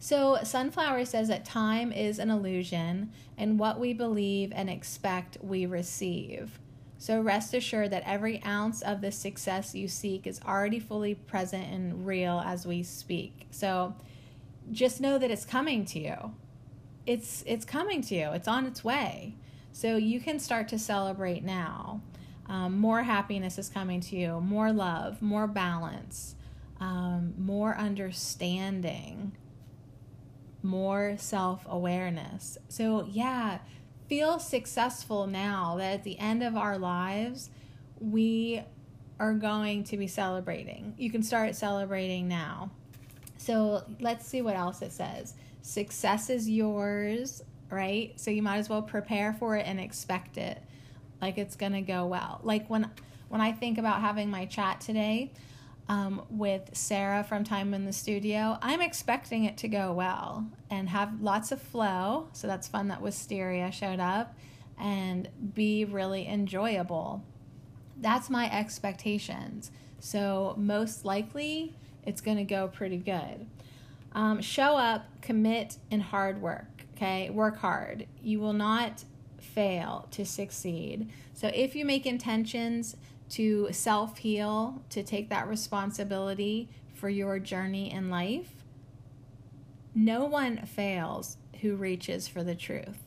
So, 0.03 0.37
Sunflower 0.43 1.05
says 1.05 1.29
that 1.29 1.45
time 1.45 1.93
is 1.93 2.19
an 2.19 2.29
illusion, 2.29 3.13
and 3.37 3.57
what 3.57 3.79
we 3.79 3.93
believe 3.93 4.51
and 4.53 4.69
expect, 4.69 5.37
we 5.41 5.65
receive. 5.65 6.59
So, 6.97 7.21
rest 7.21 7.53
assured 7.53 7.91
that 7.91 8.03
every 8.05 8.43
ounce 8.43 8.81
of 8.81 8.99
the 8.99 9.13
success 9.13 9.73
you 9.73 9.87
seek 9.87 10.27
is 10.27 10.41
already 10.45 10.81
fully 10.81 11.15
present 11.15 11.71
and 11.71 12.05
real 12.05 12.43
as 12.45 12.67
we 12.67 12.83
speak. 12.83 13.47
So, 13.51 13.95
just 14.73 14.99
know 14.99 15.17
that 15.17 15.31
it's 15.31 15.45
coming 15.45 15.85
to 15.85 15.99
you. 15.99 16.33
It's 17.05 17.41
it's 17.47 17.63
coming 17.63 18.01
to 18.01 18.13
you. 18.13 18.31
It's 18.31 18.49
on 18.49 18.65
its 18.65 18.83
way. 18.83 19.35
So 19.71 19.95
you 19.95 20.19
can 20.19 20.37
start 20.37 20.67
to 20.67 20.79
celebrate 20.79 21.45
now. 21.45 22.01
Um, 22.49 22.77
more 22.77 23.03
happiness 23.03 23.57
is 23.57 23.69
coming 23.69 24.01
to 24.01 24.17
you, 24.17 24.41
more 24.41 24.73
love, 24.73 25.21
more 25.21 25.47
balance, 25.47 26.35
um, 26.81 27.35
more 27.37 27.77
understanding, 27.77 29.31
more 30.63 31.15
self 31.17 31.65
awareness. 31.67 32.57
So, 32.69 33.07
yeah, 33.09 33.59
feel 34.07 34.39
successful 34.39 35.27
now 35.27 35.75
that 35.77 35.93
at 35.93 36.03
the 36.03 36.17
end 36.19 36.43
of 36.43 36.55
our 36.55 36.77
lives, 36.77 37.49
we 37.99 38.63
are 39.19 39.33
going 39.33 39.83
to 39.85 39.97
be 39.97 40.07
celebrating. 40.07 40.95
You 40.97 41.11
can 41.11 41.23
start 41.23 41.55
celebrating 41.55 42.27
now. 42.27 42.71
So, 43.37 43.83
let's 43.99 44.25
see 44.25 44.41
what 44.41 44.55
else 44.55 44.81
it 44.81 44.91
says. 44.91 45.35
Success 45.61 46.29
is 46.29 46.49
yours 46.49 47.43
right? 47.73 48.13
So 48.19 48.31
you 48.31 48.41
might 48.41 48.57
as 48.57 48.69
well 48.69 48.81
prepare 48.81 49.33
for 49.33 49.57
it 49.57 49.65
and 49.65 49.79
expect 49.79 50.37
it 50.37 50.61
like 51.21 51.37
it's 51.37 51.55
going 51.55 51.73
to 51.73 51.81
go 51.81 52.05
well. 52.05 52.39
Like 52.43 52.69
when 52.69 52.89
when 53.29 53.41
I 53.41 53.51
think 53.51 53.77
about 53.77 54.01
having 54.01 54.29
my 54.29 54.45
chat 54.45 54.79
today 54.79 55.31
um, 55.89 56.23
with 56.29 56.69
Sarah 56.73 57.23
from 57.23 57.43
Time 57.43 57.73
in 57.73 57.85
the 57.85 57.93
Studio, 57.93 58.57
I'm 58.61 58.81
expecting 58.81 59.43
it 59.43 59.57
to 59.57 59.67
go 59.67 59.91
well 59.91 60.47
and 60.69 60.89
have 60.89 61.21
lots 61.21 61.51
of 61.51 61.61
flow. 61.61 62.29
So 62.33 62.47
that's 62.47 62.67
fun 62.67 62.87
that 62.87 63.01
Wisteria 63.01 63.71
showed 63.71 63.99
up 63.99 64.35
and 64.79 65.29
be 65.53 65.85
really 65.85 66.27
enjoyable. 66.27 67.23
That's 67.99 68.29
my 68.29 68.51
expectations. 68.51 69.71
So 69.99 70.55
most 70.57 71.05
likely 71.05 71.75
it's 72.05 72.21
going 72.21 72.37
to 72.37 72.43
go 72.43 72.67
pretty 72.67 72.97
good. 72.97 73.45
Um, 74.13 74.41
show 74.41 74.77
up, 74.77 75.05
commit, 75.21 75.77
and 75.91 76.01
hard 76.01 76.41
work. 76.41 76.85
Okay, 76.95 77.29
work 77.29 77.57
hard. 77.57 78.07
You 78.21 78.39
will 78.39 78.53
not 78.53 79.03
fail 79.39 80.07
to 80.11 80.25
succeed. 80.25 81.09
So 81.33 81.49
if 81.53 81.75
you 81.75 81.85
make 81.85 82.05
intentions 82.05 82.95
to 83.33 83.67
self 83.71 84.19
heal, 84.19 84.83
to 84.89 85.01
take 85.01 85.29
that 85.29 85.47
responsibility 85.47 86.69
for 86.93 87.09
your 87.09 87.39
journey 87.39 87.91
in 87.91 88.09
life, 88.09 88.51
no 89.95 90.25
one 90.25 90.57
fails 90.65 91.37
who 91.61 91.75
reaches 91.75 92.27
for 92.27 92.43
the 92.43 92.53
truth. 92.53 92.99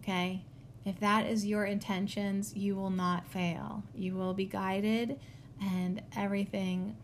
Okay? 0.00 0.44
If 0.86 0.98
that 1.00 1.26
is 1.26 1.44
your 1.44 1.64
intentions, 1.64 2.54
you 2.54 2.74
will 2.74 2.90
not 2.90 3.26
fail. 3.26 3.82
You 3.94 4.14
will 4.14 4.34
be 4.34 4.46
guided 4.46 5.18
and 5.60 6.00
everything 6.16 6.96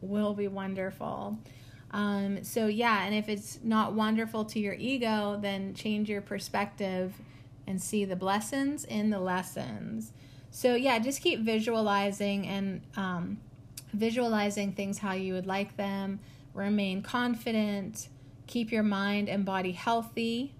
will 0.00 0.34
be 0.34 0.48
wonderful. 0.48 1.38
Um, 1.92 2.42
so, 2.42 2.66
yeah, 2.66 3.04
and 3.04 3.14
if 3.14 3.28
it's 3.28 3.60
not 3.62 3.92
wonderful 3.92 4.44
to 4.46 4.58
your 4.58 4.74
ego, 4.74 5.38
then 5.40 5.74
change 5.74 6.08
your 6.08 6.22
perspective 6.22 7.14
and 7.66 7.80
see 7.80 8.04
the 8.04 8.16
blessings 8.16 8.84
in 8.84 9.10
the 9.10 9.20
lessons. 9.20 10.12
So, 10.50 10.74
yeah, 10.74 10.98
just 10.98 11.22
keep 11.22 11.40
visualizing 11.40 12.46
and 12.46 12.80
um, 12.96 13.38
visualizing 13.92 14.72
things 14.72 14.98
how 14.98 15.12
you 15.12 15.34
would 15.34 15.46
like 15.46 15.76
them. 15.76 16.20
Remain 16.54 17.02
confident. 17.02 18.08
Keep 18.46 18.72
your 18.72 18.82
mind 18.82 19.28
and 19.28 19.44
body 19.44 19.72
healthy 19.72 20.54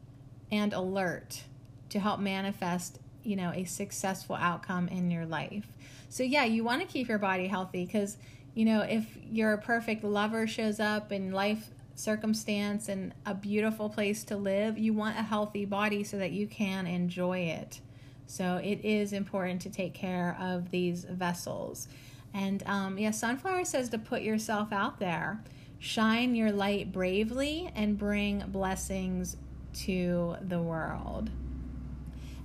and 0.51 0.72
alert 0.72 1.43
to 1.89 2.01
help 2.01 2.20
manifest, 2.20 2.99
you 3.22 3.37
know, 3.37 3.53
a 3.55 3.64
successful 3.64 4.37
outcome 4.37 4.89
in 4.89 5.11
your 5.11 5.24
life. 5.24 5.66
So, 6.09 6.22
yeah, 6.22 6.45
you 6.45 6.64
want 6.64 6.82
to 6.82 6.87
keep 6.87 7.09
your 7.09 7.18
body 7.18 7.47
healthy 7.47 7.87
because 7.87 8.16
you 8.57 8.64
know, 8.64 8.80
if 8.80 9.05
your 9.30 9.59
perfect 9.59 10.03
lover 10.03 10.47
shows 10.47 10.80
up 10.80 11.12
in 11.12 11.30
life 11.30 11.68
circumstance 11.95 12.89
and 12.89 13.12
a 13.26 13.34
beautiful 13.34 13.91
place 13.91 14.24
to 14.24 14.37
live, 14.37 14.78
you 14.78 14.95
want 14.95 15.18
a 15.18 15.22
healthy 15.22 15.66
body 15.66 16.03
so 16.03 16.16
that 16.16 16.32
you 16.32 16.47
can 16.47 16.87
enjoy 16.87 17.39
it. 17.41 17.80
So 18.27 18.57
it 18.57 18.85
is 18.85 19.12
important 19.12 19.61
to 19.62 19.70
take 19.70 19.95
care 19.95 20.37
of 20.41 20.70
these 20.70 21.05
vessels. 21.05 21.89
And 22.35 22.62
um, 22.66 22.99
yeah, 22.99 23.12
Sunflower 23.12 23.64
says 23.64 23.89
to 23.91 23.99
put 23.99 24.22
yourself 24.22 24.72
out 24.72 24.99
there, 24.99 25.43
shine 25.79 26.35
your 26.35 26.53
light 26.53 26.93
bravely, 26.93 27.70
and 27.74 27.97
bring 27.97 28.41
blessings 28.49 29.37
to 29.85 30.37
the 30.41 30.61
world. 30.61 31.31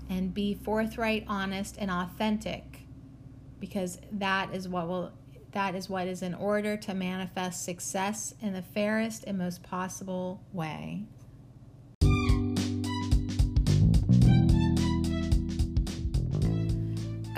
And 0.09 0.33
be 0.33 0.53
forthright, 0.53 1.25
honest, 1.27 1.77
and 1.79 1.89
authentic 1.89 2.81
because 3.61 3.99
that 4.11 4.53
is 4.53 4.67
what 4.67 4.87
will 4.87 5.13
that 5.53 5.75
is 5.75 5.89
what 5.89 6.07
is 6.07 6.21
in 6.21 6.33
order 6.33 6.77
to 6.77 6.93
manifest 6.93 7.63
success 7.63 8.33
in 8.41 8.53
the 8.53 8.61
fairest 8.61 9.25
and 9.25 9.37
most 9.37 9.61
possible 9.61 10.41
way. 10.53 11.03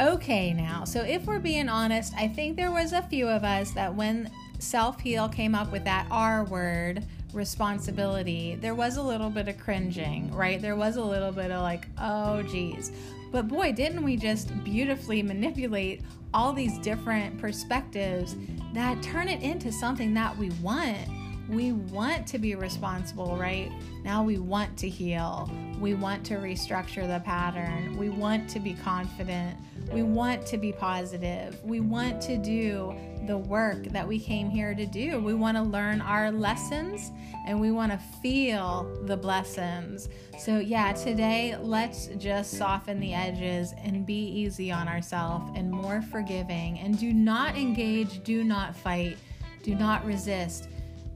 Okay, 0.04 0.52
now, 0.52 0.84
so 0.84 1.00
if 1.00 1.26
we're 1.26 1.40
being 1.40 1.70
honest, 1.70 2.14
I 2.18 2.28
think 2.28 2.58
there 2.58 2.72
was 2.72 2.92
a 2.92 3.02
few 3.04 3.26
of 3.30 3.46
us 3.46 3.72
that 3.72 3.96
when 3.96 4.30
self 4.60 5.00
heal 5.00 5.30
came 5.30 5.56
up 5.56 5.72
with 5.72 5.86
that 5.86 6.08
R 6.12 6.44
word, 6.44 7.06
responsibility, 7.32 8.56
there 8.56 8.76
was 8.76 8.98
a 8.98 9.02
little 9.02 9.30
bit 9.30 9.48
of 9.48 9.58
cringing, 9.58 10.30
right? 10.36 10.62
There 10.62 10.76
was 10.76 10.98
a 10.98 11.04
little 11.04 11.32
bit 11.32 11.52
of 11.52 11.62
like, 11.62 11.88
oh, 12.02 12.42
geez. 12.44 12.92
But 13.32 13.48
boy, 13.48 13.72
didn't 13.72 14.04
we 14.04 14.18
just 14.18 14.52
beautifully 14.66 15.24
manipulate 15.24 16.02
all 16.34 16.52
these 16.52 16.78
different 16.80 17.40
perspectives 17.40 18.36
that 18.74 19.02
turn 19.02 19.30
it 19.30 19.42
into 19.42 19.72
something 19.72 20.14
that 20.16 20.38
we 20.38 20.50
want? 20.62 21.23
We 21.54 21.72
want 21.72 22.26
to 22.28 22.40
be 22.40 22.56
responsible, 22.56 23.38
right? 23.38 23.72
Now 24.04 24.24
we 24.24 24.40
want 24.40 24.76
to 24.80 24.90
heal. 24.90 25.52
We 25.80 25.94
want 25.94 26.26
to 26.28 26.36
restructure 26.36 27.08
the 27.08 27.22
pattern. 27.24 27.96
We 27.98 28.10
want 28.10 28.50
to 28.52 28.60
be 28.60 28.74
confident. 28.74 29.58
We 29.92 30.02
want 30.02 30.46
to 30.48 30.58
be 30.58 30.72
positive. 30.72 31.64
We 31.64 31.80
want 31.80 32.22
to 32.24 32.38
do 32.38 32.96
the 33.28 33.38
work 33.38 33.84
that 33.86 34.08
we 34.08 34.20
came 34.20 34.50
here 34.50 34.74
to 34.74 34.86
do. 34.86 35.20
We 35.20 35.34
want 35.34 35.56
to 35.58 35.64
learn 35.64 36.02
our 36.02 36.32
lessons 36.32 37.12
and 37.46 37.60
we 37.60 37.72
want 37.72 37.92
to 37.92 38.00
feel 38.22 38.90
the 39.04 39.16
blessings. 39.16 40.10
So, 40.40 40.60
yeah, 40.60 40.94
today 40.94 41.56
let's 41.62 42.08
just 42.18 42.58
soften 42.58 43.00
the 43.00 43.14
edges 43.14 43.74
and 43.84 44.06
be 44.06 44.26
easy 44.28 44.72
on 44.72 44.88
ourselves 44.88 45.52
and 45.56 45.70
more 45.70 46.02
forgiving. 46.02 46.80
And 46.80 46.98
do 46.98 47.14
not 47.14 47.56
engage, 47.56 48.24
do 48.24 48.44
not 48.44 48.76
fight, 48.76 49.18
do 49.62 49.76
not 49.76 50.04
resist. 50.06 50.68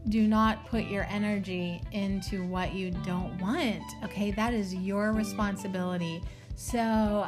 Do 0.09 0.27
not 0.27 0.65
put 0.67 0.85
your 0.85 1.05
energy 1.09 1.81
into 1.91 2.45
what 2.45 2.73
you 2.73 2.91
don't 2.91 3.37
want. 3.39 3.83
Okay, 4.03 4.31
that 4.31 4.53
is 4.53 4.73
your 4.73 5.11
responsibility. 5.11 6.21
So, 6.55 7.27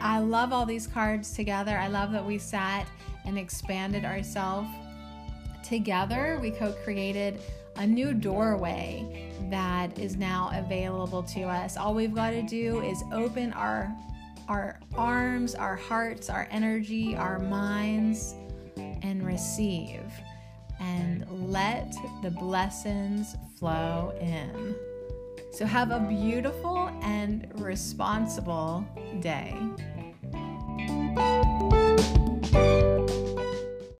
I 0.00 0.18
love 0.18 0.52
all 0.52 0.66
these 0.66 0.86
cards 0.86 1.32
together. 1.32 1.76
I 1.76 1.88
love 1.88 2.12
that 2.12 2.24
we 2.24 2.38
sat 2.38 2.88
and 3.24 3.38
expanded 3.38 4.04
ourselves 4.04 4.68
together. 5.62 6.38
We 6.40 6.50
co 6.50 6.72
created 6.72 7.40
a 7.76 7.86
new 7.86 8.14
doorway 8.14 9.32
that 9.50 9.98
is 9.98 10.16
now 10.16 10.50
available 10.54 11.22
to 11.22 11.42
us. 11.42 11.76
All 11.76 11.94
we've 11.94 12.14
got 12.14 12.30
to 12.30 12.42
do 12.42 12.80
is 12.80 13.02
open 13.12 13.52
our 13.52 13.94
our 14.48 14.78
arms, 14.94 15.54
our 15.54 15.76
hearts, 15.76 16.28
our 16.28 16.46
energy, 16.50 17.16
our 17.16 17.38
minds 17.38 18.34
and 19.04 19.24
receive 19.24 20.02
and 20.84 21.26
let 21.52 21.94
the 22.22 22.30
blessings 22.30 23.36
flow 23.58 24.12
in. 24.20 24.74
So, 25.52 25.64
have 25.66 25.90
a 25.90 26.00
beautiful 26.00 26.90
and 27.02 27.48
responsible 27.60 28.84
day. 29.20 29.56